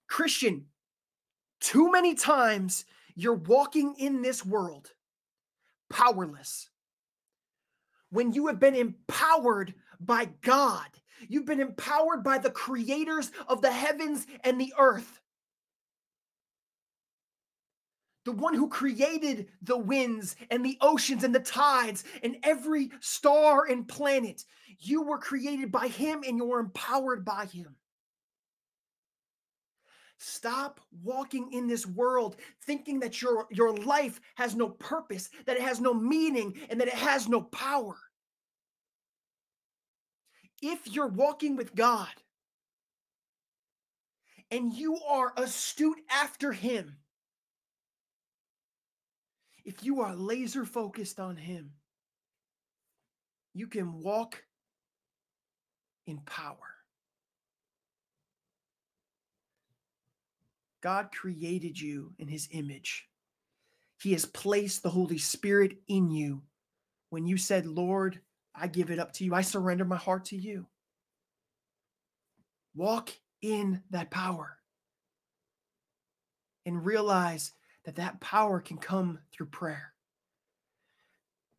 Christian, 0.07 0.67
too 1.59 1.91
many 1.91 2.15
times 2.15 2.86
you're 3.15 3.33
walking 3.33 3.95
in 3.97 4.21
this 4.21 4.45
world 4.45 4.91
powerless. 5.89 6.69
When 8.09 8.31
you 8.31 8.47
have 8.47 8.59
been 8.59 8.75
empowered 8.75 9.73
by 9.99 10.29
God, 10.43 10.88
you've 11.27 11.45
been 11.45 11.59
empowered 11.59 12.23
by 12.23 12.38
the 12.38 12.51
creators 12.51 13.33
of 13.49 13.62
the 13.62 13.71
heavens 13.71 14.27
and 14.45 14.62
the 14.62 14.73
earth 14.79 15.19
the 18.25 18.31
one 18.31 18.53
who 18.53 18.69
created 18.69 19.47
the 19.62 19.77
winds 19.77 20.36
and 20.49 20.65
the 20.65 20.77
oceans 20.81 21.23
and 21.23 21.36
the 21.36 21.39
tides 21.39 22.03
and 22.21 22.38
every 22.43 22.91
star 22.99 23.65
and 23.65 23.88
planet. 23.88 24.43
You 24.79 25.03
were 25.03 25.17
created 25.17 25.71
by 25.71 25.88
him 25.88 26.23
and 26.27 26.38
you're 26.38 26.59
empowered 26.59 27.25
by 27.25 27.45
him. 27.45 27.75
Stop 30.17 30.79
walking 31.03 31.51
in 31.51 31.67
this 31.67 31.86
world 31.86 32.38
thinking 32.65 33.01
that 33.01 33.21
your, 33.21 33.45
your 33.51 33.75
life 33.75 34.21
has 34.36 34.55
no 34.55 34.69
purpose, 34.69 35.29
that 35.45 35.57
it 35.57 35.62
has 35.62 35.81
no 35.81 35.93
meaning, 35.93 36.57
and 36.69 36.79
that 36.79 36.88
it 36.88 36.93
has 36.93 37.27
no 37.27 37.41
power. 37.41 37.97
If 40.62 40.88
you're 40.88 41.07
walking 41.07 41.57
with 41.57 41.75
God 41.75 42.07
and 44.49 44.71
you 44.71 44.97
are 45.05 45.33
astute 45.36 45.99
after 46.09 46.53
Him, 46.53 46.95
if 49.65 49.84
you 49.84 50.02
are 50.02 50.15
laser 50.15 50.65
focused 50.65 51.19
on 51.19 51.38
Him, 51.38 51.71
you 53.54 53.67
can 53.67 54.02
walk 54.02 54.43
in 56.08 56.19
power. 56.19 56.58
God 60.84 61.12
created 61.13 61.80
you 61.80 62.12
in 62.19 62.28
his 62.28 62.49
image. 62.52 63.08
He 64.02 64.12
has 64.12 64.26
placed 64.26 64.84
the 64.84 64.89
Holy 64.89 65.17
Spirit 65.17 65.78
in 65.88 66.12
you. 66.12 66.41
When 67.10 67.26
you 67.26 67.38
said, 67.38 67.65
Lord, 67.65 68.19
I 68.54 68.67
give 68.67 68.91
it 68.91 68.99
up 68.99 69.13
to 69.13 69.23
you, 69.23 69.34
I 69.34 69.41
surrender 69.41 69.86
my 69.86 69.95
heart 69.95 70.26
to 70.26 70.36
you. 70.36 70.67
Walk 72.76 73.12
in 73.41 73.82
that 73.91 74.12
power 74.12 74.58
and 76.65 76.86
realize 76.86 77.54
that 77.85 77.95
that 77.95 78.19
power 78.19 78.59
can 78.59 78.77
come 78.77 79.19
through 79.31 79.47
prayer, 79.47 79.93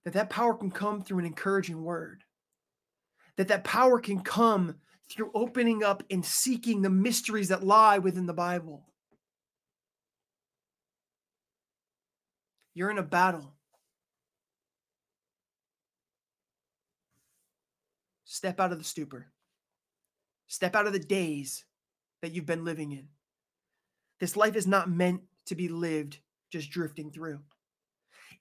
that 0.04 0.14
that 0.14 0.30
power 0.30 0.54
can 0.54 0.70
come 0.70 1.02
through 1.02 1.18
an 1.18 1.26
encouraging 1.26 1.82
word, 1.82 2.24
that 3.36 3.48
that 3.48 3.64
power 3.64 3.98
can 3.98 4.20
come 4.20 4.76
through 5.10 5.30
opening 5.34 5.84
up 5.84 6.02
and 6.10 6.24
seeking 6.24 6.82
the 6.82 6.90
mysteries 6.90 7.48
that 7.48 7.64
lie 7.64 7.98
within 7.98 8.26
the 8.26 8.32
Bible. 8.32 8.86
You're 12.74 12.90
in 12.90 12.98
a 12.98 13.02
battle. 13.02 13.52
Step 18.24 18.58
out 18.58 18.72
of 18.72 18.78
the 18.78 18.84
stupor. 18.84 19.26
Step 20.48 20.74
out 20.74 20.86
of 20.86 20.92
the 20.92 20.98
days 20.98 21.64
that 22.20 22.32
you've 22.32 22.46
been 22.46 22.64
living 22.64 22.90
in. 22.90 23.08
This 24.18 24.36
life 24.36 24.56
is 24.56 24.66
not 24.66 24.90
meant 24.90 25.20
to 25.46 25.54
be 25.54 25.68
lived 25.68 26.18
just 26.50 26.70
drifting 26.70 27.10
through. 27.10 27.40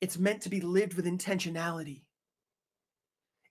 It's 0.01 0.17
meant 0.17 0.41
to 0.41 0.49
be 0.49 0.61
lived 0.61 0.93
with 0.95 1.05
intentionality. 1.05 2.01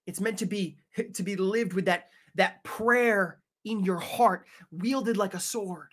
It's 0.07 0.21
meant 0.21 0.39
to 0.39 0.47
be 0.47 0.79
to 1.15 1.23
be 1.23 1.37
lived 1.37 1.73
with 1.73 1.87
that 1.87 2.11
that 2.35 2.63
prayer 2.65 3.41
in 3.65 3.85
your 3.85 3.99
heart 3.99 4.47
wielded 4.71 5.17
like 5.17 5.35
a 5.35 5.41
sword. 5.41 5.89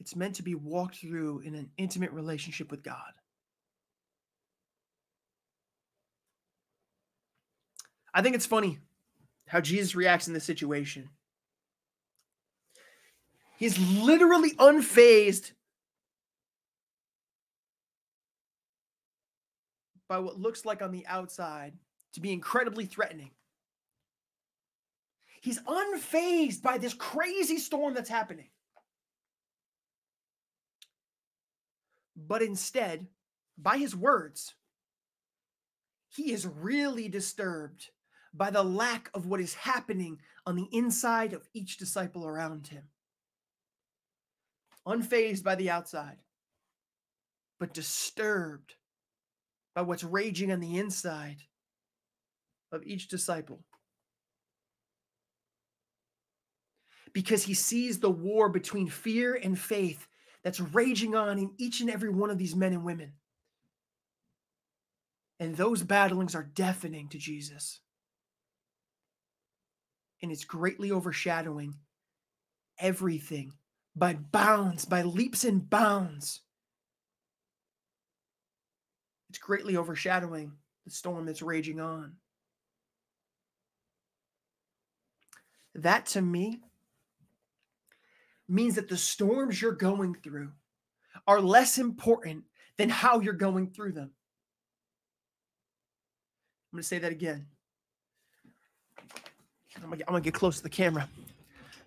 It's 0.00 0.16
meant 0.16 0.36
to 0.36 0.42
be 0.42 0.54
walked 0.54 0.96
through 0.96 1.40
in 1.40 1.54
an 1.54 1.70
intimate 1.76 2.12
relationship 2.12 2.70
with 2.70 2.82
God. 2.82 3.12
I 8.14 8.22
think 8.22 8.34
it's 8.34 8.46
funny 8.46 8.78
how 9.48 9.60
Jesus 9.60 9.94
reacts 9.94 10.28
in 10.28 10.34
this 10.34 10.44
situation. 10.44 11.08
He's 13.58 13.78
literally 13.78 14.52
unfazed 14.52 15.50
by 20.08 20.18
what 20.18 20.38
looks 20.38 20.64
like 20.64 20.80
on 20.80 20.92
the 20.92 21.06
outside 21.06 21.72
to 22.12 22.20
be 22.20 22.32
incredibly 22.32 22.86
threatening. 22.86 23.30
He's 25.40 25.60
unfazed 25.60 26.62
by 26.62 26.78
this 26.78 26.94
crazy 26.94 27.58
storm 27.58 27.94
that's 27.94 28.08
happening. 28.08 28.48
But 32.16 32.42
instead, 32.42 33.06
by 33.56 33.78
his 33.78 33.94
words, 33.94 34.54
he 36.08 36.32
is 36.32 36.46
really 36.46 37.08
disturbed 37.08 37.90
by 38.32 38.50
the 38.50 38.62
lack 38.62 39.10
of 39.14 39.26
what 39.26 39.40
is 39.40 39.54
happening 39.54 40.20
on 40.46 40.56
the 40.56 40.68
inside 40.72 41.32
of 41.32 41.48
each 41.54 41.76
disciple 41.78 42.26
around 42.26 42.68
him. 42.68 42.84
Unfazed 44.86 45.42
by 45.42 45.54
the 45.54 45.70
outside, 45.70 46.18
but 47.58 47.74
disturbed 47.74 48.74
by 49.74 49.82
what's 49.82 50.04
raging 50.04 50.50
on 50.50 50.60
the 50.60 50.78
inside 50.78 51.42
of 52.72 52.82
each 52.84 53.08
disciple. 53.08 53.64
Because 57.12 57.44
he 57.44 57.54
sees 57.54 58.00
the 58.00 58.10
war 58.10 58.48
between 58.48 58.88
fear 58.88 59.34
and 59.34 59.58
faith 59.58 60.06
that's 60.42 60.60
raging 60.60 61.14
on 61.14 61.38
in 61.38 61.52
each 61.58 61.80
and 61.80 61.90
every 61.90 62.10
one 62.10 62.30
of 62.30 62.38
these 62.38 62.54
men 62.54 62.72
and 62.72 62.84
women. 62.84 63.12
And 65.40 65.56
those 65.56 65.82
battlings 65.82 66.34
are 66.34 66.42
deafening 66.42 67.08
to 67.08 67.18
Jesus 67.18 67.80
and 70.22 70.32
it's 70.32 70.44
greatly 70.44 70.90
overshadowing 70.90 71.74
everything 72.78 73.52
by 73.94 74.14
bounds, 74.14 74.84
by 74.84 75.02
leaps 75.02 75.44
and 75.44 75.68
bounds. 75.68 76.40
It's 79.30 79.38
greatly 79.38 79.76
overshadowing 79.76 80.52
the 80.84 80.90
storm 80.90 81.26
that's 81.26 81.42
raging 81.42 81.80
on. 81.80 82.14
That 85.74 86.06
to 86.06 86.22
me 86.22 86.60
means 88.48 88.76
that 88.76 88.88
the 88.88 88.96
storms 88.96 89.60
you're 89.60 89.72
going 89.72 90.14
through 90.14 90.52
are 91.26 91.40
less 91.40 91.78
important 91.78 92.44
than 92.78 92.88
how 92.88 93.20
you're 93.20 93.34
going 93.34 93.70
through 93.70 93.92
them. 93.92 94.10
I'm 96.72 96.76
going 96.76 96.82
to 96.82 96.88
say 96.88 96.98
that 96.98 97.12
again. 97.12 97.46
I'm 99.82 99.90
gonna, 99.90 100.04
I'm 100.06 100.12
gonna 100.12 100.20
get 100.20 100.34
close 100.34 100.58
to 100.58 100.62
the 100.62 100.68
camera. 100.68 101.08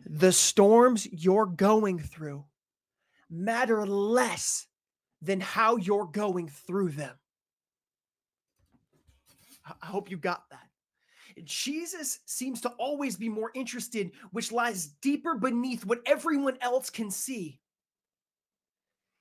The 0.06 0.32
storms 0.32 1.08
you're 1.12 1.46
going 1.46 2.00
through 2.00 2.46
matter 3.30 3.86
less 3.86 4.68
than 5.22 5.40
how 5.40 5.78
you're 5.78 6.06
going 6.06 6.50
through 6.50 6.90
them. 6.90 7.16
I 9.82 9.86
hope 9.86 10.10
you 10.10 10.18
got 10.18 10.44
that. 10.50 10.68
Jesus 11.46 12.20
seems 12.26 12.62
to 12.62 12.70
always 12.72 13.16
be 13.16 13.30
more 13.30 13.52
interested, 13.54 14.12
which 14.32 14.52
lies 14.52 14.88
deeper 15.02 15.36
beneath 15.36 15.86
what 15.86 16.02
everyone 16.06 16.58
else 16.62 16.90
can 16.90 17.10
see. 17.10 17.60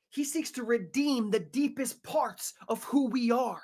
He 0.08 0.24
seeks 0.24 0.50
to 0.52 0.64
redeem 0.64 1.30
the 1.30 1.38
deepest 1.38 2.02
parts 2.02 2.54
of 2.68 2.82
who 2.84 3.06
we 3.06 3.30
are. 3.30 3.62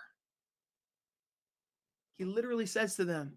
He 2.19 2.25
literally 2.25 2.67
says 2.67 2.95
to 2.97 3.05
them, 3.05 3.37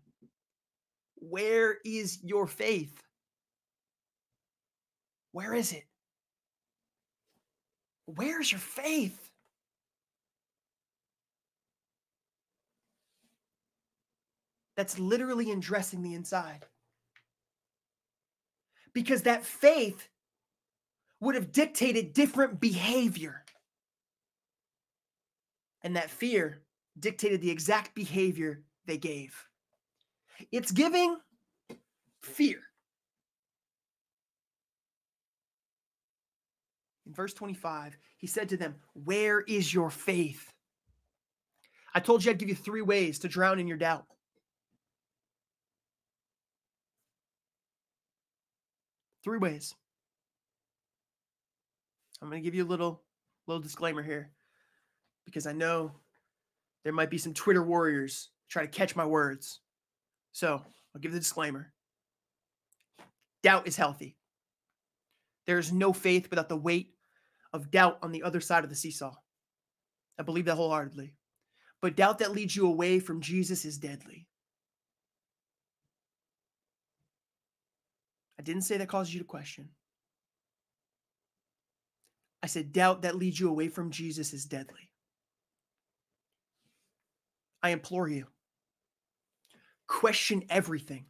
where 1.19 1.77
is 1.85 2.19
your 2.23 2.47
faith? 2.47 3.01
Where 5.31 5.53
is 5.53 5.73
it? 5.73 5.85
Where's 8.05 8.51
your 8.51 8.59
faith? 8.59 9.29
That's 14.75 14.97
literally 14.97 15.51
undressing 15.51 16.03
the 16.03 16.13
inside. 16.13 16.65
Because 18.93 19.23
that 19.23 19.45
faith 19.45 20.07
would 21.19 21.35
have 21.35 21.51
dictated 21.51 22.13
different 22.13 22.59
behavior. 22.59 23.43
And 25.81 25.95
that 25.95 26.09
fear 26.09 26.61
dictated 26.97 27.41
the 27.41 27.51
exact 27.51 27.93
behavior 27.93 28.63
they 28.85 28.97
gave. 28.97 29.48
It's 30.51 30.71
giving 30.71 31.17
fear. 32.21 32.59
In 37.05 37.13
verse 37.13 37.33
25, 37.33 37.97
he 38.17 38.27
said 38.27 38.49
to 38.49 38.57
them, 38.57 38.75
Where 38.93 39.41
is 39.41 39.73
your 39.73 39.89
faith? 39.89 40.53
I 41.93 41.99
told 41.99 42.23
you 42.23 42.31
I'd 42.31 42.37
give 42.37 42.49
you 42.49 42.55
three 42.55 42.83
ways 42.83 43.19
to 43.19 43.27
drown 43.27 43.59
in 43.59 43.67
your 43.67 43.77
doubt. 43.77 44.05
Three 49.23 49.39
ways. 49.39 49.73
I'm 52.21 52.29
going 52.29 52.41
to 52.41 52.45
give 52.45 52.55
you 52.55 52.63
a 52.63 52.67
little 52.67 53.01
little 53.47 53.61
disclaimer 53.61 54.03
here 54.03 54.29
because 55.25 55.47
I 55.47 55.53
know 55.53 55.91
there 56.83 56.93
might 56.93 57.09
be 57.09 57.17
some 57.17 57.33
Twitter 57.33 57.63
warriors 57.63 58.29
try 58.49 58.61
to 58.61 58.67
catch 58.67 58.95
my 58.95 59.05
words. 59.05 59.61
So 60.31 60.61
I'll 60.93 61.01
give 61.01 61.11
the 61.11 61.19
disclaimer 61.19 61.71
doubt 63.41 63.67
is 63.67 63.75
healthy. 63.75 64.17
There 65.45 65.59
is 65.59 65.71
no 65.71 65.93
faith 65.93 66.29
without 66.29 66.49
the 66.49 66.57
weight 66.57 66.93
of 67.53 67.71
doubt 67.71 67.99
on 68.03 68.11
the 68.11 68.23
other 68.23 68.41
side 68.41 68.63
of 68.63 68.69
the 68.69 68.75
seesaw. 68.75 69.15
I 70.19 70.23
believe 70.23 70.45
that 70.45 70.55
wholeheartedly. 70.55 71.13
But 71.81 71.95
doubt 71.95 72.19
that 72.19 72.31
leads 72.31 72.55
you 72.55 72.67
away 72.67 72.99
from 72.99 73.21
Jesus 73.21 73.65
is 73.65 73.77
deadly. 73.77 74.27
I 78.37 78.43
didn't 78.43 78.63
say 78.63 78.77
that 78.77 78.89
causes 78.89 79.13
you 79.13 79.21
to 79.21 79.25
question. 79.25 79.69
I 82.43 82.47
said 82.47 82.71
doubt 82.71 83.01
that 83.01 83.15
leads 83.15 83.39
you 83.39 83.49
away 83.49 83.67
from 83.67 83.91
Jesus 83.91 84.33
is 84.33 84.45
deadly. 84.45 84.91
I 87.61 87.71
implore 87.71 88.07
you 88.07 88.27
question 89.89 90.45
everything. 90.49 91.05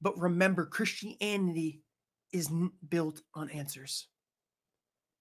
But 0.00 0.16
remember, 0.20 0.66
Christianity 0.66 1.82
isn't 2.32 2.72
built 2.88 3.22
on 3.34 3.50
answers, 3.50 4.06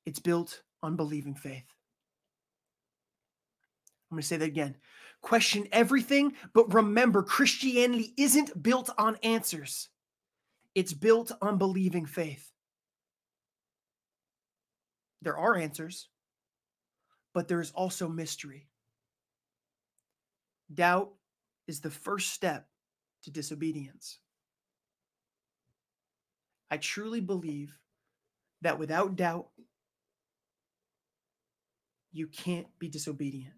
it's 0.06 0.20
built 0.20 0.62
on 0.84 0.96
believing 0.96 1.34
faith. 1.34 1.66
I'm 4.12 4.16
going 4.16 4.22
to 4.22 4.28
say 4.28 4.38
that 4.38 4.46
again. 4.46 4.78
question 5.22 5.68
everything, 5.72 6.34
but 6.54 6.74
remember, 6.74 7.24
Christianity 7.24 8.14
isn't 8.18 8.62
built 8.62 8.90
on 8.98 9.18
answers, 9.24 9.90
it's 10.76 10.94
built 10.94 11.32
on 11.42 11.58
believing 11.58 12.06
faith. 12.06 12.52
There 15.24 15.38
are 15.38 15.58
answers, 15.58 16.08
but 17.34 17.48
there 17.48 17.60
is 17.60 17.72
also 17.72 18.08
mystery. 18.08 18.68
Doubt 20.74 21.17
is 21.68 21.82
the 21.82 21.90
first 21.90 22.30
step 22.30 22.68
to 23.24 23.32
disobedience. 23.32 24.20
I 26.70 26.78
truly 26.78 27.22
believe 27.22 27.78
that 28.62 28.80
without 28.80 29.16
doubt, 29.16 29.48
you 32.12 32.28
can't 32.28 32.68
be 32.80 32.90
disobedient. 32.90 33.54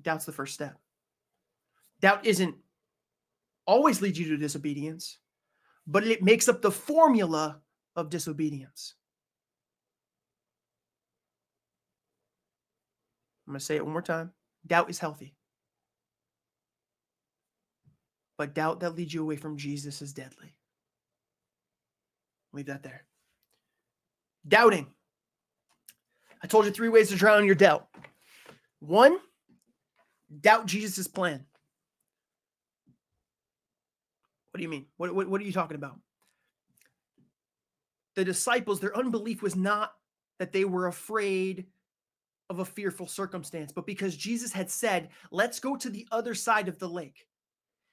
Doubt's 0.00 0.24
the 0.24 0.32
first 0.32 0.54
step. 0.54 0.78
Doubt 2.00 2.24
isn't 2.24 2.54
always 3.66 4.00
leads 4.00 4.18
you 4.18 4.28
to 4.28 4.36
disobedience, 4.36 5.18
but 5.86 6.06
it 6.06 6.22
makes 6.22 6.48
up 6.48 6.62
the 6.62 6.70
formula 6.70 7.60
of 7.96 8.08
disobedience. 8.08 8.94
I'm 13.46 13.52
going 13.52 13.60
to 13.60 13.64
say 13.64 13.76
it 13.76 13.84
one 13.84 13.92
more 13.92 14.02
time. 14.02 14.32
Doubt 14.66 14.90
is 14.90 14.98
healthy. 14.98 15.37
But 18.38 18.54
doubt 18.54 18.80
that 18.80 18.94
leads 18.94 19.12
you 19.12 19.20
away 19.20 19.36
from 19.36 19.58
Jesus 19.58 20.00
is 20.00 20.12
deadly. 20.12 20.54
Leave 22.52 22.66
that 22.66 22.84
there. 22.84 23.04
Doubting. 24.46 24.86
I 26.42 26.46
told 26.46 26.64
you 26.64 26.70
three 26.70 26.88
ways 26.88 27.08
to 27.08 27.16
drown 27.16 27.44
your 27.44 27.56
doubt. 27.56 27.88
One, 28.78 29.18
doubt 30.40 30.66
Jesus' 30.66 31.08
plan. 31.08 31.44
What 34.52 34.58
do 34.58 34.62
you 34.62 34.68
mean? 34.68 34.86
What, 34.96 35.14
what, 35.14 35.28
what 35.28 35.40
are 35.40 35.44
you 35.44 35.52
talking 35.52 35.76
about? 35.76 35.98
The 38.14 38.24
disciples, 38.24 38.80
their 38.80 38.96
unbelief 38.96 39.42
was 39.42 39.56
not 39.56 39.92
that 40.38 40.52
they 40.52 40.64
were 40.64 40.86
afraid 40.86 41.66
of 42.50 42.60
a 42.60 42.64
fearful 42.64 43.06
circumstance, 43.06 43.72
but 43.72 43.86
because 43.86 44.16
Jesus 44.16 44.52
had 44.52 44.70
said, 44.70 45.10
Let's 45.30 45.60
go 45.60 45.76
to 45.76 45.90
the 45.90 46.06
other 46.10 46.34
side 46.34 46.68
of 46.68 46.78
the 46.78 46.88
lake. 46.88 47.26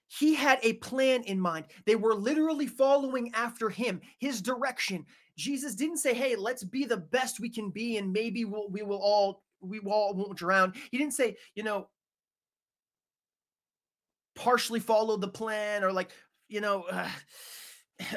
He 0.08 0.36
had 0.36 0.60
a 0.62 0.74
plan 0.74 1.24
in 1.24 1.40
mind. 1.40 1.66
They 1.86 1.96
were 1.96 2.14
literally 2.14 2.68
following 2.68 3.32
after 3.34 3.70
him, 3.70 4.02
his 4.20 4.42
direction. 4.42 5.06
Jesus 5.38 5.76
didn't 5.76 5.98
say, 5.98 6.14
"Hey, 6.14 6.36
let's 6.36 6.64
be 6.64 6.86
the 6.86 6.98
best 6.98 7.40
we 7.40 7.50
can 7.50 7.70
be, 7.70 7.98
and 7.98 8.14
maybe 8.14 8.46
we'll, 8.46 8.70
we 8.70 8.82
will 8.84 9.02
all 9.02 9.44
we 9.62 9.80
all 9.80 10.14
won't 10.14 10.38
drown." 10.38 10.74
He 10.92 10.98
didn't 10.98 11.14
say, 11.14 11.38
you 11.56 11.64
know, 11.64 11.90
partially 14.36 14.80
follow 14.80 15.18
the 15.18 15.28
plan 15.28 15.84
or 15.84 15.92
like, 15.92 16.12
you 16.48 16.62
know, 16.62 16.84
uh, 16.84 17.10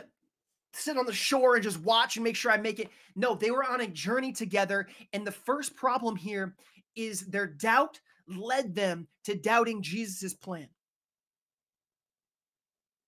sit 0.74 0.96
on 0.96 1.06
the 1.06 1.12
shore 1.12 1.54
and 1.54 1.64
just 1.64 1.80
watch 1.80 2.16
and 2.16 2.24
make 2.24 2.36
sure 2.36 2.52
I 2.52 2.58
make 2.58 2.78
it. 2.78 2.90
No, 3.16 3.34
they 3.34 3.50
were 3.50 3.64
on 3.64 3.80
a 3.80 3.88
journey 3.88 4.32
together, 4.32 4.88
and 5.12 5.26
the 5.26 5.32
first 5.32 5.74
problem 5.74 6.14
here 6.16 6.54
is 6.94 7.22
their 7.22 7.46
doubt 7.46 7.98
led 8.28 8.74
them 8.74 9.08
to 9.24 9.34
doubting 9.34 9.82
Jesus's 9.82 10.34
plan. 10.34 10.68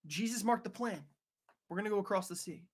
Jesus 0.06 0.44
marked 0.44 0.64
the 0.64 0.70
plan. 0.70 1.02
We're 1.68 1.76
going 1.76 1.84
to 1.84 1.90
go 1.90 1.98
across 1.98 2.28
the 2.28 2.36
sea. 2.36 2.64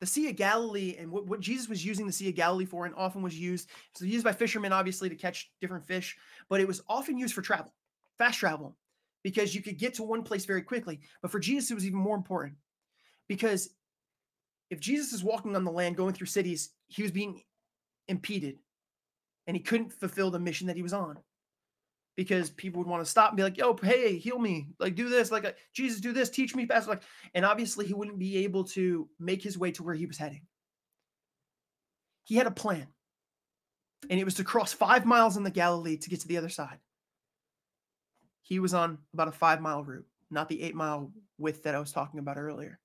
The 0.00 0.06
Sea 0.06 0.28
of 0.30 0.36
Galilee 0.36 0.96
and 0.98 1.10
what, 1.10 1.26
what, 1.26 1.40
Jesus 1.40 1.68
was 1.68 1.84
using 1.84 2.06
the 2.06 2.12
Sea 2.12 2.28
of 2.28 2.36
Galilee 2.36 2.66
for 2.66 2.86
and 2.86 2.94
often 2.94 3.22
was 3.22 3.38
used, 3.38 3.68
so 3.94 4.04
used 4.04 4.24
by 4.24 4.32
fishermen, 4.32 4.72
obviously, 4.72 5.08
to 5.08 5.16
catch 5.16 5.50
different 5.60 5.86
fish, 5.86 6.16
but 6.48 6.60
it 6.60 6.68
was 6.68 6.82
often 6.88 7.18
used 7.18 7.34
for 7.34 7.42
travel, 7.42 7.74
fast 8.16 8.38
travel, 8.38 8.76
because 9.24 9.54
you 9.54 9.62
could 9.62 9.76
get 9.76 9.94
to 9.94 10.04
one 10.04 10.22
place 10.22 10.44
very 10.44 10.62
quickly. 10.62 11.00
But 11.20 11.32
for 11.32 11.40
Jesus, 11.40 11.70
it 11.70 11.74
was 11.74 11.86
even 11.86 11.98
more 11.98 12.16
important 12.16 12.54
because 13.28 13.70
if 14.70 14.78
Jesus 14.78 15.12
is 15.12 15.24
walking 15.24 15.56
on 15.56 15.64
the 15.64 15.72
land, 15.72 15.96
going 15.96 16.14
through 16.14 16.26
cities, 16.28 16.70
he 16.86 17.02
was 17.02 17.10
being 17.10 17.42
impeded 18.06 18.58
and 19.46 19.56
he 19.56 19.62
couldn't 19.62 19.92
fulfill 19.92 20.30
the 20.30 20.38
mission 20.38 20.66
that 20.68 20.76
he 20.76 20.82
was 20.82 20.92
on 20.92 21.18
because 22.18 22.50
people 22.50 22.80
would 22.80 22.90
want 22.90 23.00
to 23.00 23.08
stop 23.08 23.30
and 23.30 23.36
be 23.36 23.44
like, 23.44 23.56
"Yo, 23.56 23.76
hey, 23.80 24.18
heal 24.18 24.40
me! 24.40 24.70
Like, 24.80 24.96
do 24.96 25.08
this! 25.08 25.30
Like, 25.30 25.44
uh, 25.44 25.52
Jesus, 25.72 26.00
do 26.00 26.12
this! 26.12 26.28
Teach 26.28 26.52
me 26.56 26.66
fast!" 26.66 26.88
Like, 26.88 27.04
and 27.32 27.44
obviously, 27.44 27.86
he 27.86 27.94
wouldn't 27.94 28.18
be 28.18 28.38
able 28.38 28.64
to 28.64 29.08
make 29.20 29.40
his 29.40 29.56
way 29.56 29.70
to 29.70 29.84
where 29.84 29.94
he 29.94 30.04
was 30.04 30.18
heading. 30.18 30.42
He 32.24 32.34
had 32.34 32.48
a 32.48 32.50
plan, 32.50 32.88
and 34.10 34.18
it 34.18 34.24
was 34.24 34.34
to 34.34 34.44
cross 34.44 34.72
five 34.72 35.06
miles 35.06 35.36
in 35.36 35.44
the 35.44 35.50
Galilee 35.52 35.96
to 35.96 36.10
get 36.10 36.18
to 36.22 36.26
the 36.26 36.38
other 36.38 36.48
side. 36.48 36.80
He 38.42 38.58
was 38.58 38.74
on 38.74 38.98
about 39.14 39.28
a 39.28 39.32
five 39.32 39.60
mile 39.60 39.84
route, 39.84 40.06
not 40.28 40.48
the 40.48 40.60
eight 40.60 40.74
mile 40.74 41.12
width 41.38 41.62
that 41.62 41.76
I 41.76 41.78
was 41.78 41.92
talking 41.92 42.18
about 42.18 42.36
earlier. 42.36 42.80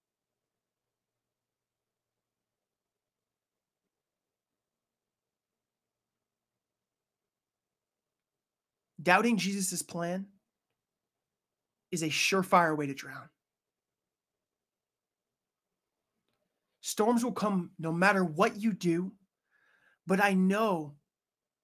Doubting 9.03 9.37
Jesus' 9.37 9.81
plan 9.81 10.27
is 11.91 12.03
a 12.03 12.07
surefire 12.07 12.75
way 12.75 12.87
to 12.87 12.93
drown. 12.93 13.29
Storms 16.81 17.23
will 17.23 17.33
come 17.33 17.71
no 17.77 17.91
matter 17.91 18.23
what 18.23 18.57
you 18.57 18.71
do, 18.73 19.11
but 20.07 20.23
I 20.23 20.33
know 20.33 20.95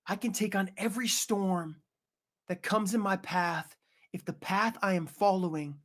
I 0.06 0.16
can 0.16 0.34
take 0.34 0.56
on 0.56 0.72
every 0.78 1.08
storm 1.08 1.78
that 2.48 2.62
comes 2.62 2.94
in 2.94 3.02
my 3.02 3.16
path 3.18 3.76
if 4.12 4.26
the 4.26 4.34
path 4.34 4.78
I 4.82 4.94
am 4.94 5.06
following 5.06 5.80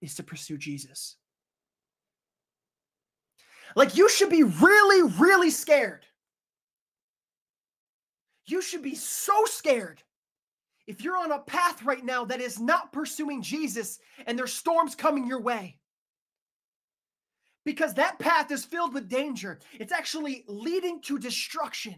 is 0.00 0.14
to 0.16 0.22
pursue 0.22 0.58
Jesus. 0.58 1.16
Like, 3.74 3.96
you 3.96 4.08
should 4.08 4.30
be 4.30 4.44
really, 4.44 5.12
really 5.18 5.50
scared. 5.50 6.04
You 8.46 8.62
should 8.62 8.82
be 8.82 8.94
so 8.94 9.44
scared 9.44 10.02
if 10.88 11.04
you're 11.04 11.18
on 11.18 11.32
a 11.32 11.40
path 11.40 11.84
right 11.84 12.02
now 12.02 12.24
that 12.24 12.40
is 12.40 12.58
not 12.58 12.92
pursuing 12.92 13.42
Jesus 13.42 13.98
and 14.26 14.38
there's 14.38 14.54
storms 14.54 14.94
coming 14.94 15.26
your 15.26 15.42
way, 15.42 15.78
because 17.66 17.92
that 17.94 18.18
path 18.18 18.50
is 18.50 18.64
filled 18.64 18.94
with 18.94 19.10
danger, 19.10 19.60
it's 19.78 19.92
actually 19.92 20.44
leading 20.48 21.02
to 21.02 21.18
destruction. 21.18 21.96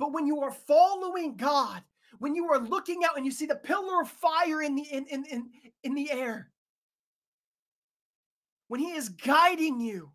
But 0.00 0.12
when 0.12 0.26
you 0.26 0.40
are 0.40 0.50
following 0.50 1.36
God, 1.36 1.82
when 2.18 2.34
you 2.34 2.50
are 2.50 2.58
looking 2.58 3.04
out 3.04 3.16
and 3.16 3.24
you 3.24 3.30
see 3.30 3.46
the 3.46 3.54
pillar 3.54 4.00
of 4.00 4.08
fire 4.08 4.60
in 4.60 4.74
the 4.74 4.82
in, 4.82 5.06
in, 5.06 5.24
in, 5.26 5.50
in 5.84 5.94
the 5.94 6.10
air, 6.10 6.50
when 8.66 8.80
he 8.80 8.94
is 8.94 9.10
guiding 9.10 9.78
you, 9.78 10.10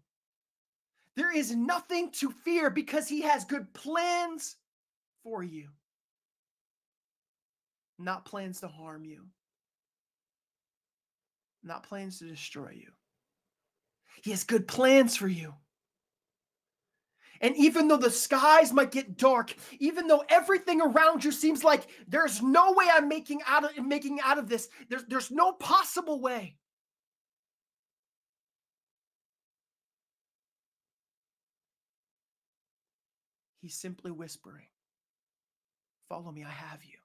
there 1.16 1.34
is 1.34 1.56
nothing 1.56 2.12
to 2.12 2.32
fear 2.32 2.70
because 2.70 3.08
he 3.08 3.22
has 3.22 3.46
good 3.46 3.74
plans 3.74 4.58
for 5.24 5.42
you 5.42 5.70
not 8.00 8.26
plans 8.26 8.62
to 8.62 8.68
harm 8.68 9.06
you, 9.06 9.26
not 11.64 11.84
plans 11.84 12.20
to 12.20 12.26
destroy 12.26 12.72
you. 12.76 12.92
He 14.24 14.32
has 14.32 14.44
good 14.44 14.68
plans 14.68 15.16
for 15.16 15.28
you. 15.28 15.54
And 17.40 17.56
even 17.56 17.88
though 17.88 17.98
the 17.98 18.10
skies 18.10 18.74
might 18.74 18.92
get 18.92 19.18
dark, 19.18 19.54
even 19.80 20.08
though 20.08 20.24
everything 20.30 20.82
around 20.82 21.24
you 21.24 21.32
seems 21.32 21.64
like 21.64 21.88
there's 22.08 22.42
no 22.42 22.72
way 22.72 22.86
I'm 22.92 23.08
making 23.08 23.42
out 23.46 23.78
of 23.78 23.86
making 23.86 24.20
out 24.24 24.40
of 24.40 24.50
this, 24.50 24.70
there's 24.90 25.04
there's 25.06 25.30
no 25.30 25.52
possible 25.52 26.20
way. 26.20 26.58
He's 33.62 33.76
simply 33.76 34.12
whispering, 34.12 34.68
Follow 36.10 36.32
me, 36.32 36.44
I 36.44 36.50
have 36.50 36.84
you. 36.84 36.98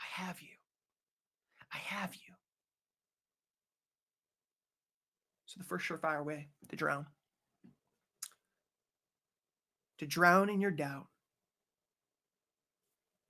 I 0.00 0.22
have 0.22 0.40
you. 0.40 0.48
I 1.72 1.78
have 1.78 2.14
you. 2.14 2.34
So, 5.46 5.58
the 5.58 5.64
first 5.64 5.88
surefire 5.88 6.24
way 6.24 6.48
to 6.68 6.76
drown, 6.76 7.06
to 9.98 10.06
drown 10.06 10.50
in 10.50 10.60
your 10.60 10.70
doubt, 10.70 11.06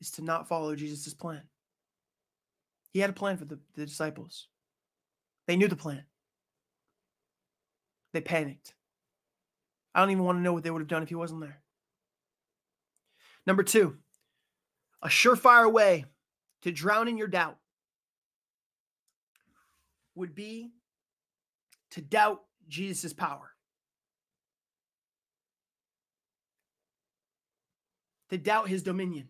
is 0.01 0.11
to 0.13 0.23
not 0.23 0.49
follow 0.49 0.75
Jesus' 0.75 1.15
plan. 1.15 1.43
He 2.91 3.01
had 3.01 3.11
a 3.11 3.15
plan 3.15 3.37
for 3.37 3.45
the, 3.45 3.59
the 3.75 3.87
disciples, 3.87 4.49
they 5.47 5.57
knew 5.57 5.69
the 5.69 5.77
plan. 5.77 6.05
They 8.13 8.21
panicked. 8.21 8.75
I 9.95 10.01
don't 10.01 10.11
even 10.11 10.25
want 10.25 10.39
to 10.39 10.43
know 10.43 10.53
what 10.53 10.63
they 10.63 10.71
would 10.71 10.81
have 10.81 10.89
done 10.89 11.03
if 11.03 11.09
he 11.09 11.15
wasn't 11.15 11.41
there. 11.41 11.61
Number 13.47 13.63
two, 13.63 13.97
a 15.03 15.09
surefire 15.09 15.71
way 15.71 16.05
to 16.63 16.73
drown 16.73 17.09
in 17.09 17.17
your 17.17 17.29
doubt 17.29 17.59
would 20.15 20.35
be 20.35 20.73
to 21.91 22.01
doubt 22.01 22.43
Jesus' 22.69 23.13
power. 23.13 23.53
to 28.31 28.39
doubt 28.39 28.69
his 28.69 28.83
dominion. 28.83 29.29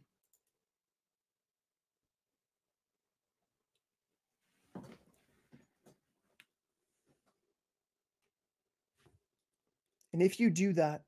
And 10.13 10.23
if 10.23 10.41
you 10.41 10.51
do 10.51 10.73
that, 10.73 11.03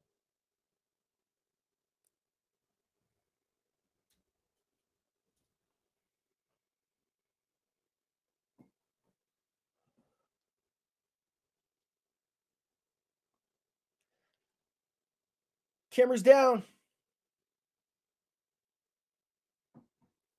Cameras 15.90 16.22
down. 16.22 16.62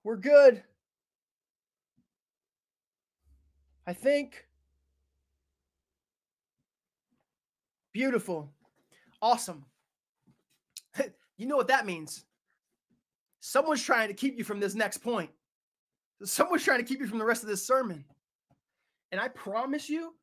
We're 0.04 0.18
good. 0.18 0.64
I 3.86 3.94
think. 3.94 4.48
Beautiful. 7.94 8.50
Awesome. 9.22 9.66
you 11.38 11.46
know 11.46 11.58
what 11.58 11.68
that 11.68 11.86
means? 11.86 12.26
Someone's 13.42 13.84
trying 13.84 14.08
to 14.08 14.14
keep 14.14 14.38
you 14.38 14.44
from 14.44 14.60
this 14.60 14.76
next 14.76 15.00
point. 15.00 15.30
Someone's 16.24 16.64
trying 16.64 16.80
to 16.80 16.86
keep 16.86 17.00
you 17.00 17.08
from 17.08 17.18
the 17.20 17.26
rest 17.26 17.44
of 17.44 17.50
this 17.50 17.66
sermon. 17.66 18.06
And 19.12 19.20
I 19.20 19.28
promise 19.28 19.90
you, 19.90 20.14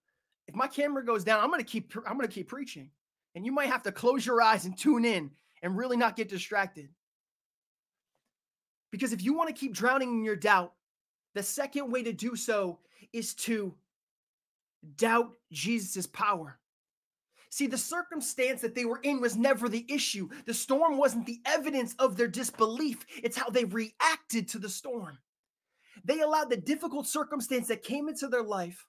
if 0.47 0.55
my 0.55 0.66
camera 0.66 1.05
goes 1.05 1.24
down, 1.24 1.43
I'm 1.43 1.51
going 1.51 1.62
to 1.62 1.70
keep 1.70 1.93
I'm 2.07 2.16
going 2.16 2.29
to 2.29 2.35
keep 2.35 2.49
preaching. 2.49 2.91
And 3.35 3.45
you 3.45 3.53
might 3.53 3.70
have 3.70 3.83
to 3.85 3.93
close 3.93 4.26
your 4.26 4.43
eyes 4.43 4.64
and 4.64 4.76
tune 4.76 5.05
in 5.05 5.31
and 5.62 5.76
really 5.76 5.97
not 5.97 6.16
get 6.16 6.29
distracted. 6.29 6.89
Because 8.91 9.12
if 9.12 9.22
you 9.22 9.35
want 9.35 9.49
to 9.49 9.55
keep 9.55 9.74
drowning 9.74 10.11
in 10.11 10.24
your 10.24 10.37
doubt, 10.37 10.72
the 11.35 11.43
second 11.43 11.91
way 11.91 12.03
to 12.03 12.12
do 12.12 12.37
so 12.37 12.79
is 13.12 13.35
to 13.35 13.74
doubt 14.97 15.33
Jesus' 15.53 16.07
power. 16.07 16.59
See, 17.51 17.66
the 17.66 17.79
circumstance 17.79 18.61
that 18.61 18.74
they 18.74 18.85
were 18.85 19.01
in 19.03 19.20
was 19.20 19.37
never 19.37 19.68
the 19.68 19.87
issue. 19.89 20.29
The 20.47 20.55
storm 20.55 20.99
wasn't 20.99 21.26
the 21.26 21.41
evidence 21.47 21.95
of 21.99 22.16
their 22.16 22.29
disbelief, 22.29 23.05
it's 23.22 23.37
how 23.37 23.51
they 23.51 23.64
reacted 23.64 24.49
to 24.49 24.59
the 24.59 24.68
storm. 24.68 25.18
They 26.05 26.20
allowed 26.20 26.51
the 26.51 26.57
difficult 26.57 27.07
circumstance 27.07 27.68
that 27.68 27.83
came 27.83 28.09
into 28.09 28.29
their 28.29 28.43
life 28.43 28.87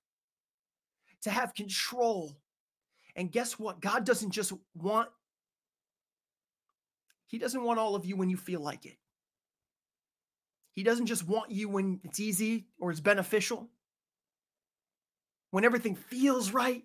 to 1.21 1.29
have 1.29 1.53
control. 1.53 2.37
And 3.15 3.31
guess 3.31 3.59
what? 3.59 3.81
God 3.81 4.05
doesn't 4.05 4.31
just 4.31 4.53
want, 4.75 5.09
He 7.27 7.37
doesn't 7.37 7.63
want 7.63 7.79
all 7.79 7.95
of 7.95 8.05
you 8.05 8.15
when 8.15 8.29
you 8.29 8.37
feel 8.37 8.61
like 8.61 8.85
it. 8.85 8.97
He 10.73 10.83
doesn't 10.83 11.07
just 11.07 11.27
want 11.27 11.51
you 11.51 11.67
when 11.67 11.99
it's 12.03 12.19
easy 12.19 12.67
or 12.79 12.91
it's 12.91 12.99
beneficial, 12.99 13.69
when 15.51 15.65
everything 15.65 15.95
feels 15.95 16.51
right 16.51 16.83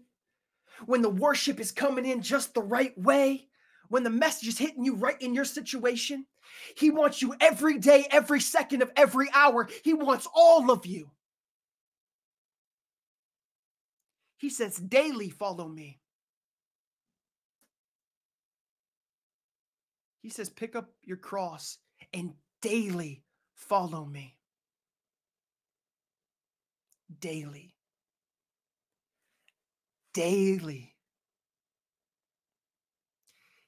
when 0.87 1.03
the 1.03 1.11
worship 1.11 1.61
is 1.61 1.73
coming 1.73 2.07
in 2.07 2.23
just 2.23 2.55
the 2.55 2.63
right 2.63 2.97
way, 2.99 3.47
when 3.89 4.03
the 4.03 4.11
message 4.11 4.49
is 4.49 4.59
hitting 4.59 4.85
you 4.85 4.95
right 4.95 5.21
in 5.21 5.35
your 5.35 5.45
situation. 5.45 6.27
He 6.77 6.91
wants 6.91 7.23
you 7.23 7.35
every 7.41 7.79
day, 7.79 8.07
every 8.11 8.41
second 8.41 8.83
of 8.83 8.91
every 8.97 9.29
hour. 9.35 9.69
He 9.83 9.95
wants 9.95 10.27
all 10.35 10.71
of 10.71 10.87
you. 10.87 11.11
He 14.37 14.51
says, 14.51 14.77
daily 14.77 15.31
follow 15.31 15.69
me. 15.69 16.01
He 20.25 20.31
says, 20.31 20.49
pick 20.49 20.75
up 20.75 20.89
your 21.05 21.19
cross 21.19 21.79
and 22.13 22.33
daily 22.61 23.23
follow 23.55 24.05
me. 24.05 24.37
Daily 27.21 27.75
daily. 30.15 30.95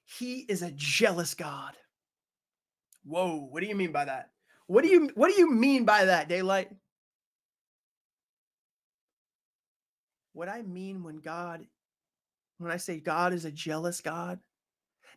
He 0.05 0.47
is 0.49 0.63
a 0.63 0.71
jealous 0.71 1.35
God. 1.35 1.75
Whoa, 3.05 3.49
what 3.51 3.61
do 3.61 3.67
you 3.67 3.75
mean 3.75 3.93
by 3.93 4.07
that? 4.07 4.31
What 4.67 4.83
do 4.83 4.89
you 4.89 5.11
what 5.15 5.31
do 5.31 5.39
you 5.39 5.51
mean 5.51 5.85
by 5.85 6.07
that, 6.07 6.29
daylight? 6.29 6.71
What 10.33 10.49
I 10.49 10.63
mean 10.63 11.03
when 11.03 11.19
God 11.19 11.67
when 12.59 12.73
I 12.73 12.79
say 12.79 12.99
God 12.99 13.35
is 13.35 13.45
a 13.45 13.51
jealous 13.51 14.01
God, 14.01 14.41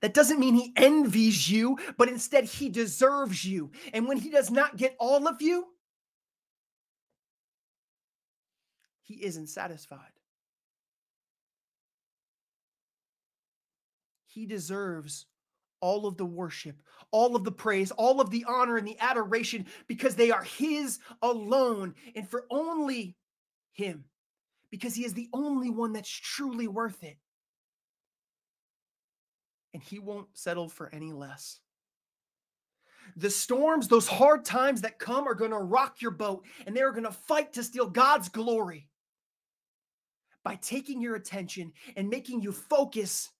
that 0.01 0.13
doesn't 0.13 0.39
mean 0.39 0.55
he 0.55 0.73
envies 0.75 1.49
you, 1.49 1.77
but 1.97 2.09
instead 2.09 2.45
he 2.45 2.69
deserves 2.69 3.43
you. 3.43 3.71
And 3.93 4.07
when 4.07 4.17
he 4.17 4.29
does 4.29 4.49
not 4.49 4.77
get 4.77 4.95
all 4.99 5.27
of 5.27 5.41
you, 5.41 5.65
he 9.01 9.15
isn't 9.23 9.47
satisfied. 9.47 9.99
He 14.27 14.45
deserves 14.45 15.25
all 15.81 16.05
of 16.05 16.17
the 16.17 16.25
worship, 16.25 16.81
all 17.11 17.35
of 17.35 17.43
the 17.43 17.51
praise, 17.51 17.91
all 17.91 18.21
of 18.21 18.29
the 18.29 18.45
honor 18.47 18.77
and 18.77 18.87
the 18.87 18.97
adoration 18.99 19.65
because 19.87 20.15
they 20.15 20.31
are 20.31 20.43
His 20.43 20.99
alone 21.21 21.95
and 22.15 22.29
for 22.29 22.45
only 22.51 23.15
Him, 23.71 24.05
because 24.69 24.95
He 24.95 25.05
is 25.05 25.13
the 25.13 25.29
only 25.33 25.69
one 25.69 25.93
that's 25.93 26.09
truly 26.09 26.67
worth 26.67 27.03
it. 27.03 27.17
And 29.73 29.83
He 29.83 29.99
won't 29.99 30.27
settle 30.33 30.69
for 30.69 30.89
any 30.93 31.13
less. 31.13 31.59
The 33.15 33.29
storms, 33.29 33.87
those 33.87 34.07
hard 34.07 34.45
times 34.45 34.81
that 34.81 34.99
come, 34.99 35.27
are 35.27 35.35
going 35.35 35.51
to 35.51 35.57
rock 35.57 36.01
your 36.01 36.11
boat 36.11 36.45
and 36.65 36.75
they're 36.75 36.91
going 36.91 37.03
to 37.03 37.11
fight 37.11 37.53
to 37.53 37.63
steal 37.63 37.89
God's 37.89 38.29
glory 38.29 38.87
by 40.43 40.55
taking 40.55 41.01
your 41.01 41.15
attention 41.15 41.73
and 41.95 42.09
making 42.09 42.41
you 42.41 42.51
focus 42.51 43.31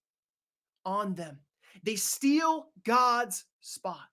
on 0.84 1.14
them. 1.14 1.38
They 1.82 1.96
steal 1.96 2.68
God's 2.84 3.44
spot. 3.60 4.08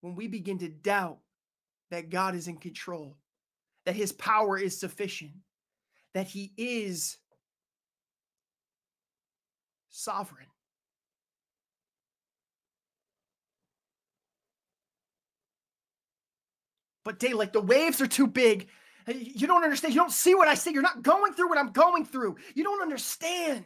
When 0.00 0.14
we 0.16 0.28
begin 0.28 0.58
to 0.58 0.68
doubt 0.68 1.18
that 1.90 2.10
God 2.10 2.34
is 2.34 2.48
in 2.48 2.56
control, 2.56 3.16
that 3.86 3.96
his 3.96 4.12
power 4.12 4.58
is 4.58 4.78
sufficient, 4.78 5.32
that 6.12 6.26
he 6.26 6.52
is 6.56 7.16
sovereign. 9.94 10.46
But 17.04 17.18
day, 17.18 17.34
like 17.34 17.52
the 17.52 17.60
waves 17.60 18.00
are 18.00 18.06
too 18.06 18.26
big 18.26 18.68
uh, 19.06 19.12
you 19.12 19.46
don't 19.46 19.64
understand. 19.64 19.94
You 19.94 20.00
don't 20.00 20.12
see 20.12 20.34
what 20.34 20.48
I 20.48 20.54
see. 20.54 20.72
You're 20.72 20.82
not 20.82 21.02
going 21.02 21.34
through 21.34 21.48
what 21.48 21.58
I'm 21.58 21.72
going 21.72 22.04
through. 22.04 22.36
You 22.54 22.64
don't 22.64 22.82
understand. 22.82 23.64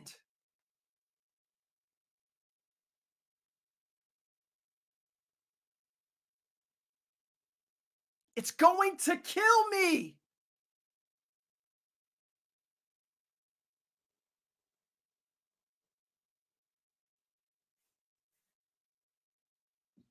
It's 8.36 8.50
going 8.50 8.96
to 8.98 9.16
kill 9.16 9.68
me. 9.70 10.17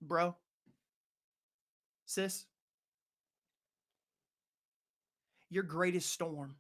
Bro, 0.08 0.36
sis, 2.06 2.46
your 5.50 5.64
greatest 5.64 6.10
storm. 6.12 6.56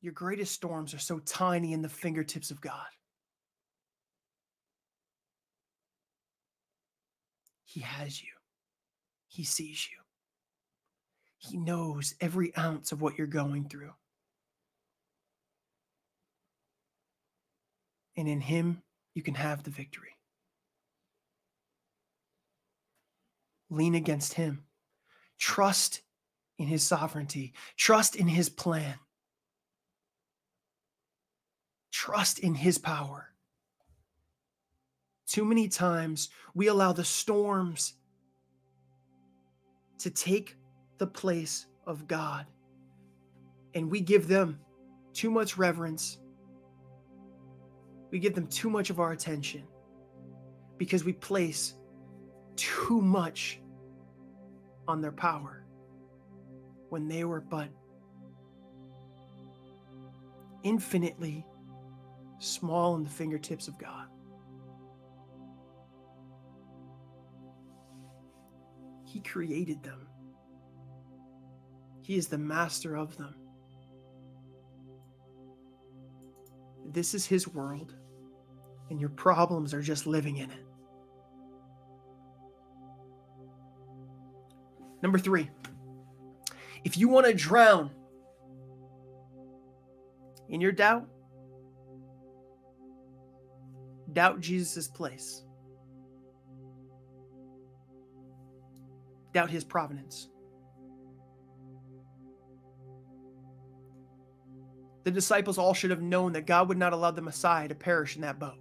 Your 0.00 0.12
greatest 0.12 0.54
storms 0.54 0.94
are 0.94 0.98
so 0.98 1.18
tiny 1.18 1.72
in 1.72 1.82
the 1.82 1.88
fingertips 1.88 2.50
of 2.50 2.60
God. 2.60 2.86
He 7.64 7.80
has 7.80 8.22
you, 8.22 8.30
He 9.26 9.44
sees 9.44 9.86
you, 9.90 9.98
He 11.36 11.58
knows 11.58 12.14
every 12.20 12.56
ounce 12.56 12.92
of 12.92 13.02
what 13.02 13.18
you're 13.18 13.26
going 13.26 13.68
through. 13.68 13.92
And 18.18 18.28
in 18.28 18.42
Him, 18.42 18.82
you 19.14 19.22
can 19.22 19.34
have 19.34 19.62
the 19.62 19.70
victory. 19.70 20.18
lean 23.70 23.94
against 23.94 24.34
him. 24.34 24.64
Trust 25.38 26.02
in 26.58 26.66
his 26.66 26.82
sovereignty, 26.82 27.52
trust 27.76 28.16
in 28.16 28.26
his 28.26 28.48
plan, 28.48 28.96
trust 31.92 32.40
in 32.40 32.54
his 32.54 32.78
power. 32.78 33.28
Too 35.26 35.44
many 35.44 35.68
times 35.68 36.30
we 36.54 36.66
allow 36.66 36.92
the 36.92 37.04
storms 37.04 37.94
to 39.98 40.10
take 40.10 40.56
the 40.98 41.06
place 41.06 41.66
of 41.86 42.08
God 42.08 42.46
and 43.74 43.90
we 43.90 44.00
give 44.00 44.26
them 44.26 44.58
too 45.12 45.30
much 45.30 45.56
reverence. 45.56 46.18
We 48.10 48.18
give 48.18 48.34
them 48.34 48.46
too 48.46 48.70
much 48.70 48.90
of 48.90 49.00
our 49.00 49.12
attention 49.12 49.64
because 50.78 51.04
we 51.04 51.12
place 51.12 51.74
too 52.56 53.00
much 53.00 53.60
on 54.86 55.00
their 55.00 55.12
power 55.12 55.64
when 56.88 57.06
they 57.06 57.24
were 57.24 57.40
but 57.40 57.68
infinitely 60.62 61.46
small 62.38 62.96
in 62.96 63.04
the 63.04 63.10
fingertips 63.10 63.68
of 63.68 63.78
God. 63.78 64.06
He 69.04 69.20
created 69.20 69.82
them. 69.82 70.06
He 72.02 72.16
is 72.16 72.28
the 72.28 72.38
master 72.38 72.96
of 72.96 73.16
them. 73.16 73.34
This 76.86 77.14
is 77.14 77.26
His 77.26 77.46
world, 77.46 77.94
and 78.90 79.00
your 79.00 79.10
problems 79.10 79.74
are 79.74 79.82
just 79.82 80.06
living 80.06 80.38
in 80.38 80.50
it. 80.50 80.64
Number 85.02 85.18
three, 85.18 85.50
if 86.84 86.96
you 86.96 87.08
want 87.08 87.26
to 87.26 87.34
drown 87.34 87.90
in 90.48 90.60
your 90.60 90.72
doubt, 90.72 91.06
doubt 94.12 94.40
Jesus' 94.40 94.88
place, 94.88 95.44
doubt 99.32 99.50
his 99.50 99.64
providence. 99.64 100.28
The 105.04 105.10
disciples 105.12 105.56
all 105.58 105.74
should 105.74 105.90
have 105.90 106.02
known 106.02 106.32
that 106.32 106.46
God 106.46 106.68
would 106.68 106.76
not 106.76 106.92
allow 106.92 107.12
the 107.12 107.22
Messiah 107.22 107.68
to 107.68 107.74
perish 107.74 108.16
in 108.16 108.22
that 108.22 108.38
boat, 108.38 108.58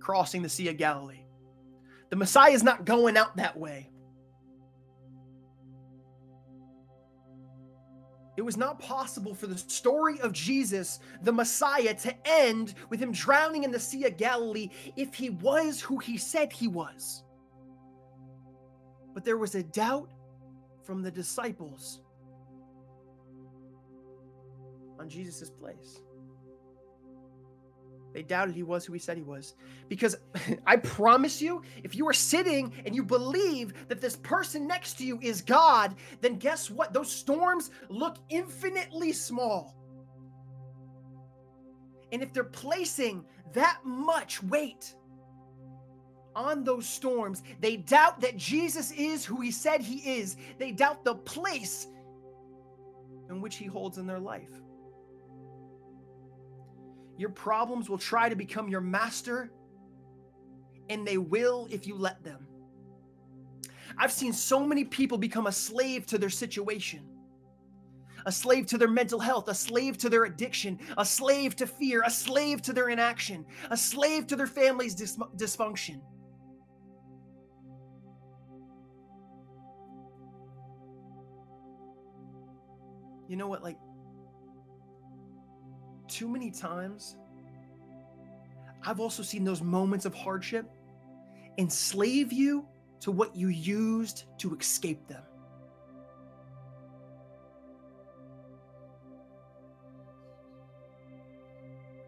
crossing 0.00 0.42
the 0.42 0.48
Sea 0.48 0.68
of 0.68 0.76
Galilee. 0.76 1.24
The 2.10 2.16
Messiah 2.16 2.52
is 2.52 2.62
not 2.62 2.84
going 2.84 3.16
out 3.16 3.36
that 3.36 3.58
way. 3.58 3.90
It 8.36 8.44
was 8.44 8.56
not 8.56 8.78
possible 8.78 9.34
for 9.34 9.48
the 9.48 9.58
story 9.58 10.20
of 10.20 10.32
Jesus, 10.32 11.00
the 11.22 11.32
Messiah, 11.32 11.92
to 11.94 12.14
end 12.24 12.74
with 12.88 13.00
him 13.00 13.10
drowning 13.10 13.64
in 13.64 13.72
the 13.72 13.80
Sea 13.80 14.04
of 14.04 14.16
Galilee 14.16 14.70
if 14.94 15.12
he 15.12 15.30
was 15.30 15.80
who 15.80 15.98
he 15.98 16.16
said 16.16 16.52
he 16.52 16.68
was. 16.68 17.24
But 19.12 19.24
there 19.24 19.38
was 19.38 19.56
a 19.56 19.64
doubt 19.64 20.12
from 20.84 21.02
the 21.02 21.10
disciples 21.10 22.00
on 25.00 25.08
Jesus' 25.08 25.50
place. 25.50 26.02
They 28.12 28.22
doubted 28.22 28.54
he 28.54 28.62
was 28.62 28.84
who 28.84 28.92
he 28.92 28.98
said 28.98 29.16
he 29.16 29.22
was. 29.22 29.54
Because 29.88 30.16
I 30.66 30.76
promise 30.76 31.40
you, 31.40 31.62
if 31.84 31.94
you 31.94 32.08
are 32.08 32.14
sitting 32.14 32.72
and 32.84 32.94
you 32.94 33.02
believe 33.02 33.88
that 33.88 34.00
this 34.00 34.16
person 34.16 34.66
next 34.66 34.94
to 34.98 35.04
you 35.04 35.18
is 35.22 35.42
God, 35.42 35.94
then 36.20 36.36
guess 36.36 36.70
what? 36.70 36.92
Those 36.92 37.10
storms 37.10 37.70
look 37.88 38.16
infinitely 38.30 39.12
small. 39.12 39.74
And 42.12 42.22
if 42.22 42.32
they're 42.32 42.44
placing 42.44 43.24
that 43.52 43.80
much 43.84 44.42
weight 44.42 44.94
on 46.34 46.64
those 46.64 46.88
storms, 46.88 47.42
they 47.60 47.76
doubt 47.76 48.20
that 48.20 48.36
Jesus 48.36 48.92
is 48.92 49.24
who 49.24 49.40
he 49.40 49.50
said 49.50 49.82
he 49.82 50.18
is. 50.18 50.36
They 50.58 50.72
doubt 50.72 51.04
the 51.04 51.16
place 51.16 51.88
in 53.28 53.40
which 53.40 53.56
he 53.56 53.66
holds 53.66 53.98
in 53.98 54.06
their 54.06 54.20
life. 54.20 54.48
Your 57.18 57.30
problems 57.30 57.90
will 57.90 57.98
try 57.98 58.28
to 58.28 58.36
become 58.36 58.68
your 58.68 58.80
master, 58.80 59.50
and 60.88 61.06
they 61.06 61.18
will 61.18 61.66
if 61.68 61.86
you 61.86 61.96
let 61.96 62.22
them. 62.22 62.46
I've 63.98 64.12
seen 64.12 64.32
so 64.32 64.64
many 64.64 64.84
people 64.84 65.18
become 65.18 65.48
a 65.48 65.52
slave 65.52 66.06
to 66.06 66.18
their 66.18 66.30
situation, 66.30 67.04
a 68.24 68.30
slave 68.30 68.66
to 68.66 68.78
their 68.78 68.88
mental 68.88 69.18
health, 69.18 69.48
a 69.48 69.54
slave 69.54 69.98
to 69.98 70.08
their 70.08 70.24
addiction, 70.24 70.78
a 70.96 71.04
slave 71.04 71.56
to 71.56 71.66
fear, 71.66 72.02
a 72.06 72.10
slave 72.10 72.62
to 72.62 72.72
their 72.72 72.88
inaction, 72.88 73.44
a 73.70 73.76
slave 73.76 74.28
to 74.28 74.36
their 74.36 74.46
family's 74.46 74.94
dis- 74.94 75.18
dysfunction. 75.36 76.00
You 83.28 83.36
know 83.36 83.48
what? 83.48 83.62
Like, 83.62 83.76
too 86.08 86.28
many 86.28 86.50
times, 86.50 87.16
I've 88.84 89.00
also 89.00 89.22
seen 89.22 89.44
those 89.44 89.62
moments 89.62 90.04
of 90.04 90.14
hardship 90.14 90.70
enslave 91.58 92.32
you 92.32 92.66
to 93.00 93.10
what 93.10 93.34
you 93.36 93.48
used 93.48 94.24
to 94.38 94.56
escape 94.56 95.06
them. 95.08 95.22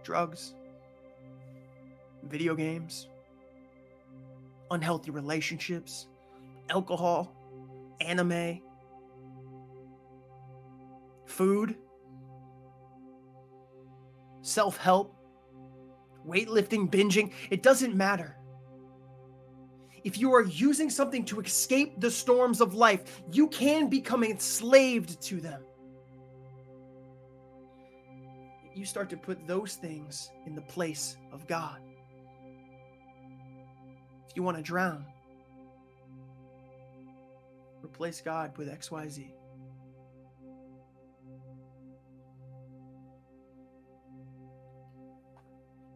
Drugs, 0.02 0.54
video 2.24 2.54
games, 2.54 3.08
unhealthy 4.70 5.10
relationships, 5.10 6.06
alcohol, 6.68 7.34
anime, 8.00 8.60
food 11.26 11.76
self 14.50 14.76
help, 14.76 15.14
weightlifting, 16.26 16.90
binging, 16.90 17.32
it 17.50 17.62
doesn't 17.62 17.94
matter. 17.94 18.36
If 20.02 20.18
you 20.18 20.32
are 20.34 20.42
using 20.42 20.90
something 20.90 21.24
to 21.26 21.40
escape 21.40 22.00
the 22.00 22.10
storms 22.10 22.60
of 22.60 22.74
life, 22.74 23.22
you 23.32 23.48
can 23.48 23.88
become 23.88 24.24
enslaved 24.24 25.20
to 25.22 25.40
them. 25.40 25.62
You 28.74 28.86
start 28.86 29.10
to 29.10 29.16
put 29.16 29.46
those 29.46 29.74
things 29.74 30.30
in 30.46 30.54
the 30.54 30.62
place 30.62 31.16
of 31.32 31.46
God. 31.46 31.80
If 34.28 34.36
you 34.36 34.42
want 34.42 34.56
to 34.56 34.62
drown, 34.62 35.04
replace 37.84 38.20
God 38.22 38.56
with 38.56 38.68
XYZ. 38.68 39.32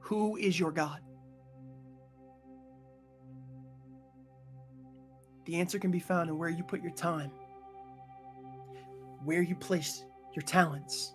Who 0.05 0.37
is 0.37 0.61
your 0.61 0.71
God? 0.71 1.01
The 5.47 5.57
answer 5.57 5.79
can 5.79 5.91
be 5.91 5.99
found 5.99 6.29
in 6.29 6.37
where 6.37 6.51
you 6.51 6.63
put 6.63 6.83
your 6.83 6.93
time, 6.93 7.31
where 9.25 9.41
you 9.41 9.55
place 9.55 10.05
your 10.35 10.43
talents, 10.43 11.15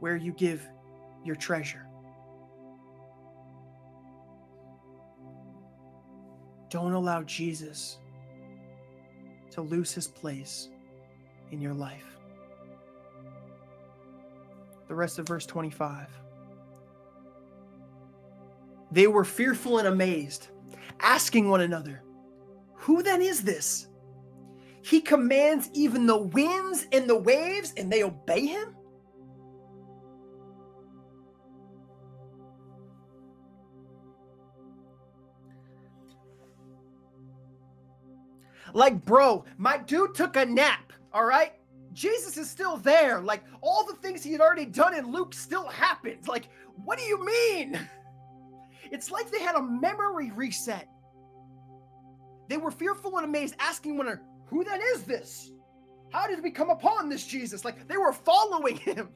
where 0.00 0.14
you 0.14 0.32
give 0.32 0.68
your 1.24 1.36
treasure. 1.36 1.86
Don't 6.68 6.92
allow 6.92 7.22
Jesus 7.22 7.98
to 9.52 9.62
lose 9.62 9.92
his 9.92 10.06
place 10.06 10.68
in 11.50 11.62
your 11.62 11.72
life. 11.72 12.18
The 14.88 14.94
rest 14.94 15.18
of 15.18 15.26
verse 15.26 15.46
25. 15.46 16.23
They 18.94 19.08
were 19.08 19.24
fearful 19.24 19.78
and 19.78 19.88
amazed, 19.88 20.48
asking 21.00 21.48
one 21.48 21.62
another, 21.62 22.04
Who 22.76 23.02
then 23.02 23.22
is 23.22 23.42
this? 23.42 23.88
He 24.82 25.00
commands 25.00 25.68
even 25.74 26.06
the 26.06 26.16
winds 26.16 26.86
and 26.92 27.10
the 27.10 27.18
waves, 27.18 27.74
and 27.76 27.92
they 27.92 28.04
obey 28.04 28.46
him? 28.46 28.76
Like, 38.74 39.04
bro, 39.04 39.44
my 39.58 39.78
dude 39.78 40.14
took 40.14 40.36
a 40.36 40.46
nap, 40.46 40.92
all 41.12 41.24
right? 41.24 41.52
Jesus 41.92 42.36
is 42.36 42.48
still 42.48 42.76
there. 42.76 43.20
Like, 43.20 43.42
all 43.60 43.84
the 43.84 43.94
things 43.94 44.22
he 44.22 44.30
had 44.30 44.40
already 44.40 44.66
done 44.66 44.94
in 44.94 45.10
Luke 45.10 45.34
still 45.34 45.66
happened. 45.66 46.28
Like, 46.28 46.48
what 46.84 46.96
do 46.96 47.04
you 47.04 47.24
mean? 47.24 47.80
It's 48.94 49.10
like 49.10 49.28
they 49.28 49.40
had 49.40 49.56
a 49.56 49.62
memory 49.62 50.30
reset. 50.30 50.86
They 52.48 52.58
were 52.58 52.70
fearful 52.70 53.16
and 53.16 53.26
amazed, 53.26 53.56
asking 53.58 53.96
one 53.96 54.06
another, 54.06 54.22
Who 54.46 54.62
then 54.62 54.80
is 54.94 55.02
this? 55.02 55.50
How 56.12 56.28
did 56.28 56.40
we 56.44 56.52
come 56.52 56.70
upon 56.70 57.08
this 57.08 57.26
Jesus? 57.26 57.64
Like 57.64 57.88
they 57.88 57.96
were 57.96 58.12
following 58.12 58.76
him. 58.76 59.08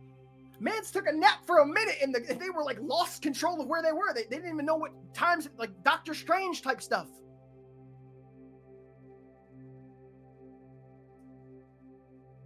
Mans 0.60 0.90
took 0.90 1.06
a 1.06 1.12
nap 1.12 1.46
for 1.46 1.60
a 1.60 1.66
minute 1.66 1.98
and, 2.02 2.12
the, 2.12 2.34
they 2.34 2.50
were 2.50 2.64
like 2.64 2.78
lost 2.82 3.22
control 3.22 3.60
of 3.60 3.68
where 3.68 3.82
they 3.82 3.92
were. 3.92 4.12
They, 4.12 4.24
they 4.24 4.36
didn't 4.36 4.52
even 4.52 4.66
know 4.66 4.74
what 4.74 4.90
times, 5.14 5.48
like 5.56 5.70
Doctor 5.84 6.12
Strange 6.12 6.62
type 6.62 6.82
stuff. 6.82 7.06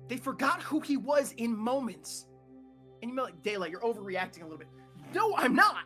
They 0.08 0.18
forgot 0.18 0.62
who 0.62 0.80
he 0.80 0.98
was 0.98 1.32
in 1.38 1.56
moments. 1.56 2.26
And 3.00 3.10
you 3.10 3.16
might 3.16 3.22
like, 3.22 3.42
Daylight, 3.42 3.70
you're 3.70 3.80
overreacting 3.80 4.42
a 4.42 4.44
little 4.44 4.58
bit. 4.58 4.68
No, 5.14 5.34
I'm 5.38 5.54
not. 5.54 5.76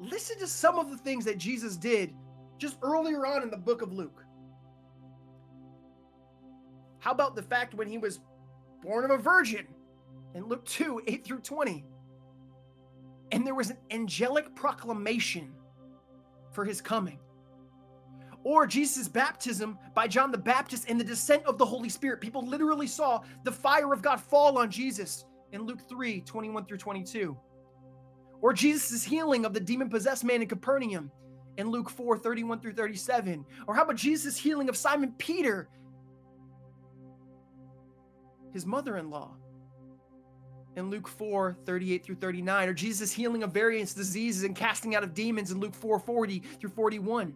Listen 0.00 0.38
to 0.38 0.46
some 0.46 0.78
of 0.78 0.90
the 0.90 0.96
things 0.96 1.26
that 1.26 1.36
Jesus 1.36 1.76
did 1.76 2.14
just 2.56 2.78
earlier 2.82 3.26
on 3.26 3.42
in 3.42 3.50
the 3.50 3.56
book 3.56 3.82
of 3.82 3.92
Luke. 3.92 4.24
How 6.98 7.12
about 7.12 7.36
the 7.36 7.42
fact 7.42 7.74
when 7.74 7.86
he 7.86 7.98
was 7.98 8.20
born 8.82 9.04
of 9.04 9.10
a 9.10 9.18
virgin 9.18 9.66
in 10.34 10.46
Luke 10.46 10.64
2 10.64 11.02
8 11.06 11.24
through 11.24 11.40
20? 11.40 11.84
And 13.32 13.46
there 13.46 13.54
was 13.54 13.70
an 13.70 13.76
angelic 13.90 14.54
proclamation 14.56 15.52
for 16.50 16.64
his 16.64 16.80
coming. 16.80 17.18
Or 18.42 18.66
Jesus' 18.66 19.06
baptism 19.06 19.78
by 19.94 20.08
John 20.08 20.32
the 20.32 20.38
Baptist 20.38 20.86
and 20.88 20.98
the 20.98 21.04
descent 21.04 21.44
of 21.44 21.58
the 21.58 21.66
Holy 21.66 21.90
Spirit. 21.90 22.22
People 22.22 22.46
literally 22.46 22.86
saw 22.86 23.20
the 23.44 23.52
fire 23.52 23.92
of 23.92 24.00
God 24.00 24.18
fall 24.18 24.56
on 24.56 24.70
Jesus 24.70 25.26
in 25.52 25.62
Luke 25.62 25.86
3 25.88 26.22
21 26.22 26.64
through 26.64 26.78
22. 26.78 27.36
Or 28.42 28.52
Jesus' 28.52 29.04
healing 29.04 29.44
of 29.44 29.52
the 29.52 29.60
demon 29.60 29.88
possessed 29.88 30.24
man 30.24 30.42
in 30.42 30.48
Capernaum 30.48 31.10
in 31.56 31.70
Luke 31.70 31.90
4 31.90 32.18
31 32.18 32.60
through 32.60 32.72
37. 32.72 33.44
Or 33.66 33.74
how 33.74 33.82
about 33.82 33.96
Jesus' 33.96 34.36
healing 34.36 34.68
of 34.68 34.76
Simon 34.76 35.14
Peter, 35.18 35.68
his 38.52 38.64
mother 38.64 38.96
in 38.96 39.10
law, 39.10 39.36
in 40.76 40.90
Luke 40.90 41.08
4 41.08 41.56
38 41.64 42.04
through 42.04 42.14
39. 42.16 42.68
Or 42.68 42.74
Jesus' 42.74 43.12
healing 43.12 43.42
of 43.42 43.52
various 43.52 43.92
diseases 43.94 44.44
and 44.44 44.56
casting 44.56 44.94
out 44.94 45.04
of 45.04 45.14
demons 45.14 45.50
in 45.50 45.60
Luke 45.60 45.74
4 45.74 45.98
40 45.98 46.42
through 46.60 46.70
41. 46.70 47.34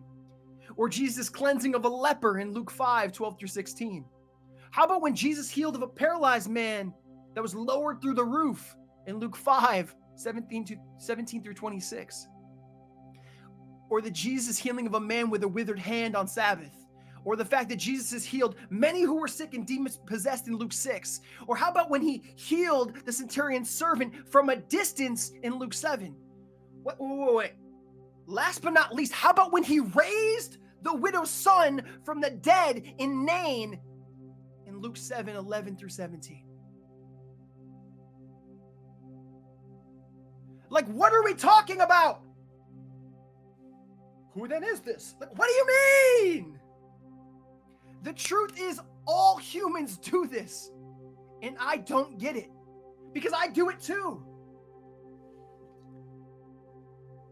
Or 0.77 0.89
Jesus' 0.89 1.29
cleansing 1.29 1.75
of 1.75 1.85
a 1.85 1.89
leper 1.89 2.39
in 2.39 2.53
Luke 2.53 2.71
5 2.71 3.13
12 3.13 3.39
through 3.39 3.49
16. 3.49 4.05
How 4.71 4.85
about 4.85 5.03
when 5.03 5.15
Jesus 5.15 5.51
healed 5.51 5.77
of 5.77 5.83
a 5.83 5.89
paralyzed 5.89 6.51
man 6.51 6.93
that 7.35 7.43
was 7.43 7.55
lowered 7.55 8.01
through 8.01 8.15
the 8.15 8.25
roof 8.25 8.75
in 9.07 9.19
Luke 9.19 9.37
5 9.37 9.95
17 10.17 10.65
to 10.67 10.77
17 10.99 11.43
through 11.43 11.55
26? 11.55 12.29
Or 13.91 14.01
the 14.01 14.11
Jesus 14.11 14.59
healing 14.59 14.87
of 14.87 14.95
a 14.95 15.01
man 15.01 15.31
with 15.31 15.43
a 15.45 15.49
withered 15.49 15.79
hand 15.79 16.17
on 16.17 16.27
Sabbath? 16.27 16.85
Or 17.25 17.37
the 17.37 17.45
fact 17.45 17.71
that 17.71 17.77
Jesus 17.77 18.13
has 18.13 18.25
healed 18.25 18.57
many 18.69 19.03
who 19.03 19.15
were 19.15 19.29
sick 19.29 19.55
and 19.55 19.67
demons 19.67 19.99
possessed 20.07 20.47
in 20.47 20.57
Luke 20.57 20.73
6? 20.73 21.21
Or 21.47 21.57
how 21.57 21.71
about 21.71 21.91
when 21.91 22.03
he 22.03 22.23
healed 22.37 22.95
the 23.07 23.13
centurion's 23.13 23.71
servant 23.71 24.29
from 24.29 24.51
a 24.51 24.57
distance 24.57 25.33
in 25.43 25.59
Luke 25.59 25.73
7? 25.73 26.15
Wait, 26.83 26.97
wait, 26.99 27.19
wait, 27.19 27.35
wait. 27.35 27.53
Last 28.27 28.63
but 28.63 28.73
not 28.73 28.95
least, 28.95 29.13
how 29.13 29.31
about 29.31 29.53
when 29.53 29.63
he 29.63 29.81
raised 29.81 30.59
the 30.83 30.95
widow's 30.95 31.31
son 31.31 31.83
from 32.05 32.21
the 32.21 32.31
dead 32.31 32.83
in 32.99 33.25
Nain 33.25 33.81
in 34.67 34.81
Luke 34.81 34.97
7 34.97 35.35
11 35.35 35.77
through 35.77 35.89
17? 35.89 36.44
Like, 40.75 40.89
what 40.89 41.13
are 41.13 41.23
we 41.23 41.35
talking 41.35 41.83
about? 41.83 42.21
Who 44.33 44.49
then 44.49 44.65
is 44.65 44.81
this? 44.81 45.15
Like, 45.21 45.39
what 45.39 45.47
do 45.47 45.53
you 45.55 45.67
mean? 46.35 46.59
The 48.03 48.13
truth 48.13 48.61
is, 48.61 48.81
all 49.07 49.37
humans 49.37 49.99
do 49.99 50.27
this. 50.27 50.73
And 51.43 51.57
I 51.61 51.77
don't 51.77 52.19
get 52.19 52.35
it 52.35 52.51
because 53.13 53.33
I 53.33 53.47
do 53.47 53.69
it 53.69 53.79
too. 53.79 54.27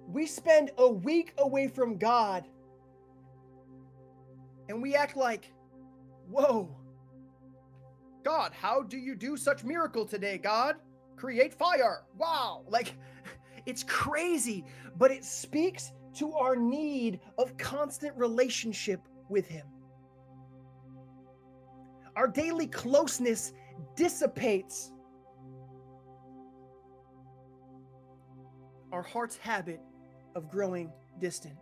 We 0.07 0.24
spend 0.24 0.70
a 0.78 0.88
week 0.88 1.32
away 1.38 1.66
from 1.66 1.99
God 1.99 2.45
and 4.68 4.80
we 4.80 4.95
act 4.95 5.16
like, 5.16 5.53
whoa, 6.30 6.76
God, 8.22 8.53
how 8.53 8.82
do 8.82 8.99
you 8.99 9.16
do 9.16 9.36
such 9.36 9.64
miracle 9.64 10.07
today, 10.07 10.38
God? 10.38 10.76
Create 11.16 11.53
fire. 11.53 12.05
Wow. 12.16 12.62
Like, 12.68 12.95
it's 13.66 13.82
crazy, 13.82 14.64
but 14.96 15.10
it 15.10 15.24
speaks 15.24 15.92
to 16.14 16.32
our 16.34 16.56
need 16.56 17.20
of 17.38 17.56
constant 17.56 18.16
relationship 18.16 19.00
with 19.28 19.46
Him. 19.46 19.66
Our 22.16 22.28
daily 22.28 22.66
closeness 22.66 23.52
dissipates 23.96 24.92
our 28.92 29.02
heart's 29.02 29.36
habit 29.36 29.80
of 30.34 30.50
growing 30.50 30.92
distant. 31.18 31.56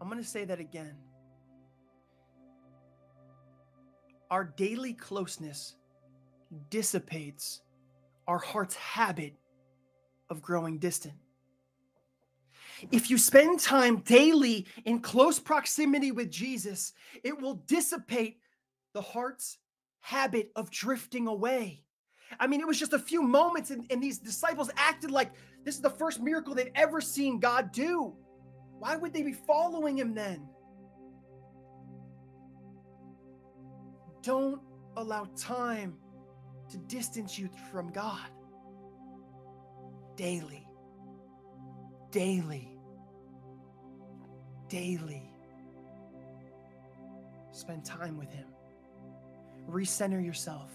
I'm 0.00 0.08
going 0.08 0.22
to 0.22 0.28
say 0.28 0.44
that 0.44 0.60
again. 0.60 0.94
Our 4.30 4.44
daily 4.44 4.92
closeness 4.92 5.76
dissipates 6.68 7.62
our 8.26 8.38
heart's 8.38 8.74
habit 8.74 9.34
of 10.30 10.42
growing 10.42 10.78
distant. 10.78 11.14
If 12.92 13.10
you 13.10 13.16
spend 13.16 13.60
time 13.60 13.98
daily 13.98 14.66
in 14.84 15.00
close 15.00 15.38
proximity 15.38 16.12
with 16.12 16.30
Jesus, 16.30 16.92
it 17.24 17.40
will 17.40 17.54
dissipate 17.66 18.38
the 18.92 19.00
heart's 19.00 19.58
habit 20.00 20.50
of 20.56 20.70
drifting 20.70 21.26
away. 21.26 21.82
I 22.38 22.46
mean, 22.46 22.60
it 22.60 22.66
was 22.66 22.78
just 22.78 22.92
a 22.92 22.98
few 22.98 23.22
moments, 23.22 23.70
and, 23.70 23.86
and 23.90 24.02
these 24.02 24.18
disciples 24.18 24.70
acted 24.76 25.10
like 25.10 25.32
this 25.64 25.76
is 25.76 25.80
the 25.80 25.90
first 25.90 26.20
miracle 26.20 26.54
they've 26.54 26.70
ever 26.74 27.00
seen 27.00 27.38
God 27.38 27.72
do. 27.72 28.14
Why 28.78 28.96
would 28.96 29.12
they 29.12 29.22
be 29.22 29.32
following 29.32 29.96
him 29.96 30.14
then? 30.14 30.46
Don't 34.22 34.60
allow 34.96 35.28
time 35.36 35.96
to 36.70 36.78
distance 36.78 37.38
you 37.38 37.48
from 37.70 37.90
God 37.90 38.28
daily, 40.16 40.66
daily, 42.10 42.76
daily. 44.68 45.30
Spend 47.52 47.84
time 47.84 48.18
with 48.18 48.32
Him. 48.32 48.46
Recenter 49.68 50.24
yourself, 50.24 50.70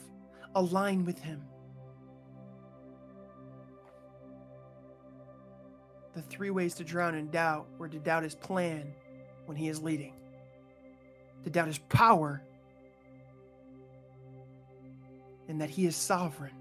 align 0.56 1.06
with 1.06 1.20
Him. 1.20 1.44
The 6.14 6.22
three 6.22 6.50
ways 6.50 6.76
to 6.76 6.84
drown 6.84 7.16
in 7.16 7.30
doubt 7.30 7.68
were 7.78 7.88
to 7.88 8.00
doubt 8.00 8.24
His 8.24 8.36
plan 8.36 8.94
when 9.46 9.58
He 9.58 9.70
is 9.70 9.82
leading, 9.82 10.14
to 11.44 11.50
doubt 11.50 11.68
His 11.68 11.78
power, 11.78 12.44
and 15.48 15.60
that 15.62 15.70
He 15.70 15.86
is 15.86 15.96
sovereign 15.96 16.54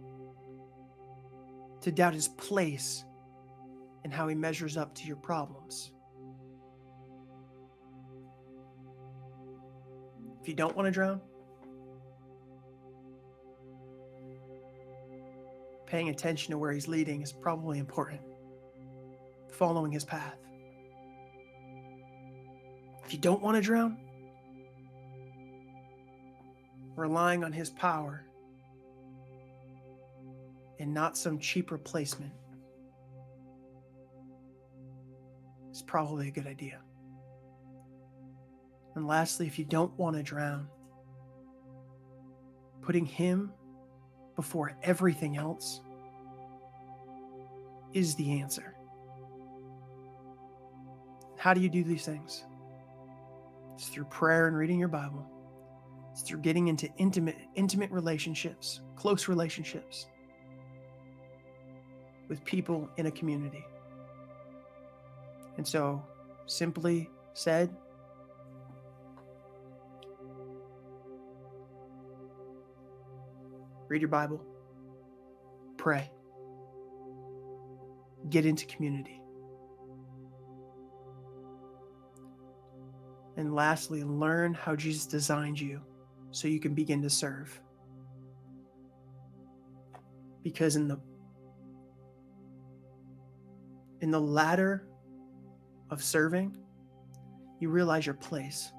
to 1.82 1.90
doubt 1.90 2.14
his 2.14 2.28
place 2.28 3.04
and 4.04 4.12
how 4.12 4.28
he 4.28 4.34
measures 4.34 4.76
up 4.76 4.94
to 4.96 5.06
your 5.06 5.16
problems. 5.16 5.92
If 10.40 10.48
you 10.48 10.54
don't 10.54 10.74
want 10.74 10.86
to 10.86 10.90
drown, 10.90 11.20
paying 15.86 16.08
attention 16.08 16.52
to 16.52 16.58
where 16.58 16.72
he's 16.72 16.88
leading 16.88 17.22
is 17.22 17.32
probably 17.32 17.78
important. 17.78 18.20
Following 19.52 19.92
his 19.92 20.04
path. 20.04 20.36
If 23.04 23.12
you 23.12 23.18
don't 23.18 23.42
want 23.42 23.56
to 23.56 23.60
drown, 23.60 23.98
relying 26.96 27.44
on 27.44 27.52
his 27.52 27.70
power 27.70 28.24
and 30.80 30.92
not 30.94 31.16
some 31.16 31.38
cheap 31.38 31.70
replacement 31.70 32.32
is 35.70 35.82
probably 35.82 36.28
a 36.28 36.30
good 36.30 36.46
idea. 36.46 36.80
And 38.96 39.06
lastly, 39.06 39.46
if 39.46 39.58
you 39.58 39.66
don't 39.66 39.96
want 39.98 40.16
to 40.16 40.22
drown, 40.22 40.68
putting 42.80 43.04
Him 43.04 43.52
before 44.36 44.74
everything 44.82 45.36
else 45.36 45.82
is 47.92 48.14
the 48.14 48.40
answer. 48.40 48.74
How 51.36 51.52
do 51.52 51.60
you 51.60 51.68
do 51.68 51.84
these 51.84 52.06
things? 52.06 52.44
It's 53.74 53.88
through 53.88 54.04
prayer 54.04 54.48
and 54.48 54.56
reading 54.56 54.78
your 54.78 54.88
Bible. 54.88 55.30
It's 56.12 56.22
through 56.22 56.40
getting 56.40 56.68
into 56.68 56.88
intimate 56.96 57.36
intimate 57.54 57.90
relationships, 57.90 58.80
close 58.96 59.28
relationships 59.28 60.06
with 62.30 62.42
people 62.44 62.88
in 62.96 63.06
a 63.06 63.10
community. 63.10 63.66
And 65.58 65.66
so, 65.66 66.02
simply 66.46 67.10
said, 67.34 67.74
read 73.88 74.00
your 74.00 74.08
Bible, 74.08 74.40
pray, 75.76 76.08
get 78.30 78.46
into 78.46 78.64
community. 78.66 79.20
And 83.36 83.54
lastly, 83.54 84.04
learn 84.04 84.54
how 84.54 84.76
Jesus 84.76 85.06
designed 85.06 85.60
you 85.60 85.80
so 86.30 86.46
you 86.46 86.60
can 86.60 86.74
begin 86.74 87.02
to 87.02 87.10
serve. 87.10 87.60
Because 90.44 90.76
in 90.76 90.86
the 90.86 91.00
in 94.00 94.10
the 94.10 94.20
ladder 94.20 94.86
of 95.90 96.02
serving, 96.02 96.56
you 97.58 97.68
realize 97.68 98.06
your 98.06 98.14
place 98.14 98.72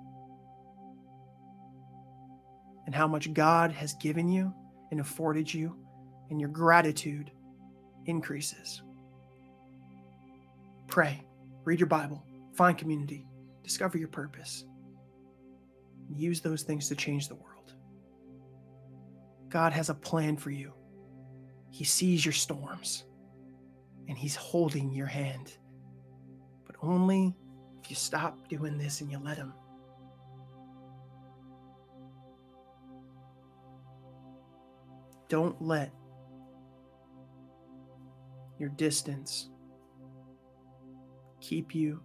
and 2.85 2.95
how 2.95 3.07
much 3.07 3.33
God 3.33 3.71
has 3.71 3.93
given 3.95 4.27
you 4.27 4.53
and 4.91 4.99
afforded 4.99 5.53
you, 5.53 5.77
and 6.29 6.39
your 6.39 6.49
gratitude 6.49 7.31
increases. 8.05 8.81
Pray, 10.87 11.21
read 11.63 11.79
your 11.79 11.87
Bible, 11.87 12.25
find 12.53 12.77
community, 12.77 13.25
discover 13.63 13.97
your 13.97 14.09
purpose, 14.09 14.65
and 16.09 16.19
use 16.19 16.41
those 16.41 16.63
things 16.63 16.89
to 16.89 16.95
change 16.95 17.29
the 17.29 17.35
world. 17.35 17.73
God 19.47 19.71
has 19.71 19.89
a 19.89 19.93
plan 19.93 20.35
for 20.35 20.49
you. 20.49 20.73
He 21.69 21.85
sees 21.85 22.25
your 22.25 22.33
storms 22.33 23.05
and 24.07 24.17
He's 24.17 24.35
holding 24.35 24.91
your 24.91 25.07
hand. 25.07 25.57
But 26.65 26.75
only 26.81 27.35
if 27.83 27.89
you 27.89 27.95
stop 27.95 28.47
doing 28.47 28.77
this 28.77 29.01
and 29.01 29.11
you 29.11 29.19
let 29.19 29.37
Him. 29.37 29.53
Don't 35.29 35.61
let 35.61 35.91
your 38.59 38.69
distance 38.69 39.49
keep 41.39 41.73
you 41.73 42.01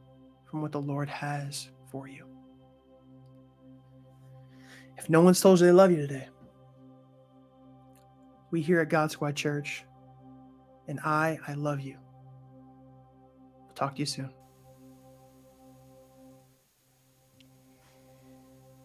from 0.49 0.63
what 0.63 0.73
the 0.73 0.81
Lord 0.81 1.09
has 1.09 1.69
for 1.91 2.09
you. 2.09 2.25
If 4.97 5.11
no 5.11 5.21
one's 5.21 5.41
told 5.41 5.61
you 5.61 5.67
they 5.67 5.73
love 5.73 5.91
you 5.91 5.99
today, 5.99 6.29
we 8.51 8.63
here 8.63 8.81
at 8.81 8.89
GodSquad 8.89 9.35
Church, 9.35 9.85
and 10.89 11.01
I, 11.01 11.39
I 11.47 11.55
love 11.55 11.81
you. 11.81 11.97
We'll 13.65 13.75
talk 13.75 13.95
to 13.97 14.01
you 14.01 14.07
soon. 14.07 14.31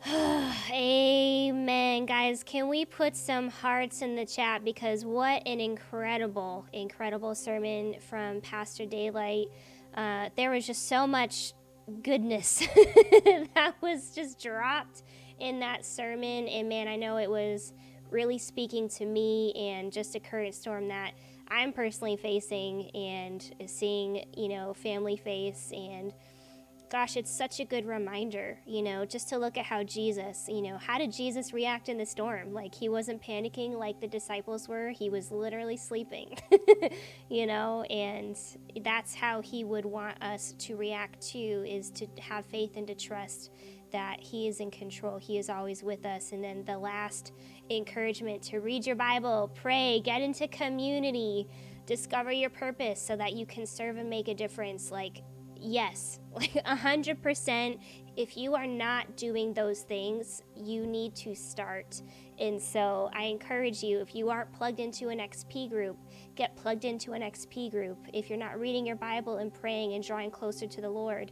Amen, 0.72 2.06
guys. 2.06 2.44
Can 2.44 2.68
we 2.70 2.86
put 2.86 3.16
some 3.16 3.50
hearts 3.50 4.02
in 4.02 4.16
the 4.16 4.26
chat? 4.26 4.64
Because 4.64 5.06
what 5.06 5.44
an 5.46 5.60
incredible, 5.60 6.66
incredible 6.74 7.36
sermon 7.36 7.96
from 8.10 8.42
Pastor 8.42 8.86
Daylight. 8.86 9.48
Uh, 9.94 10.30
there 10.36 10.50
was 10.50 10.66
just 10.66 10.88
so 10.88 11.06
much 11.06 11.54
goodness 12.04 12.60
that 13.56 13.74
was 13.82 14.16
just 14.16 14.42
dropped 14.42 15.04
in 15.40 15.60
that 15.60 15.86
sermon. 15.86 16.48
And 16.48 16.68
man, 16.70 16.88
I 16.88 16.96
know 16.96 17.18
it 17.18 17.30
was 17.30 17.74
really 18.10 18.38
speaking 18.38 18.90
to 18.90 19.06
me 19.06 19.54
and 19.54 19.92
just 19.92 20.16
a 20.16 20.20
current 20.20 20.56
storm 20.56 20.88
that 20.90 21.14
I'm 21.52 21.74
personally 21.74 22.16
facing 22.16 22.90
and 22.96 23.70
seeing, 23.70 24.24
you 24.38 24.48
know, 24.48 24.74
family 24.74 25.18
face 25.18 25.72
and 25.76 26.14
gosh, 26.90 27.16
it's 27.16 27.32
such 27.32 27.60
a 27.62 27.66
good 27.66 27.86
reminder, 27.86 28.58
you 28.66 28.82
know, 28.82 29.06
just 29.06 29.30
to 29.30 29.38
look 29.38 29.58
at 29.58 29.66
how 29.66 29.82
Jesus, 29.84 30.46
you 30.50 30.62
know, 30.62 30.78
how 30.78 30.98
did 30.98 31.12
Jesus 31.12 31.54
react 31.54 31.88
in 31.88 31.98
the 31.98 32.06
storm? 32.06 32.54
Like 32.54 32.76
he 32.76 32.90
wasn't 32.90 33.22
panicking 33.22 33.78
like 33.78 34.00
the 34.00 34.08
disciples 34.08 34.68
were, 34.68 34.90
he 34.90 35.10
was 35.10 35.32
literally 35.32 35.78
sleeping, 35.78 36.38
you 37.30 37.48
know, 37.48 37.84
and 37.84 38.38
that's 38.82 39.14
how 39.14 39.42
he 39.42 39.64
would 39.64 39.86
want 39.86 40.22
us 40.22 40.54
to 40.60 40.76
react 40.76 41.22
to 41.32 41.40
is 41.40 41.90
to 41.92 42.08
have 42.20 42.46
faith 42.46 42.76
and 42.76 42.88
to 42.88 42.96
trust 42.96 43.52
that 43.92 44.20
he 44.20 44.48
is 44.48 44.60
in 44.60 44.72
control. 44.72 45.18
He 45.18 45.38
is 45.38 45.50
always 45.50 45.84
with 45.84 46.06
us. 46.06 46.32
And 46.32 46.44
then 46.44 46.64
the 46.66 46.78
last 46.78 47.34
encouragement 47.70 48.42
to 48.44 48.60
read 48.60 48.86
your 48.86 48.96
Bible, 48.96 49.52
pray, 49.54 50.02
get 50.04 50.22
into 50.22 50.48
community, 50.48 51.48
discover 51.86 52.32
your 52.32 52.50
purpose 52.50 53.02
so 53.02 53.16
that 53.16 53.34
you 53.34 53.46
can 53.46 53.66
serve 53.66 53.98
and 53.98 54.10
make 54.10 54.28
a 54.28 54.34
difference. 54.34 54.92
Like 54.92 55.24
yes, 55.62 56.20
like 56.34 56.54
100%. 56.54 57.80
If 58.18 58.36
you 58.36 58.56
are 58.56 58.68
not 58.68 59.16
doing 59.16 59.54
those 59.54 59.82
things, 59.82 60.44
you 60.56 60.86
need 60.86 61.16
to 61.18 61.34
start. 61.34 62.02
And 62.40 62.62
so 62.62 63.10
I 63.14 63.24
encourage 63.24 63.84
you, 63.84 64.00
if 64.00 64.16
you 64.16 64.30
aren't 64.30 64.52
plugged 64.52 64.80
into 64.80 65.10
an 65.10 65.20
XP 65.20 65.70
group, 65.70 65.98
get 66.36 66.56
plugged 66.58 66.84
into 66.84 67.14
an 67.14 67.22
XP 67.22 67.72
group. 67.72 67.98
If 68.14 68.30
you're 68.30 68.40
not 68.40 68.60
reading 68.60 68.86
your 68.86 68.96
Bible 68.98 69.38
and 69.38 69.54
praying 69.54 69.94
and 69.94 70.04
drawing 70.04 70.32
closer 70.32 70.68
to 70.68 70.82
the 70.82 70.90
Lord, 70.90 71.32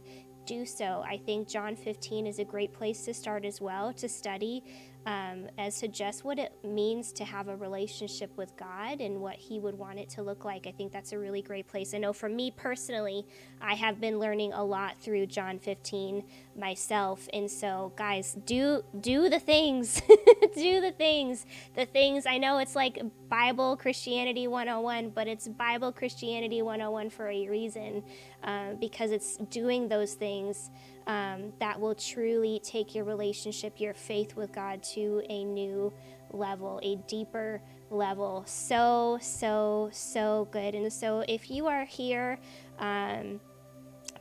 do 0.50 0.66
so. 0.66 1.04
I 1.06 1.16
think 1.16 1.46
John 1.46 1.76
15 1.76 2.26
is 2.26 2.40
a 2.40 2.44
great 2.44 2.72
place 2.72 3.04
to 3.04 3.14
start 3.14 3.44
as 3.44 3.60
well 3.60 3.92
to 3.92 4.08
study 4.08 4.64
um, 5.06 5.46
as 5.58 5.78
to 5.78 5.86
just 5.86 6.24
what 6.24 6.40
it 6.40 6.52
means 6.64 7.12
to 7.12 7.24
have 7.24 7.46
a 7.46 7.56
relationship 7.56 8.36
with 8.36 8.56
God 8.56 9.00
and 9.00 9.20
what 9.20 9.36
He 9.36 9.60
would 9.60 9.78
want 9.78 10.00
it 10.00 10.08
to 10.10 10.22
look 10.22 10.44
like. 10.44 10.66
I 10.66 10.72
think 10.72 10.92
that's 10.92 11.12
a 11.12 11.18
really 11.18 11.40
great 11.40 11.68
place. 11.68 11.94
I 11.94 11.98
know 11.98 12.12
for 12.12 12.28
me 12.28 12.50
personally, 12.50 13.24
I 13.60 13.74
have 13.74 14.00
been 14.00 14.18
learning 14.18 14.52
a 14.52 14.64
lot 14.64 15.00
through 15.00 15.26
John 15.26 15.60
15 15.60 16.24
myself, 16.60 17.28
and 17.32 17.50
so 17.50 17.92
guys, 17.96 18.36
do 18.46 18.84
do 19.00 19.28
the 19.28 19.40
things, 19.40 20.00
do 20.54 20.80
the 20.80 20.92
things, 20.96 21.46
the 21.74 21.86
things. 21.86 22.26
I 22.26 22.38
know 22.38 22.58
it's 22.58 22.76
like 22.76 23.02
Bible 23.28 23.76
Christianity 23.76 24.46
101, 24.46 25.10
but 25.10 25.26
it's 25.26 25.48
Bible 25.48 25.90
Christianity 25.90 26.62
101 26.62 27.10
for 27.10 27.28
a 27.28 27.48
reason, 27.48 28.04
uh, 28.44 28.74
because 28.74 29.10
it's 29.10 29.36
doing 29.36 29.88
those 29.88 30.14
things 30.14 30.70
um, 31.06 31.52
that 31.58 31.80
will 31.80 31.94
truly 31.94 32.60
take 32.62 32.94
your 32.94 33.04
relationship, 33.04 33.80
your 33.80 33.94
faith 33.94 34.36
with 34.36 34.52
God 34.52 34.82
to 34.94 35.22
a 35.28 35.44
new 35.44 35.92
level, 36.32 36.78
a 36.82 36.96
deeper 37.08 37.60
level. 37.90 38.44
So, 38.46 39.18
so, 39.20 39.90
so 39.92 40.48
good. 40.50 40.74
And 40.74 40.92
so, 40.92 41.24
if 41.26 41.50
you 41.50 41.66
are 41.66 41.84
here, 41.84 42.38
um, 42.78 43.40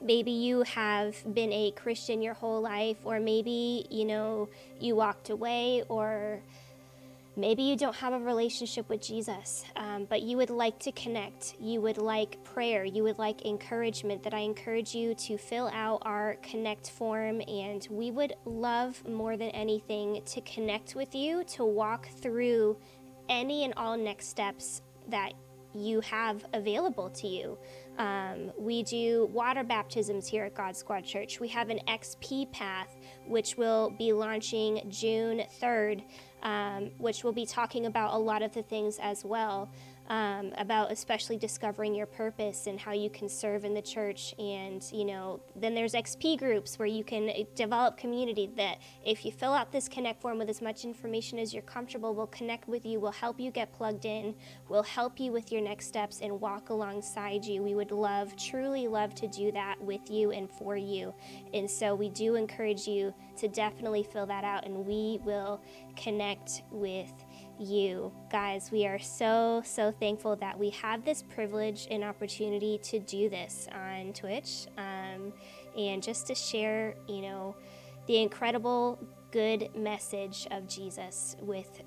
maybe 0.02 0.32
you 0.32 0.64
have 0.64 1.16
been 1.34 1.52
a 1.52 1.72
Christian 1.72 2.22
your 2.22 2.34
whole 2.34 2.62
life, 2.62 2.98
or 3.04 3.20
maybe, 3.20 3.86
you 3.90 4.06
know, 4.06 4.50
you 4.80 4.96
walked 4.96 5.30
away, 5.30 5.84
or 5.90 6.42
Maybe 7.40 7.64
you 7.64 7.78
don't 7.78 7.96
have 7.96 8.12
a 8.12 8.20
relationship 8.20 8.90
with 8.90 9.02
Jesus, 9.02 9.64
um, 9.78 10.06
but 10.10 10.24
you 10.24 10.36
would 10.36 10.50
like 10.50 10.78
to 10.80 10.92
connect. 10.92 11.54
You 11.58 11.80
would 11.80 11.98
like 11.98 12.44
prayer. 12.44 12.84
You 12.84 13.04
would 13.04 13.18
like 13.18 13.46
encouragement. 13.46 14.24
That 14.24 14.34
I 14.34 14.40
encourage 14.40 14.94
you 14.94 15.16
to 15.16 15.38
fill 15.38 15.70
out 15.70 16.02
our 16.02 16.36
connect 16.44 16.90
form, 16.90 17.42
and 17.48 17.88
we 17.90 18.12
would 18.12 18.34
love 18.44 19.08
more 19.08 19.38
than 19.38 19.52
anything 19.52 20.22
to 20.26 20.42
connect 20.42 20.96
with 20.96 21.16
you, 21.16 21.46
to 21.56 21.64
walk 21.64 22.10
through 22.10 22.76
any 23.30 23.64
and 23.64 23.74
all 23.78 23.96
next 23.96 24.28
steps 24.28 24.82
that 25.08 25.32
you 25.74 26.02
have 26.02 26.44
available 26.52 27.10
to 27.12 27.28
you. 27.28 27.58
Um, 28.00 28.52
we 28.58 28.82
do 28.84 29.30
water 29.32 29.64
baptisms 29.64 30.26
here 30.26 30.46
at 30.46 30.56
GodSquad 30.56 31.04
Church. 31.04 31.40
We 31.40 31.50
have 31.50 31.70
an 31.70 31.80
XP 31.88 32.52
path, 32.52 32.96
which 33.28 33.58
will 33.58 33.92
be 33.92 34.14
launching 34.14 34.82
June 34.90 35.44
3rd 35.62 36.04
um, 36.44 36.92
which 36.98 37.24
will 37.24 37.34
be 37.34 37.46
talking 37.46 37.86
about 37.86 38.14
a 38.14 38.18
lot 38.18 38.42
of 38.42 38.54
the 38.54 38.64
things 38.64 38.98
as 39.02 39.26
well 39.26 39.70
um, 40.10 40.52
about 40.58 40.92
especially 40.92 41.38
discovering 41.38 41.94
your 41.94 42.08
purpose 42.08 42.66
and 42.66 42.80
how 42.80 42.92
you 42.92 43.10
can 43.10 43.30
serve 43.30 43.64
in 43.64 43.74
the 43.74 43.82
church. 43.82 44.34
And, 44.40 44.84
you 44.92 45.06
know, 45.06 45.40
then 45.56 45.76
there's 45.76 45.94
XP 45.94 46.40
groups 46.40 46.80
where 46.80 46.88
you 46.88 47.04
can 47.04 47.30
eh, 47.30 47.44
develop 47.56 47.96
community 47.96 48.50
that 48.58 48.80
if 49.06 49.24
you 49.24 49.32
fill 49.32 49.54
out 49.54 49.72
this 49.72 49.88
Connect 49.88 50.22
form 50.22 50.40
with 50.40 50.50
as 50.50 50.62
much 50.62 50.84
information 50.84 51.38
as 51.38 51.54
you're 51.54 51.64
comfortable, 51.64 52.16
we'll 52.16 52.28
connect 52.28 52.68
with 52.68 52.86
you, 52.86 53.00
we'll 53.00 53.12
help 53.12 53.40
you 53.40 53.52
get 53.52 53.72
plugged 53.74 54.06
in, 54.06 54.36
we'll 54.68 54.84
help 54.84 55.20
you 55.20 55.32
with 55.32 55.52
your 55.52 55.62
next 55.62 55.88
steps 55.88 56.22
and 56.22 56.42
walk 56.42 56.70
alongside 56.70 57.46
you. 57.46 57.62
We 57.62 57.76
would 57.76 57.92
love, 57.92 58.36
truly 58.36 58.88
love 58.88 59.14
to 59.16 59.28
do 59.28 59.52
that 59.52 59.80
with 59.82 60.10
you 60.10 60.32
and 60.32 60.50
for 60.50 60.76
you. 60.76 61.14
And 61.54 61.70
so 61.70 61.94
we 61.94 62.10
do 62.10 62.36
encourage 62.36 62.88
you 62.88 63.14
to 63.38 63.48
definitely 63.48 64.04
fill 64.04 64.26
that 64.26 64.44
out 64.44 64.66
and 64.66 64.86
we 64.86 65.20
will 65.24 65.62
connect 65.96 66.64
with 66.72 67.12
you. 67.60 68.12
Guys, 68.32 68.72
we 68.72 68.86
are 68.88 69.00
so, 69.00 69.62
so 69.66 69.92
thankful 69.92 70.36
that 70.38 70.58
we 70.58 70.70
have 70.72 71.04
this 71.04 71.24
privilege 71.24 71.88
and 71.92 72.04
opportunity 72.04 72.80
to 72.84 73.00
do 73.00 73.30
this 73.30 73.68
on 73.74 74.14
Twitch 74.14 74.68
um, 74.78 75.34
and 75.78 76.02
just 76.02 76.28
to 76.28 76.36
share, 76.36 76.96
you 77.08 77.22
know, 77.22 77.56
the 78.08 78.18
incredible 78.22 79.00
good 79.32 79.70
message 79.76 80.48
of 80.52 80.68
Jesus 80.68 81.36
with 81.42 81.82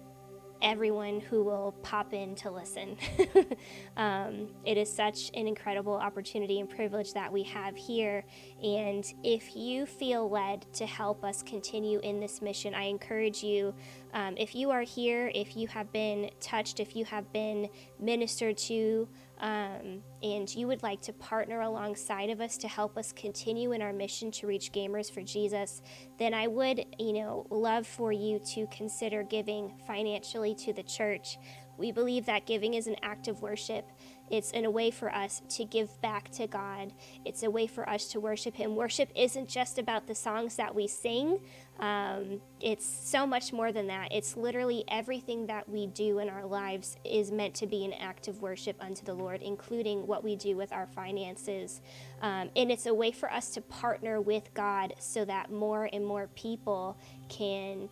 everyone 0.63 1.21
who 1.21 1.43
will 1.43 1.75
pop 1.83 2.15
in 2.15 2.35
to 2.37 2.51
listen. 2.51 2.97
um, 3.97 4.49
it 4.65 4.77
is 4.77 4.91
such 4.91 5.31
an 5.35 5.47
incredible 5.47 5.95
opportunity 5.95 6.61
and 6.61 6.71
privilege 6.71 7.13
that 7.13 7.33
we 7.33 7.43
have 7.43 7.77
here. 7.77 8.25
And 8.63 9.05
if 9.23 9.57
you 9.57 9.87
feel 9.87 10.31
led 10.31 10.65
to 10.75 10.87
help 10.87 11.25
us 11.25 11.43
continue 11.43 11.99
in 12.01 12.21
this 12.21 12.41
mission, 12.41 12.75
I 12.75 12.85
encourage 12.85 13.43
you, 13.43 13.75
um, 14.15 14.37
if 14.37 14.55
you 14.55 14.71
are 14.71 14.83
here, 14.83 15.31
if 15.35 15.57
you 15.57 15.67
have 15.69 15.93
been 15.93 16.31
touched, 16.41 16.81
if 16.81 16.95
you 16.95 17.05
have 17.07 17.31
been 17.33 17.69
ministered 17.99 18.57
to, 18.59 19.09
um, 19.43 20.03
and 20.23 20.55
you 20.55 20.69
would 20.69 20.85
like 20.85 21.01
to 21.03 21.13
partner 21.13 21.63
alongside 21.63 22.31
of 22.31 22.41
us 22.41 22.57
to 22.59 22.69
help 22.69 22.97
us 22.97 23.13
continue 23.13 23.73
in 23.73 23.83
our 23.83 23.93
mission 23.93 24.31
to 24.31 24.47
reach 24.47 24.71
gamers 24.71 25.13
for 25.13 25.21
Jesus, 25.21 25.83
then 26.17 26.33
I 26.33 26.47
would, 26.47 26.85
you 27.01 27.13
know, 27.13 27.47
love 27.51 27.85
for 27.85 28.13
you 28.13 28.41
to 28.55 28.69
consider 28.69 29.25
giving 29.25 29.75
financially 29.85 30.55
to 30.65 30.73
the 30.73 30.85
church. 30.85 31.39
We 31.77 31.91
believe 31.91 32.25
that 32.27 32.47
giving 32.47 32.75
is 32.75 32.87
an 32.87 32.95
act 33.03 33.27
of 33.27 33.43
worship. 33.43 33.91
It's 34.33 34.51
in 34.51 34.65
a 34.65 34.71
way 34.71 34.91
for 34.91 35.15
us 35.15 35.43
to 35.51 35.65
give 35.65 36.01
back 36.01 36.31
to 36.33 36.49
God. 36.49 36.93
It's 37.25 37.45
a 37.45 37.51
way 37.51 37.69
for 37.69 37.89
us 37.89 38.09
to 38.09 38.21
worship 38.21 38.57
Him. 38.57 38.75
Worship 38.75 39.11
isn't 39.15 39.49
just 39.49 39.79
about 39.79 40.09
the 40.09 40.15
songs 40.15 40.57
that 40.57 40.75
we 40.75 40.89
sing, 40.89 41.39
um, 41.83 42.41
it's 42.61 42.87
so 42.87 43.27
much 43.27 43.53
more 43.53 43.73
than 43.73 43.89
that. 43.89 44.13
It's 44.13 44.37
literally 44.37 44.85
everything 44.87 45.47
that 45.47 45.69
we 45.69 45.89
do 45.89 46.21
in 46.21 46.29
our 46.29 46.47
lives 46.47 46.97
is 47.05 47.33
meant 47.33 47.55
to 47.57 47.67
be 47.67 47.85
an 47.85 47.93
act 47.95 48.29
of 48.29 48.41
worship 48.41 48.77
unto 48.81 49.05
the 49.05 49.15
Lord, 49.15 49.43
including 49.43 50.07
what 50.07 50.23
we 50.23 50.37
do 50.37 50.57
with 50.57 50.73
our 50.73 50.87
finances. 50.87 51.81
Um, 52.21 52.51
and 52.55 52.71
it's 52.71 52.87
a 52.87 52.95
way 52.95 53.11
for 53.11 53.33
us 53.33 53.51
to 53.55 53.61
partner 53.61 54.21
with 54.21 54.55
God 54.55 54.95
so 55.01 55.25
that 55.25 55.51
more 55.51 55.89
and 55.93 56.07
more 56.07 56.29
people 56.37 56.97
can 57.29 57.89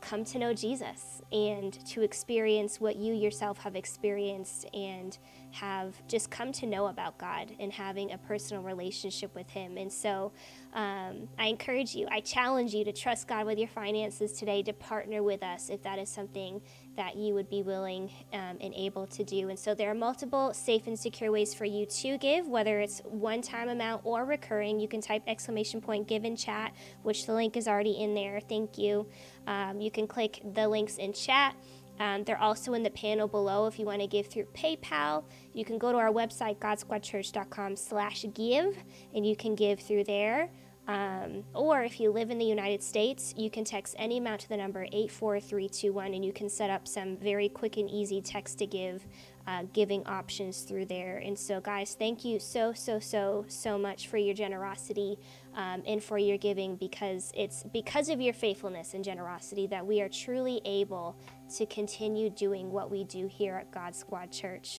come 0.00 0.24
to 0.24 0.38
know 0.38 0.52
Jesus 0.52 1.22
and 1.32 1.72
to 1.86 2.02
experience 2.02 2.80
what 2.80 2.96
you 2.96 3.14
yourself 3.14 3.58
have 3.58 3.76
experienced 3.76 4.66
and 4.74 5.18
have 5.50 5.94
just 6.06 6.30
come 6.30 6.52
to 6.52 6.66
know 6.66 6.86
about 6.86 7.16
God 7.18 7.50
and 7.58 7.72
having 7.72 8.12
a 8.12 8.18
personal 8.18 8.62
relationship 8.62 9.34
with 9.34 9.48
Him. 9.48 9.76
And 9.78 9.92
so 9.92 10.32
um, 10.74 11.28
I 11.38 11.46
encourage 11.46 11.94
you, 11.94 12.06
I 12.10 12.20
challenge 12.20 12.74
you 12.74 12.84
to 12.84 12.92
trust 12.92 13.26
God 13.26 13.46
with 13.46 13.58
your 13.58 13.68
finances 13.68 14.32
today, 14.32 14.62
to 14.64 14.72
partner 14.72 15.22
with 15.22 15.42
us 15.42 15.70
if 15.70 15.82
that 15.82 15.98
is 15.98 16.08
something 16.08 16.60
that 16.96 17.16
you 17.16 17.34
would 17.34 17.48
be 17.48 17.62
willing 17.62 18.10
um, 18.32 18.58
and 18.60 18.74
able 18.74 19.06
to 19.06 19.24
do. 19.24 19.48
And 19.48 19.58
so 19.58 19.74
there 19.74 19.90
are 19.90 19.94
multiple 19.94 20.52
safe 20.54 20.86
and 20.86 20.98
secure 20.98 21.30
ways 21.30 21.54
for 21.54 21.64
you 21.64 21.86
to 21.86 22.18
give, 22.18 22.48
whether 22.48 22.80
it's 22.80 23.00
one 23.04 23.42
time 23.42 23.68
amount 23.68 24.02
or 24.04 24.24
recurring. 24.24 24.80
You 24.80 24.88
can 24.88 25.00
type 25.00 25.22
exclamation 25.26 25.80
point 25.80 26.08
give 26.08 26.24
in 26.24 26.36
chat, 26.36 26.72
which 27.02 27.26
the 27.26 27.34
link 27.34 27.56
is 27.56 27.68
already 27.68 28.02
in 28.02 28.14
there. 28.14 28.40
Thank 28.40 28.78
you. 28.78 29.06
Um, 29.46 29.80
you 29.80 29.90
can 29.90 30.06
click 30.06 30.40
the 30.54 30.68
links 30.68 30.96
in 30.96 31.12
chat. 31.12 31.54
Um, 31.98 32.24
they're 32.24 32.40
also 32.40 32.74
in 32.74 32.82
the 32.82 32.90
panel 32.90 33.26
below 33.26 33.66
if 33.66 33.78
you 33.78 33.86
want 33.86 34.00
to 34.02 34.06
give 34.06 34.26
through 34.26 34.46
PayPal. 34.54 35.24
You 35.54 35.64
can 35.64 35.78
go 35.78 35.92
to 35.92 35.98
our 35.98 36.10
website, 36.10 36.58
godsquadchurch.com 36.58 37.76
slash 37.76 38.26
give, 38.34 38.76
and 39.14 39.26
you 39.26 39.34
can 39.34 39.54
give 39.54 39.80
through 39.80 40.04
there. 40.04 40.50
Um, 40.88 41.42
or 41.52 41.82
if 41.82 41.98
you 41.98 42.12
live 42.12 42.30
in 42.30 42.38
the 42.38 42.44
United 42.44 42.80
States, 42.80 43.34
you 43.36 43.50
can 43.50 43.64
text 43.64 43.96
any 43.98 44.18
amount 44.18 44.42
to 44.42 44.48
the 44.48 44.56
number 44.56 44.84
84321 44.92 46.14
and 46.14 46.24
you 46.24 46.32
can 46.32 46.48
set 46.48 46.70
up 46.70 46.86
some 46.86 47.16
very 47.16 47.48
quick 47.48 47.76
and 47.76 47.90
easy 47.90 48.20
text 48.20 48.58
to 48.58 48.66
give 48.66 49.04
uh, 49.48 49.62
giving 49.72 50.04
options 50.06 50.62
through 50.62 50.86
there. 50.86 51.18
And 51.18 51.38
so, 51.38 51.60
guys, 51.60 51.96
thank 51.98 52.24
you 52.24 52.38
so, 52.38 52.72
so, 52.72 52.98
so, 52.98 53.44
so 53.48 53.78
much 53.78 54.08
for 54.08 54.16
your 54.16 54.34
generosity 54.34 55.18
um, 55.56 55.82
and 55.86 56.02
for 56.02 56.18
your 56.18 56.36
giving 56.38 56.76
because 56.76 57.32
it's 57.34 57.64
because 57.72 58.08
of 58.08 58.20
your 58.20 58.34
faithfulness 58.34 58.94
and 58.94 59.02
generosity 59.02 59.66
that 59.66 59.84
we 59.84 60.00
are 60.00 60.08
truly 60.08 60.60
able 60.64 61.16
to 61.56 61.66
continue 61.66 62.30
doing 62.30 62.70
what 62.70 62.90
we 62.90 63.04
do 63.04 63.26
here 63.26 63.56
at 63.56 63.72
GodSquad 63.72 64.30
Church. 64.30 64.68